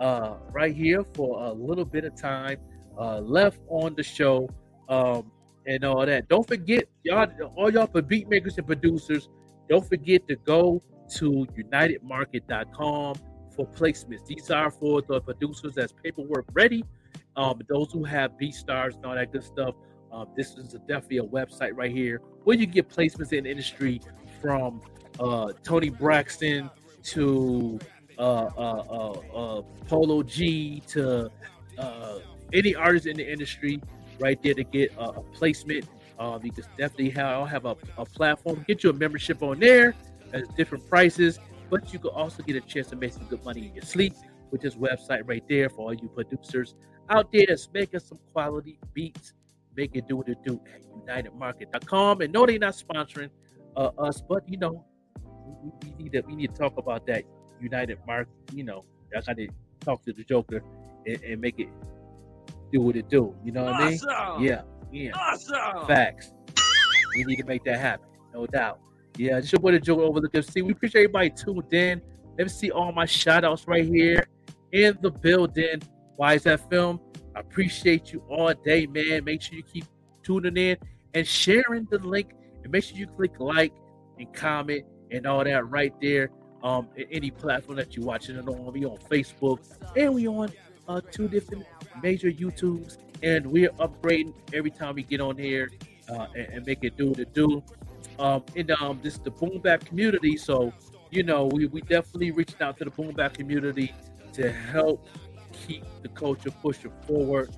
uh, 0.00 0.34
right 0.50 0.74
here 0.74 1.04
for 1.14 1.44
a 1.44 1.52
little 1.52 1.84
bit 1.84 2.04
of 2.04 2.14
time 2.14 2.58
uh, 2.98 3.18
left 3.20 3.58
on 3.68 3.94
the 3.94 4.02
show, 4.02 4.48
um, 4.88 5.30
and 5.66 5.84
all 5.84 6.04
that. 6.06 6.28
Don't 6.28 6.46
forget, 6.46 6.84
y'all, 7.02 7.28
all 7.56 7.72
y'all 7.72 7.86
for 7.86 8.02
beat 8.02 8.28
makers 8.28 8.58
and 8.58 8.66
producers, 8.66 9.28
don't 9.68 9.86
forget 9.88 10.26
to 10.28 10.36
go 10.36 10.82
to 11.16 11.46
unitedmarket.com 11.56 13.14
for 13.54 13.66
placements. 13.68 14.26
These 14.26 14.50
are 14.50 14.70
for 14.70 15.02
the 15.02 15.20
producers 15.20 15.74
that's 15.74 15.92
paperwork 15.92 16.46
ready. 16.52 16.84
Um, 17.36 17.60
those 17.68 17.90
who 17.92 18.04
have 18.04 18.32
BeatStars 18.32 18.96
and 18.96 19.06
all 19.06 19.14
that 19.14 19.32
good 19.32 19.44
stuff. 19.44 19.74
Um, 20.12 20.26
this 20.36 20.54
is 20.56 20.74
a, 20.74 20.78
definitely 20.80 21.18
a 21.18 21.24
website 21.24 21.70
right 21.74 21.90
here 21.90 22.20
where 22.44 22.56
you 22.56 22.66
get 22.66 22.90
placements 22.90 23.32
in 23.32 23.44
the 23.44 23.50
industry 23.50 24.00
from 24.42 24.82
uh, 25.18 25.52
Toni 25.62 25.88
Braxton 25.88 26.70
to 27.04 27.78
uh, 28.18 28.22
uh, 28.22 28.84
uh, 28.90 29.10
uh, 29.34 29.62
Polo 29.88 30.22
G 30.22 30.82
to 30.88 31.30
uh, 31.78 32.18
any 32.52 32.74
artist 32.74 33.06
in 33.06 33.16
the 33.16 33.30
industry 33.32 33.80
right 34.18 34.40
there 34.42 34.54
to 34.54 34.64
get 34.64 34.92
a, 34.98 35.04
a 35.04 35.22
placement. 35.22 35.86
Um, 36.18 36.40
you 36.44 36.52
can 36.52 36.64
definitely 36.76 37.10
have, 37.10 37.48
have 37.48 37.64
a, 37.64 37.76
a 37.96 38.04
platform, 38.04 38.64
get 38.68 38.84
you 38.84 38.90
a 38.90 38.92
membership 38.92 39.42
on 39.42 39.58
there 39.58 39.94
at 40.32 40.54
different 40.56 40.88
prices, 40.88 41.38
but 41.70 41.92
you 41.92 41.98
can 41.98 42.10
also 42.10 42.42
get 42.42 42.56
a 42.56 42.60
chance 42.60 42.88
to 42.88 42.96
make 42.96 43.12
some 43.12 43.24
good 43.24 43.44
money 43.44 43.66
in 43.66 43.74
your 43.74 43.84
sleep 43.84 44.14
with 44.50 44.60
this 44.60 44.74
website 44.74 45.22
right 45.26 45.42
there 45.48 45.70
for 45.70 45.86
all 45.86 45.94
you 45.94 46.08
producers 46.08 46.74
out 47.12 47.30
there 47.32 47.44
that's 47.48 47.68
making 47.72 48.00
some 48.00 48.18
quality 48.32 48.78
beats 48.94 49.34
make 49.76 49.94
it 49.94 50.06
do 50.08 50.16
what 50.16 50.28
it 50.28 50.38
do 50.44 50.60
at 50.74 50.82
unitedmarket.com. 51.06 52.20
And 52.20 52.32
no, 52.32 52.46
they're 52.46 52.58
not 52.58 52.74
sponsoring 52.74 53.30
uh, 53.76 53.90
us, 53.98 54.22
but 54.26 54.48
you 54.48 54.58
know, 54.58 54.84
we, 55.62 55.70
we, 55.84 56.02
need 56.02 56.12
to 56.12 56.20
we 56.22 56.36
need 56.36 56.54
to 56.54 56.60
talk 56.60 56.76
about 56.78 57.06
that 57.06 57.24
United 57.60 57.98
Market. 58.06 58.32
You 58.52 58.64
know, 58.64 58.84
I 59.16 59.20
got 59.20 59.36
to 59.36 59.48
talk 59.80 60.04
to 60.04 60.12
the 60.12 60.24
Joker 60.24 60.62
and, 61.06 61.22
and, 61.22 61.40
make 61.40 61.58
it 61.58 61.68
do 62.72 62.80
what 62.80 62.96
it 62.96 63.08
do. 63.08 63.34
You 63.44 63.52
know 63.52 63.64
what 63.64 63.74
awesome. 63.74 64.08
I 64.10 64.38
mean? 64.38 64.46
Yeah, 64.46 64.62
yeah. 64.92 65.10
Awesome. 65.14 65.86
Facts. 65.86 66.32
We 67.16 67.24
need 67.24 67.36
to 67.36 67.44
make 67.44 67.64
that 67.64 67.78
happen, 67.78 68.06
no 68.32 68.46
doubt. 68.46 68.80
Yeah, 69.18 69.38
just 69.40 69.52
your 69.52 69.60
boy 69.60 69.72
the 69.72 69.80
Joker 69.80 70.02
over 70.02 70.20
the 70.20 70.28
FC. 70.28 70.62
We 70.62 70.72
appreciate 70.72 71.02
everybody 71.02 71.30
tuned 71.30 71.72
in. 71.72 72.00
Let 72.38 72.46
me 72.46 72.48
see 72.48 72.70
all 72.70 72.92
my 72.92 73.04
shout 73.04 73.44
outs 73.44 73.66
right 73.68 73.84
here 73.84 74.26
in 74.72 74.96
the 75.02 75.10
building. 75.10 75.82
Why 76.16 76.34
is 76.34 76.44
that 76.44 76.68
film? 76.70 77.00
I 77.34 77.40
appreciate 77.40 78.12
you 78.12 78.22
all 78.28 78.52
day, 78.52 78.86
man. 78.86 79.24
Make 79.24 79.42
sure 79.42 79.56
you 79.56 79.62
keep 79.62 79.84
tuning 80.22 80.56
in 80.56 80.76
and 81.14 81.26
sharing 81.26 81.86
the 81.90 81.98
link. 81.98 82.32
And 82.62 82.70
make 82.70 82.84
sure 82.84 82.96
you 82.96 83.06
click 83.06 83.40
like 83.40 83.72
and 84.18 84.32
comment 84.32 84.84
and 85.10 85.26
all 85.26 85.44
that 85.44 85.68
right 85.68 85.92
there. 86.00 86.30
Um, 86.62 86.88
any 87.10 87.30
platform 87.30 87.76
that 87.78 87.96
you're 87.96 88.06
watching 88.06 88.36
it 88.36 88.46
on. 88.46 88.72
We 88.72 88.84
on 88.84 88.98
Facebook 88.98 89.58
and 89.96 90.14
we 90.14 90.28
on 90.28 90.52
uh, 90.88 91.00
two 91.10 91.28
different 91.28 91.66
major 92.02 92.30
YouTubes. 92.30 92.98
And 93.22 93.46
we're 93.46 93.70
upgrading 93.70 94.34
every 94.52 94.70
time 94.70 94.94
we 94.94 95.02
get 95.02 95.20
on 95.20 95.36
here 95.36 95.70
uh, 96.08 96.26
and, 96.36 96.54
and, 96.54 96.66
make 96.66 96.82
it 96.82 96.96
do 96.96 97.12
it 97.12 97.32
do. 97.32 97.62
Um, 98.18 98.44
and 98.56 98.70
um, 98.72 99.00
this 99.02 99.14
is 99.14 99.20
the 99.20 99.30
boom 99.30 99.60
bap 99.60 99.84
community. 99.84 100.36
So, 100.36 100.72
you 101.10 101.22
know, 101.22 101.46
we, 101.46 101.66
we 101.66 101.80
definitely 101.82 102.30
reaching 102.32 102.60
out 102.60 102.78
to 102.78 102.84
the 102.84 102.90
boom 102.90 103.12
bap 103.14 103.34
community 103.34 103.92
to 104.34 104.50
help 104.50 105.06
keep 105.52 105.84
the 106.02 106.08
culture 106.08 106.50
pushing 106.50 106.92
forward 107.06 107.50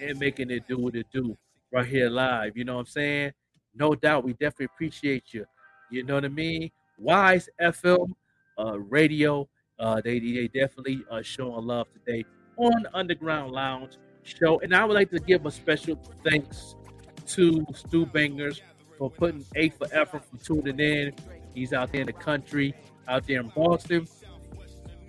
and 0.00 0.18
making 0.18 0.50
it 0.50 0.66
do 0.66 0.78
what 0.78 0.94
it 0.94 1.06
do 1.12 1.36
right 1.72 1.86
here 1.86 2.08
live. 2.08 2.56
You 2.56 2.64
know 2.64 2.74
what 2.74 2.80
I'm 2.80 2.86
saying? 2.86 3.32
No 3.74 3.94
doubt, 3.94 4.24
we 4.24 4.32
definitely 4.32 4.66
appreciate 4.66 5.32
you. 5.32 5.44
You 5.90 6.04
know 6.04 6.14
what 6.14 6.24
I 6.24 6.28
mean? 6.28 6.70
Wise 6.98 7.48
FM 7.60 8.12
uh, 8.58 8.78
radio, 8.78 9.48
uh, 9.78 10.00
they 10.02 10.18
they 10.18 10.48
definitely 10.48 11.02
uh, 11.10 11.22
showing 11.22 11.66
love 11.66 11.88
today 11.92 12.24
on 12.56 12.86
Underground 12.94 13.52
Lounge 13.52 13.96
show. 14.22 14.60
And 14.60 14.74
I 14.74 14.84
would 14.84 14.94
like 14.94 15.10
to 15.10 15.18
give 15.18 15.46
a 15.46 15.50
special 15.50 15.96
thanks 16.24 16.76
to 17.28 17.66
Stu 17.74 18.06
Bangas 18.06 18.60
for 18.98 19.10
putting 19.10 19.44
A 19.56 19.70
for 19.70 19.86
effort 19.92 20.22
for 20.24 20.36
tuning 20.44 20.78
in. 20.78 21.14
He's 21.54 21.72
out 21.72 21.92
there 21.92 22.02
in 22.02 22.06
the 22.06 22.12
country, 22.12 22.74
out 23.08 23.26
there 23.26 23.40
in 23.40 23.48
Boston. 23.48 24.06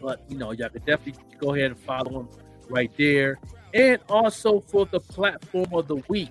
But 0.03 0.21
you 0.27 0.37
know, 0.37 0.51
y'all 0.51 0.69
could 0.69 0.85
definitely 0.85 1.23
go 1.39 1.55
ahead 1.55 1.71
and 1.71 1.79
follow 1.79 2.19
him 2.19 2.29
right 2.69 2.91
there. 2.97 3.39
And 3.73 3.99
also 4.09 4.59
for 4.59 4.85
the 4.85 4.99
platform 4.99 5.73
of 5.73 5.87
the 5.87 5.95
week, 6.09 6.29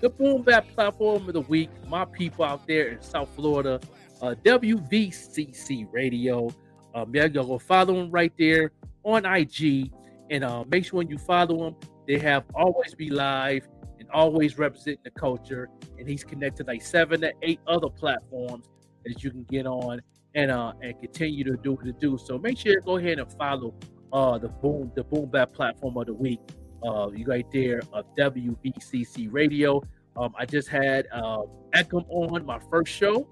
the 0.00 0.08
Boom 0.08 0.42
Bap 0.42 0.66
platform 0.74 1.26
of 1.26 1.34
the 1.34 1.42
week, 1.42 1.70
my 1.88 2.04
people 2.04 2.44
out 2.44 2.66
there 2.68 2.88
in 2.88 3.02
South 3.02 3.28
Florida, 3.34 3.80
uh, 4.22 4.34
WVCC 4.44 5.88
Radio. 5.92 6.48
Um, 6.94 7.14
y'all 7.14 7.28
go 7.28 7.58
follow 7.58 7.94
them 7.94 8.10
right 8.10 8.32
there 8.38 8.72
on 9.02 9.26
IG, 9.26 9.92
and 10.30 10.44
uh, 10.44 10.64
make 10.70 10.84
sure 10.84 10.98
when 10.98 11.08
you 11.08 11.18
follow 11.18 11.64
them, 11.64 11.76
they 12.06 12.18
have 12.18 12.44
always 12.54 12.94
be 12.94 13.10
live 13.10 13.68
and 13.98 14.08
always 14.10 14.56
representing 14.56 15.02
the 15.04 15.10
culture. 15.10 15.68
And 15.98 16.08
he's 16.08 16.24
connected 16.24 16.66
like 16.66 16.82
seven 16.82 17.20
to 17.22 17.32
eight 17.42 17.60
other 17.66 17.88
platforms 17.88 18.66
that 19.04 19.22
you 19.22 19.30
can 19.30 19.44
get 19.44 19.66
on 19.66 20.00
and 20.34 20.50
uh 20.50 20.72
and 20.82 20.98
continue 21.00 21.44
to 21.44 21.56
do 21.56 21.72
what 21.72 21.84
to 21.84 21.92
do. 21.92 22.18
So 22.18 22.38
make 22.38 22.58
sure 22.58 22.72
you 22.72 22.80
go 22.80 22.96
ahead 22.96 23.18
and 23.18 23.30
follow 23.32 23.74
uh 24.12 24.38
the 24.38 24.48
boom 24.48 24.92
the 24.94 25.04
boom 25.04 25.30
bap 25.30 25.52
platform 25.52 25.96
of 25.96 26.06
the 26.06 26.14
week. 26.14 26.40
Uh 26.84 27.10
you 27.10 27.26
right 27.26 27.46
there 27.52 27.80
of 27.92 28.04
WBCC 28.18 29.28
radio. 29.30 29.82
Um 30.16 30.34
I 30.38 30.46
just 30.46 30.68
had 30.68 31.06
uh 31.12 31.42
Eckham 31.72 32.04
on 32.08 32.44
my 32.44 32.58
first 32.70 32.92
show. 32.92 33.28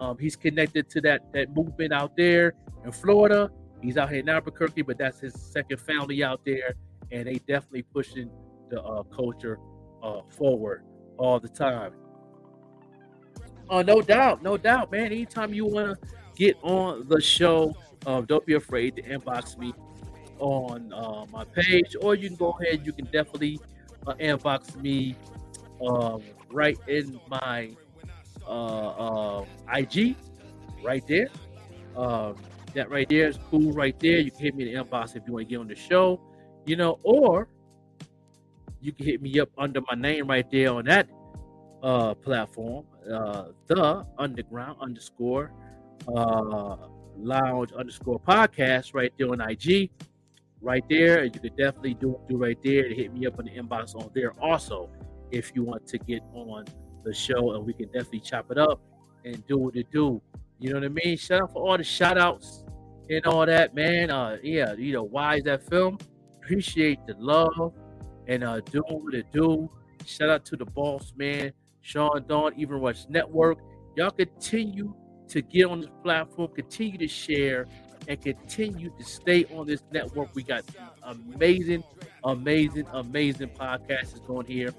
Um 0.00 0.16
he's 0.18 0.36
connected 0.36 0.88
to 0.90 1.00
that 1.02 1.32
that 1.32 1.54
movement 1.54 1.92
out 1.92 2.16
there 2.16 2.54
in 2.84 2.92
Florida. 2.92 3.50
He's 3.82 3.96
out 3.96 4.10
here 4.10 4.20
in 4.20 4.28
Albuquerque, 4.28 4.82
but 4.82 4.98
that's 4.98 5.20
his 5.20 5.34
second 5.34 5.78
family 5.80 6.24
out 6.24 6.40
there, 6.44 6.74
and 7.12 7.26
they 7.26 7.34
definitely 7.34 7.82
pushing 7.82 8.28
the 8.70 8.82
uh, 8.82 9.02
culture 9.04 9.58
uh, 10.02 10.22
forward 10.36 10.84
all 11.16 11.38
the 11.38 11.48
time. 11.48 11.92
Oh, 13.70 13.82
no 13.82 14.00
doubt, 14.00 14.42
no 14.42 14.56
doubt, 14.56 14.90
man. 14.90 15.06
Anytime 15.06 15.52
you 15.52 15.66
want 15.66 16.00
to 16.00 16.08
get 16.38 16.56
on 16.62 17.06
the 17.08 17.20
show, 17.20 17.76
uh, 18.06 18.20
don't 18.22 18.46
be 18.46 18.54
afraid 18.54 18.96
to 18.96 19.02
inbox 19.02 19.58
me 19.58 19.74
on 20.38 20.92
uh, 20.92 21.26
my 21.32 21.44
page, 21.44 21.96
or 22.00 22.14
you 22.14 22.28
can 22.28 22.36
go 22.36 22.56
ahead. 22.60 22.86
You 22.86 22.92
can 22.92 23.06
definitely 23.06 23.58
uh, 24.06 24.14
inbox 24.14 24.80
me 24.80 25.16
um, 25.84 26.22
right 26.50 26.78
in 26.86 27.20
my 27.28 27.70
uh, 28.46 29.40
uh, 29.40 29.44
IG, 29.74 30.14
right 30.82 31.06
there. 31.08 31.28
Um, 31.96 32.36
that 32.74 32.88
right 32.88 33.08
there 33.08 33.26
is 33.26 33.38
cool, 33.50 33.72
right 33.72 33.98
there. 33.98 34.18
You 34.18 34.30
can 34.30 34.40
hit 34.40 34.54
me 34.54 34.68
in 34.68 34.74
the 34.74 34.84
inbox 34.84 35.16
if 35.16 35.24
you 35.26 35.32
want 35.32 35.48
to 35.48 35.50
get 35.50 35.60
on 35.60 35.66
the 35.66 35.74
show, 35.74 36.20
you 36.64 36.76
know, 36.76 37.00
or 37.02 37.48
you 38.80 38.92
can 38.92 39.06
hit 39.06 39.20
me 39.20 39.40
up 39.40 39.48
under 39.58 39.80
my 39.80 39.96
name 39.96 40.28
right 40.28 40.48
there 40.52 40.72
on 40.72 40.84
that 40.84 41.08
uh, 41.82 42.14
platform, 42.14 42.84
uh, 43.12 43.46
the 43.66 44.06
underground 44.18 44.76
underscore 44.80 45.50
uh, 46.06 46.76
lounge 47.16 47.72
underscore 47.72 48.20
podcast 48.20 48.94
right 48.94 49.12
there 49.18 49.30
on 49.30 49.40
IG 49.40 49.90
right 50.60 50.84
there. 50.88 51.24
You 51.24 51.30
could 51.30 51.56
definitely 51.56 51.94
do 51.94 52.18
do 52.28 52.36
right 52.36 52.58
there 52.62 52.88
to 52.88 52.94
hit 52.94 53.12
me 53.12 53.26
up 53.26 53.38
in 53.38 53.46
the 53.46 53.52
inbox 53.52 53.94
on 53.94 54.10
there 54.14 54.32
also 54.40 54.90
if 55.30 55.52
you 55.54 55.62
want 55.62 55.86
to 55.86 55.98
get 55.98 56.22
on 56.32 56.64
the 57.04 57.12
show 57.12 57.52
and 57.52 57.64
we 57.64 57.72
can 57.72 57.86
definitely 57.86 58.20
chop 58.20 58.50
it 58.50 58.58
up 58.58 58.80
and 59.24 59.46
do 59.46 59.58
what 59.58 59.76
it 59.76 59.90
do. 59.92 60.20
You 60.58 60.70
know 60.70 60.80
what 60.80 60.84
I 60.84 60.88
mean? 60.88 61.16
Shout 61.16 61.42
out 61.42 61.52
for 61.52 61.62
all 61.62 61.76
the 61.76 61.84
shout 61.84 62.18
outs 62.18 62.64
and 63.10 63.24
all 63.26 63.46
that, 63.46 63.74
man. 63.74 64.10
Uh 64.10 64.38
yeah, 64.42 64.74
you 64.74 64.92
know, 64.92 65.04
why 65.04 65.36
is 65.36 65.44
that 65.44 65.68
film? 65.68 65.98
Appreciate 66.36 66.98
the 67.06 67.14
love 67.18 67.74
and 68.26 68.42
uh 68.42 68.60
do 68.60 68.82
what 68.88 69.14
it 69.14 69.26
do. 69.32 69.70
Shout 70.04 70.30
out 70.30 70.44
to 70.46 70.56
the 70.56 70.64
boss, 70.64 71.12
man. 71.16 71.52
Sean 71.80 72.24
Dawn, 72.26 72.52
Even 72.56 72.76
Rush 72.80 73.06
Network. 73.08 73.58
Y'all 73.96 74.10
continue 74.10 74.94
to 75.28 75.42
get 75.42 75.66
on 75.66 75.80
this 75.80 75.90
platform, 76.02 76.50
continue 76.54 76.98
to 76.98 77.08
share, 77.08 77.66
and 78.08 78.20
continue 78.20 78.90
to 78.98 79.04
stay 79.04 79.44
on 79.54 79.66
this 79.66 79.82
network. 79.92 80.34
We 80.34 80.42
got 80.42 80.64
amazing, 81.02 81.84
amazing, 82.24 82.86
amazing 82.92 83.50
podcasts 83.50 84.26
going 84.26 84.46
here. 84.46 84.74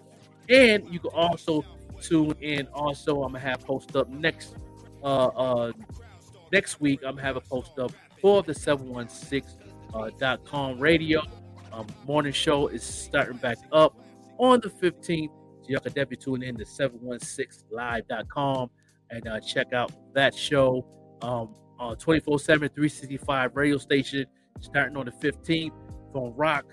And 0.49 0.91
you 0.91 0.99
can 0.99 1.11
also 1.13 1.63
tune 2.01 2.33
in. 2.41 2.67
Also, 2.73 3.21
I'm 3.23 3.31
gonna 3.33 3.39
have 3.39 3.61
post 3.61 3.95
up 3.95 4.09
next 4.09 4.55
uh 5.03 5.27
uh 5.27 5.71
next 6.51 6.81
week. 6.81 7.01
I'm 7.05 7.11
gonna 7.11 7.21
have 7.21 7.37
a 7.37 7.41
post 7.41 7.77
up 7.77 7.91
for 8.19 8.41
the 8.41 8.53
716.com 8.53 10.71
uh, 10.71 10.75
radio. 10.75 11.21
Um, 11.71 11.85
morning 12.07 12.33
show 12.33 12.65
is 12.67 12.81
starting 12.83 13.37
back 13.37 13.59
up 13.71 13.95
on 14.39 14.59
the 14.59 14.69
15th. 14.69 15.29
So 15.61 15.67
y'all 15.67 15.81
can 15.81 15.93
definitely 15.93 16.17
tune 16.17 16.41
in 16.41 16.57
to 16.57 16.65
716live.com 16.65 18.71
and 19.11 19.27
uh, 19.27 19.39
check 19.39 19.73
out 19.73 19.91
that 20.13 20.33
show. 20.35 20.85
Um, 21.21 21.55
uh, 21.79 21.95
24 21.95 22.39
7, 22.39 22.69
365 22.69 23.55
radio 23.55 23.77
station 23.77 24.25
starting 24.59 24.97
on 24.97 25.05
the 25.05 25.11
15th 25.11 25.71
from 26.11 26.33
rock 26.35 26.65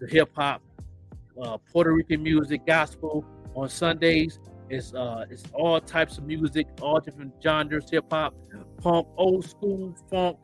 to 0.00 0.06
hip 0.06 0.30
hop, 0.34 0.62
uh, 1.40 1.56
Puerto 1.72 1.92
Rican 1.92 2.22
music, 2.22 2.66
gospel 2.66 3.24
on 3.54 3.68
Sundays. 3.68 4.40
It's 4.68 4.92
uh, 4.94 5.26
it's 5.30 5.44
all 5.52 5.80
types 5.80 6.18
of 6.18 6.24
music, 6.24 6.66
all 6.80 6.98
different 6.98 7.34
genres, 7.42 7.90
hip 7.90 8.06
hop, 8.10 8.34
punk, 8.78 9.06
old 9.16 9.44
school 9.44 9.94
funk, 10.10 10.38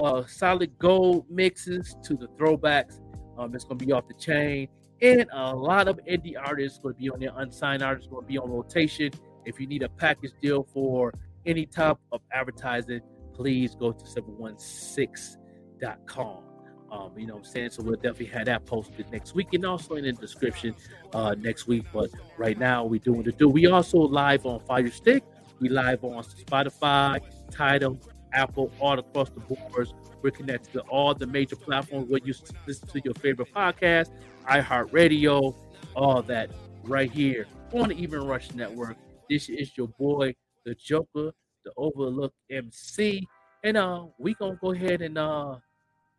uh, 0.00 0.24
solid 0.26 0.78
gold 0.78 1.26
mixes 1.28 1.96
to 2.04 2.14
the 2.14 2.28
throwbacks. 2.38 3.00
Um, 3.36 3.54
it's 3.54 3.64
gonna 3.64 3.84
be 3.84 3.92
off 3.92 4.06
the 4.06 4.14
chain, 4.14 4.68
and 5.02 5.26
a 5.32 5.54
lot 5.54 5.88
of 5.88 5.98
indie 6.08 6.34
artists 6.38 6.78
going 6.78 6.94
to 6.94 7.00
be 7.00 7.10
on 7.10 7.20
there, 7.20 7.32
unsigned 7.36 7.82
artists 7.82 8.08
going 8.08 8.22
to 8.22 8.28
be 8.28 8.38
on 8.38 8.50
rotation. 8.50 9.10
If 9.44 9.60
you 9.60 9.66
need 9.66 9.82
a 9.82 9.88
package 9.88 10.32
deal 10.40 10.66
for 10.72 11.12
any 11.46 11.66
type 11.66 11.98
of 12.12 12.20
advertising, 12.32 13.00
please 13.34 13.74
go 13.74 13.92
to 13.92 14.04
716.com. 14.04 16.44
Um, 16.90 17.12
you 17.18 17.26
know 17.26 17.34
what 17.34 17.46
I'm 17.46 17.52
saying? 17.52 17.70
So 17.70 17.82
we'll 17.82 17.96
definitely 17.96 18.26
have 18.26 18.46
that 18.46 18.64
posted 18.66 19.10
next 19.10 19.34
week 19.34 19.48
and 19.52 19.66
also 19.66 19.96
in 19.96 20.04
the 20.04 20.12
description 20.12 20.76
uh, 21.12 21.34
next 21.36 21.66
week. 21.66 21.84
But 21.92 22.10
right 22.38 22.56
now 22.56 22.84
we're 22.84 23.00
doing 23.00 23.24
the 23.24 23.32
do. 23.32 23.48
We 23.48 23.66
also 23.66 23.98
live 23.98 24.46
on 24.46 24.60
Fire 24.60 24.88
Stick. 24.90 25.24
We 25.58 25.68
live 25.68 26.04
on 26.04 26.22
Spotify, 26.22 27.20
Tidal, 27.50 27.98
Apple, 28.32 28.70
all 28.80 28.96
across 28.98 29.30
the 29.30 29.40
boards. 29.40 29.92
We're 30.22 30.30
connected 30.30 30.72
to 30.74 30.82
all 30.82 31.14
the 31.14 31.26
major 31.26 31.56
platforms 31.56 32.08
where 32.08 32.20
you 32.24 32.32
listen 32.66 32.86
to 32.88 33.00
your 33.04 33.14
favorite 33.14 33.52
podcast, 33.52 34.10
iHeartRadio, 34.48 35.56
all 35.96 36.22
that 36.22 36.50
right 36.84 37.10
here 37.10 37.48
on 37.72 37.88
the 37.88 37.96
Even 37.96 38.24
Rush 38.26 38.52
Network. 38.52 38.96
This 39.30 39.48
is 39.50 39.76
your 39.76 39.88
boy, 39.88 40.34
the 40.66 40.74
Joker, 40.76 41.32
the 41.64 41.72
Overlook 41.76 42.34
MC. 42.50 43.28
And 43.64 43.76
uh, 43.78 44.06
we 44.18 44.34
gonna 44.34 44.58
go 44.62 44.72
ahead 44.72 45.02
and 45.02 45.18
uh 45.18 45.56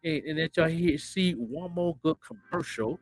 and, 0.04 0.24
and 0.26 0.40
let 0.40 0.58
y'all 0.58 0.70
here 0.70 0.98
see 1.00 1.34
one 1.34 1.74
more 1.74 1.98
good 2.04 2.18
commercial. 2.28 3.00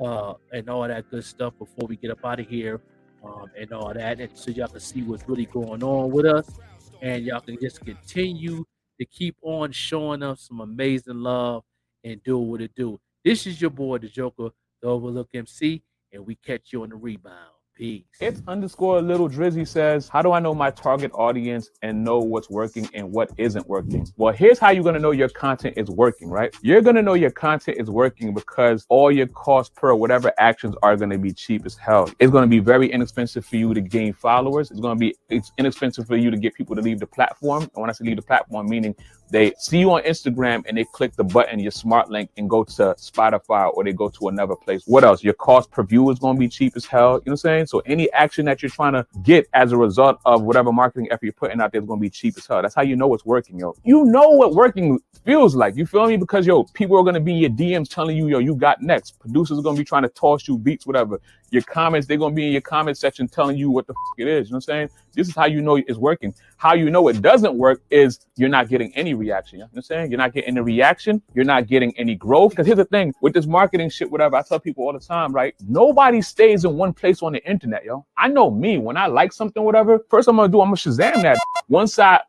uh, 0.00 0.34
and 0.52 0.70
all 0.70 0.86
that 0.88 1.10
good 1.10 1.24
stuff 1.24 1.54
before 1.58 1.86
we 1.88 1.96
get 1.96 2.12
up 2.12 2.24
out 2.24 2.40
of 2.40 2.48
here 2.48 2.82
um, 3.24 3.50
and 3.60 3.72
all 3.72 3.94
that. 3.94 4.20
And 4.20 4.30
so 4.34 4.52
y'all 4.52 4.68
can 4.68 4.80
see 4.80 5.02
what's 5.02 5.28
really 5.28 5.46
going 5.46 5.84
on 5.84 6.12
with 6.12 6.26
us. 6.26 6.60
And 7.02 7.24
y'all 7.24 7.42
can 7.42 7.58
just 7.60 7.84
continue 7.84 8.64
to 9.00 9.06
keep 9.06 9.36
on 9.42 9.72
showing 9.72 10.24
us 10.24 10.48
some 10.48 10.60
amazing 10.60 11.22
love 11.22 11.64
and 12.04 12.22
do 12.24 12.38
what 12.38 12.62
it 12.62 12.72
do. 12.76 13.00
This 13.24 13.46
is 13.48 13.60
your 13.60 13.70
boy, 13.72 13.98
the 13.98 14.08
Joker, 14.08 14.50
the 14.82 14.88
Overlook 14.88 15.30
MC, 15.34 15.82
and 16.12 16.26
we 16.26 16.36
catch 16.36 16.72
you 16.72 16.84
on 16.84 16.90
the 16.90 16.96
rebound. 16.96 17.52
Peace. 17.80 18.04
It's 18.20 18.42
underscore 18.46 19.00
little 19.00 19.26
Drizzy 19.26 19.66
says, 19.66 20.06
How 20.06 20.20
do 20.20 20.32
I 20.32 20.40
know 20.40 20.54
my 20.54 20.70
target 20.70 21.10
audience 21.14 21.70
and 21.80 22.04
know 22.04 22.18
what's 22.18 22.50
working 22.50 22.86
and 22.92 23.10
what 23.10 23.30
isn't 23.38 23.66
working? 23.66 24.06
Well, 24.18 24.34
here's 24.34 24.58
how 24.58 24.68
you're 24.68 24.84
gonna 24.84 24.98
know 24.98 25.12
your 25.12 25.30
content 25.30 25.78
is 25.78 25.88
working, 25.88 26.28
right? 26.28 26.54
You're 26.60 26.82
gonna 26.82 27.00
know 27.00 27.14
your 27.14 27.30
content 27.30 27.78
is 27.80 27.88
working 27.88 28.34
because 28.34 28.84
all 28.90 29.10
your 29.10 29.28
cost 29.28 29.74
per 29.74 29.94
whatever 29.94 30.30
actions 30.36 30.74
are 30.82 30.94
gonna 30.94 31.16
be 31.16 31.32
cheap 31.32 31.64
as 31.64 31.74
hell. 31.74 32.10
It's 32.18 32.30
gonna 32.30 32.46
be 32.46 32.58
very 32.58 32.92
inexpensive 32.92 33.46
for 33.46 33.56
you 33.56 33.72
to 33.72 33.80
gain 33.80 34.12
followers. 34.12 34.70
It's 34.70 34.80
gonna 34.80 35.00
be 35.00 35.16
it's 35.30 35.50
inexpensive 35.56 36.06
for 36.06 36.16
you 36.16 36.30
to 36.30 36.36
get 36.36 36.52
people 36.52 36.76
to 36.76 36.82
leave 36.82 37.00
the 37.00 37.06
platform. 37.06 37.62
And 37.62 37.80
when 37.80 37.88
I 37.88 37.94
say 37.94 38.04
leave 38.04 38.16
the 38.16 38.22
platform, 38.22 38.68
meaning 38.68 38.94
they 39.30 39.52
see 39.58 39.78
you 39.78 39.92
on 39.92 40.02
Instagram 40.02 40.64
and 40.66 40.76
they 40.76 40.84
click 40.92 41.14
the 41.14 41.24
button, 41.24 41.60
your 41.60 41.70
smart 41.70 42.10
link, 42.10 42.30
and 42.36 42.50
go 42.50 42.64
to 42.64 42.94
Spotify 42.98 43.70
or 43.72 43.84
they 43.84 43.92
go 43.92 44.08
to 44.08 44.28
another 44.28 44.56
place. 44.56 44.82
What 44.86 45.04
else? 45.04 45.22
Your 45.22 45.34
cost 45.34 45.70
per 45.70 45.84
view 45.84 46.10
is 46.10 46.18
going 46.18 46.36
to 46.36 46.40
be 46.40 46.48
cheap 46.48 46.72
as 46.76 46.84
hell. 46.84 47.12
You 47.12 47.12
know 47.14 47.20
what 47.22 47.30
I'm 47.32 47.36
saying? 47.36 47.66
So 47.70 47.78
any 47.86 48.10
action 48.12 48.46
that 48.46 48.62
you're 48.62 48.70
trying 48.70 48.94
to 48.94 49.06
get 49.22 49.48
as 49.54 49.70
a 49.70 49.76
result 49.76 50.18
of 50.26 50.42
whatever 50.42 50.72
marketing 50.72 51.06
effort 51.12 51.22
you're 51.22 51.32
putting 51.32 51.60
out 51.60 51.70
there 51.70 51.80
is 51.80 51.86
going 51.86 52.00
to 52.00 52.02
be 52.02 52.10
cheap 52.10 52.36
as 52.36 52.44
hell. 52.44 52.60
That's 52.62 52.74
how 52.74 52.82
you 52.82 52.96
know 52.96 53.06
what's 53.06 53.24
working, 53.24 53.60
yo. 53.60 53.76
You 53.84 54.04
know 54.06 54.30
what 54.30 54.54
working 54.54 54.98
feels 55.24 55.54
like. 55.54 55.76
You 55.76 55.86
feel 55.86 56.06
me? 56.08 56.16
Because 56.16 56.48
yo, 56.48 56.64
people 56.74 56.98
are 56.98 57.04
going 57.04 57.14
to 57.14 57.20
be 57.20 57.32
your 57.32 57.50
DMs 57.50 57.88
telling 57.88 58.16
you, 58.16 58.26
yo, 58.26 58.40
you 58.40 58.56
got 58.56 58.82
next. 58.82 59.20
Producers 59.20 59.60
are 59.60 59.62
going 59.62 59.76
to 59.76 59.80
be 59.80 59.84
trying 59.84 60.02
to 60.02 60.08
toss 60.08 60.48
you 60.48 60.58
beats, 60.58 60.84
whatever. 60.84 61.20
Your 61.50 61.62
comments, 61.62 62.06
they're 62.06 62.16
to 62.18 62.30
be 62.30 62.46
in 62.46 62.52
your 62.52 62.60
comment 62.60 62.96
section 62.96 63.26
telling 63.26 63.56
you 63.56 63.70
what 63.70 63.86
the 63.86 63.92
fuck 63.92 64.18
it 64.18 64.28
is. 64.28 64.48
You 64.48 64.52
know 64.52 64.56
what 64.56 64.68
I'm 64.68 64.88
saying? 64.88 64.88
This 65.14 65.28
is 65.28 65.34
how 65.34 65.46
you 65.46 65.60
know 65.60 65.76
it's 65.76 65.98
working. 65.98 66.32
How 66.56 66.74
you 66.74 66.90
know 66.90 67.08
it 67.08 67.20
doesn't 67.22 67.54
work 67.54 67.82
is 67.90 68.20
you're 68.36 68.48
not 68.48 68.68
getting 68.68 68.94
any 68.94 69.14
reaction. 69.14 69.58
You 69.58 69.64
know 69.64 69.68
what 69.72 69.78
I'm 69.78 69.82
saying? 69.82 70.10
You're 70.10 70.18
not 70.18 70.32
getting 70.32 70.50
any 70.50 70.60
reaction. 70.60 71.20
You're 71.34 71.44
not 71.44 71.66
getting 71.66 71.96
any 71.98 72.14
growth. 72.14 72.50
Because 72.50 72.66
here's 72.66 72.78
the 72.78 72.84
thing 72.84 73.12
with 73.20 73.34
this 73.34 73.46
marketing 73.46 73.90
shit, 73.90 74.10
whatever, 74.10 74.36
I 74.36 74.42
tell 74.42 74.60
people 74.60 74.84
all 74.84 74.92
the 74.92 75.00
time, 75.00 75.32
right? 75.32 75.54
Nobody 75.68 76.22
stays 76.22 76.64
in 76.64 76.76
one 76.76 76.92
place 76.92 77.22
on 77.22 77.32
the 77.32 77.44
internet, 77.50 77.84
yo. 77.84 78.06
I 78.16 78.28
know 78.28 78.50
me. 78.50 78.78
When 78.78 78.96
I 78.96 79.06
like 79.06 79.32
something, 79.32 79.62
whatever, 79.62 79.98
first 80.08 80.28
I'm 80.28 80.36
to 80.36 80.48
do, 80.48 80.60
I'm 80.60 80.74
to 80.74 80.88
Shazam 80.88 81.22
that. 81.22 81.38
Once 81.68 81.98
I 81.98 82.20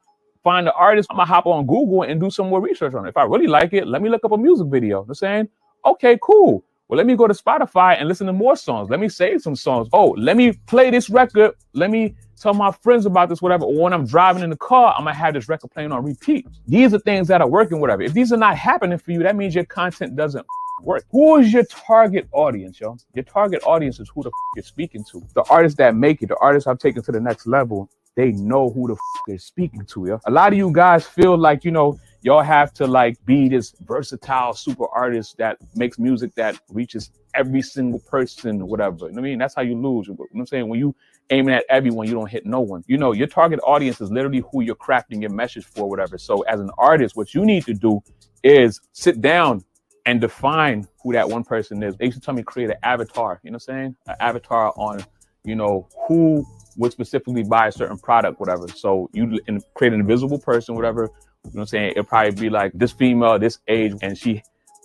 find 0.43 0.65
the 0.65 0.73
artist, 0.73 1.09
I'm 1.11 1.17
to 1.17 1.25
hop 1.25 1.45
on 1.45 1.67
Google 1.67 2.03
and 2.03 2.19
do 2.19 2.31
some 2.31 2.49
more 2.49 2.61
research 2.61 2.95
on 2.95 3.05
it. 3.05 3.09
If 3.09 3.17
I 3.17 3.23
really 3.23 3.47
like 3.47 3.73
it, 3.73 3.87
let 3.87 4.01
me 4.01 4.09
look 4.09 4.25
up 4.25 4.31
a 4.31 4.37
music 4.37 4.67
video. 4.67 4.81
You 4.81 4.89
know 4.89 4.99
what 5.01 5.09
I'm 5.09 5.15
saying? 5.15 5.49
Okay, 5.85 6.17
cool. 6.21 6.63
Well, 6.91 6.97
let 6.97 7.07
me 7.07 7.15
go 7.15 7.25
to 7.25 7.33
Spotify 7.33 7.97
and 7.97 8.09
listen 8.09 8.27
to 8.27 8.33
more 8.33 8.57
songs. 8.57 8.89
Let 8.89 8.99
me 8.99 9.07
save 9.07 9.41
some 9.41 9.55
songs. 9.55 9.87
Oh, 9.93 10.09
let 10.17 10.35
me 10.35 10.51
play 10.67 10.89
this 10.89 11.09
record. 11.09 11.53
Let 11.71 11.89
me 11.89 12.15
tell 12.37 12.53
my 12.53 12.69
friends 12.69 13.05
about 13.05 13.29
this, 13.29 13.41
whatever. 13.41 13.63
Or 13.63 13.83
when 13.83 13.93
I'm 13.93 14.05
driving 14.05 14.43
in 14.43 14.49
the 14.49 14.57
car, 14.57 14.93
I'm 14.97 15.05
gonna 15.05 15.15
have 15.15 15.33
this 15.33 15.47
record 15.47 15.71
playing 15.71 15.93
on 15.93 16.03
repeat. 16.03 16.45
These 16.67 16.93
are 16.93 16.99
things 16.99 17.29
that 17.29 17.39
are 17.39 17.47
working, 17.47 17.79
whatever. 17.79 18.01
If 18.01 18.11
these 18.11 18.33
are 18.33 18.37
not 18.37 18.57
happening 18.57 18.97
for 18.97 19.13
you, 19.13 19.23
that 19.23 19.37
means 19.37 19.55
your 19.55 19.63
content 19.63 20.17
doesn't 20.17 20.45
work. 20.81 21.05
Who 21.11 21.37
is 21.37 21.53
your 21.53 21.63
target 21.63 22.27
audience, 22.33 22.81
yo? 22.81 22.97
Your 23.13 23.23
target 23.23 23.63
audience 23.65 24.01
is 24.01 24.11
who 24.13 24.23
the 24.23 24.27
f- 24.29 24.33
you're 24.57 24.63
speaking 24.63 25.05
to. 25.13 25.25
The 25.33 25.45
artists 25.49 25.77
that 25.77 25.95
make 25.95 26.21
it, 26.21 26.27
the 26.27 26.37
artists 26.41 26.67
I've 26.67 26.79
taken 26.79 27.01
to 27.03 27.11
the 27.13 27.21
next 27.21 27.47
level, 27.47 27.89
they 28.17 28.33
know 28.33 28.69
who 28.69 28.87
the 28.89 28.95
f- 28.95 28.99
they're 29.27 29.37
speaking 29.37 29.85
to, 29.85 30.07
yo. 30.07 30.19
A 30.25 30.31
lot 30.31 30.51
of 30.51 30.57
you 30.57 30.69
guys 30.73 31.07
feel 31.07 31.37
like, 31.37 31.63
you 31.63 31.71
know, 31.71 31.97
y'all 32.21 32.41
have 32.41 32.73
to 32.73 32.87
like 32.87 33.17
be 33.25 33.49
this 33.49 33.73
versatile 33.81 34.53
super 34.53 34.85
artist 34.93 35.37
that 35.37 35.57
makes 35.75 35.97
music 35.97 36.33
that 36.35 36.59
reaches 36.69 37.11
every 37.33 37.61
single 37.61 37.99
person 37.99 38.61
or 38.61 38.65
whatever. 38.65 39.07
You 39.07 39.13
know 39.13 39.21
what 39.21 39.27
I 39.27 39.29
mean? 39.29 39.39
That's 39.39 39.55
how 39.55 39.61
you 39.61 39.75
lose. 39.75 40.07
You 40.07 40.13
know 40.13 40.27
what 40.31 40.39
I'm 40.39 40.45
saying? 40.47 40.67
When 40.69 40.79
you 40.79 40.95
aiming 41.29 41.55
at 41.55 41.63
everyone, 41.69 42.07
you 42.07 42.13
don't 42.13 42.29
hit 42.29 42.45
no 42.45 42.59
one. 42.59 42.83
You 42.87 42.97
know, 42.97 43.13
your 43.13 43.27
target 43.27 43.59
audience 43.63 44.01
is 44.01 44.11
literally 44.11 44.43
who 44.51 44.61
you're 44.61 44.75
crafting 44.75 45.21
your 45.21 45.31
message 45.31 45.65
for, 45.65 45.89
whatever. 45.89 46.17
So 46.17 46.41
as 46.41 46.59
an 46.59 46.71
artist, 46.77 47.15
what 47.15 47.33
you 47.33 47.45
need 47.45 47.65
to 47.65 47.73
do 47.73 48.01
is 48.43 48.81
sit 48.91 49.21
down 49.21 49.63
and 50.05 50.19
define 50.19 50.87
who 51.03 51.13
that 51.13 51.29
one 51.29 51.43
person 51.43 51.81
is. 51.83 51.95
They 51.95 52.05
used 52.05 52.19
to 52.19 52.25
tell 52.25 52.33
me 52.33 52.43
create 52.43 52.69
an 52.69 52.77
avatar, 52.83 53.39
you 53.43 53.51
know 53.51 53.55
what 53.55 53.73
I'm 53.73 53.75
saying? 53.75 53.95
An 54.07 54.15
avatar 54.19 54.73
on, 54.75 55.05
you 55.43 55.55
know, 55.55 55.87
who 56.07 56.45
would 56.77 56.91
specifically 56.91 57.43
buy 57.43 57.67
a 57.67 57.71
certain 57.71 57.97
product, 57.97 58.39
whatever. 58.39 58.67
So 58.67 59.09
you 59.13 59.39
create 59.75 59.93
an 59.93 59.99
invisible 59.99 60.39
person, 60.39 60.75
whatever. 60.75 61.09
You 61.43 61.51
know 61.51 61.53
what 61.53 61.61
I'm 61.61 61.67
saying? 61.67 61.91
It'll 61.91 62.03
probably 62.03 62.31
be 62.31 62.49
like 62.49 62.71
this 62.73 62.91
female, 62.91 63.39
this 63.39 63.59
age, 63.67 63.93
and 64.01 64.17
she 64.17 64.43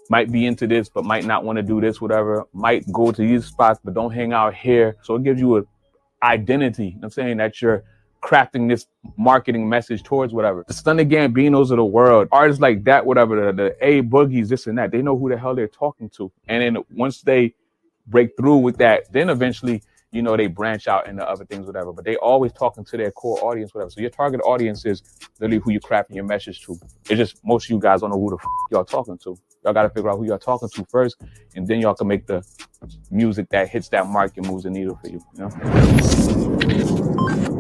might 0.09 0.31
be 0.31 0.47
into 0.47 0.67
this, 0.67 0.89
but 0.89 1.05
might 1.05 1.25
not 1.25 1.45
want 1.45 1.57
to 1.57 1.63
do 1.63 1.81
this, 1.81 2.01
whatever. 2.01 2.45
Might 2.53 2.91
go 2.93 3.13
to 3.13 3.23
these 3.23 3.47
spots, 3.47 3.81
but 3.83 3.95
don't 3.95 4.13
hang 4.13 4.33
out 4.33 4.55
here. 4.55 4.97
So 5.03 5.17
it 5.17 5.25
gives 5.25 5.41
you 5.41 5.59
a 5.59 5.63
identity. 6.23 6.87
You 6.87 6.93
know 6.93 7.05
I'm 7.05 7.11
saying 7.11 7.37
that 7.39 7.61
you're 7.61 7.85
crafting 8.23 8.69
this 8.69 8.87
marketing 9.17 9.69
message 9.69 10.03
towards 10.03 10.33
whatever. 10.33 10.65
The 10.67 10.75
Stunning 10.75 11.09
Gambinos 11.09 11.71
of 11.71 11.77
the 11.77 11.85
world, 11.85 12.29
artists 12.33 12.61
like 12.61 12.85
that, 12.85 13.07
whatever, 13.07 13.53
the, 13.53 13.53
the 13.53 13.77
A 13.87 14.03
Boogies, 14.03 14.49
this 14.49 14.67
and 14.67 14.79
that, 14.79 14.91
they 14.91 15.03
know 15.03 15.17
who 15.17 15.29
the 15.29 15.39
hell 15.39 15.55
they're 15.55 15.69
talking 15.69 16.11
to. 16.11 16.33
And 16.49 16.63
then 16.63 16.83
once 16.91 17.23
they 17.23 17.55
break 18.07 18.37
through 18.37 18.59
with 18.59 18.79
that, 18.79 19.13
then 19.13 19.31
eventually, 19.31 19.83
you 20.13 20.23
know, 20.23 20.37
they 20.37 20.47
branch 20.47 20.89
out 20.89 21.09
into 21.09 21.29
other 21.29 21.45
things, 21.45 21.67
whatever. 21.67 21.93
But 21.93 22.05
they 22.05 22.17
always 22.17 22.53
talking 22.53 22.85
to 22.85 22.97
their 22.97 23.11
core 23.11 23.39
audience, 23.45 23.75
whatever. 23.75 23.91
So 23.91 24.01
your 24.01 24.11
target 24.11 24.41
audience 24.45 24.85
is 24.85 25.03
literally 25.41 25.61
who 25.63 25.73
you're 25.73 25.81
crafting 25.81 26.15
your 26.15 26.25
message 26.25 26.63
to. 26.63 26.79
It's 27.11 27.19
just 27.19 27.45
most 27.45 27.67
of 27.67 27.71
you 27.71 27.79
guys 27.79 28.01
don't 28.01 28.11
know 28.11 28.21
who 28.21 28.31
the 28.31 28.37
f- 28.37 28.47
y'all 28.71 28.85
talking 28.85 29.19
to. 29.19 29.37
Y'all 29.65 29.73
got 29.73 29.83
to 29.83 29.91
figure 29.91 30.11
out 30.11 30.19
who 30.19 30.27
y'all 30.27 30.39
talking 30.39 30.69
to 30.69 30.85
first, 30.89 31.17
and 31.57 31.67
then 31.67 31.81
y'all 31.81 31.95
can 31.95 32.07
make 32.07 32.27
the 32.27 32.45
music 33.11 33.49
that 33.51 33.69
hits 33.69 33.89
that 33.89 34.07
mark 34.07 34.37
and 34.37 34.47
moves 34.47 34.63
the 34.63 34.71
needle 34.71 34.99
for 35.03 35.09
you. 35.09 35.21
You 35.35 35.49
know. 37.49 37.56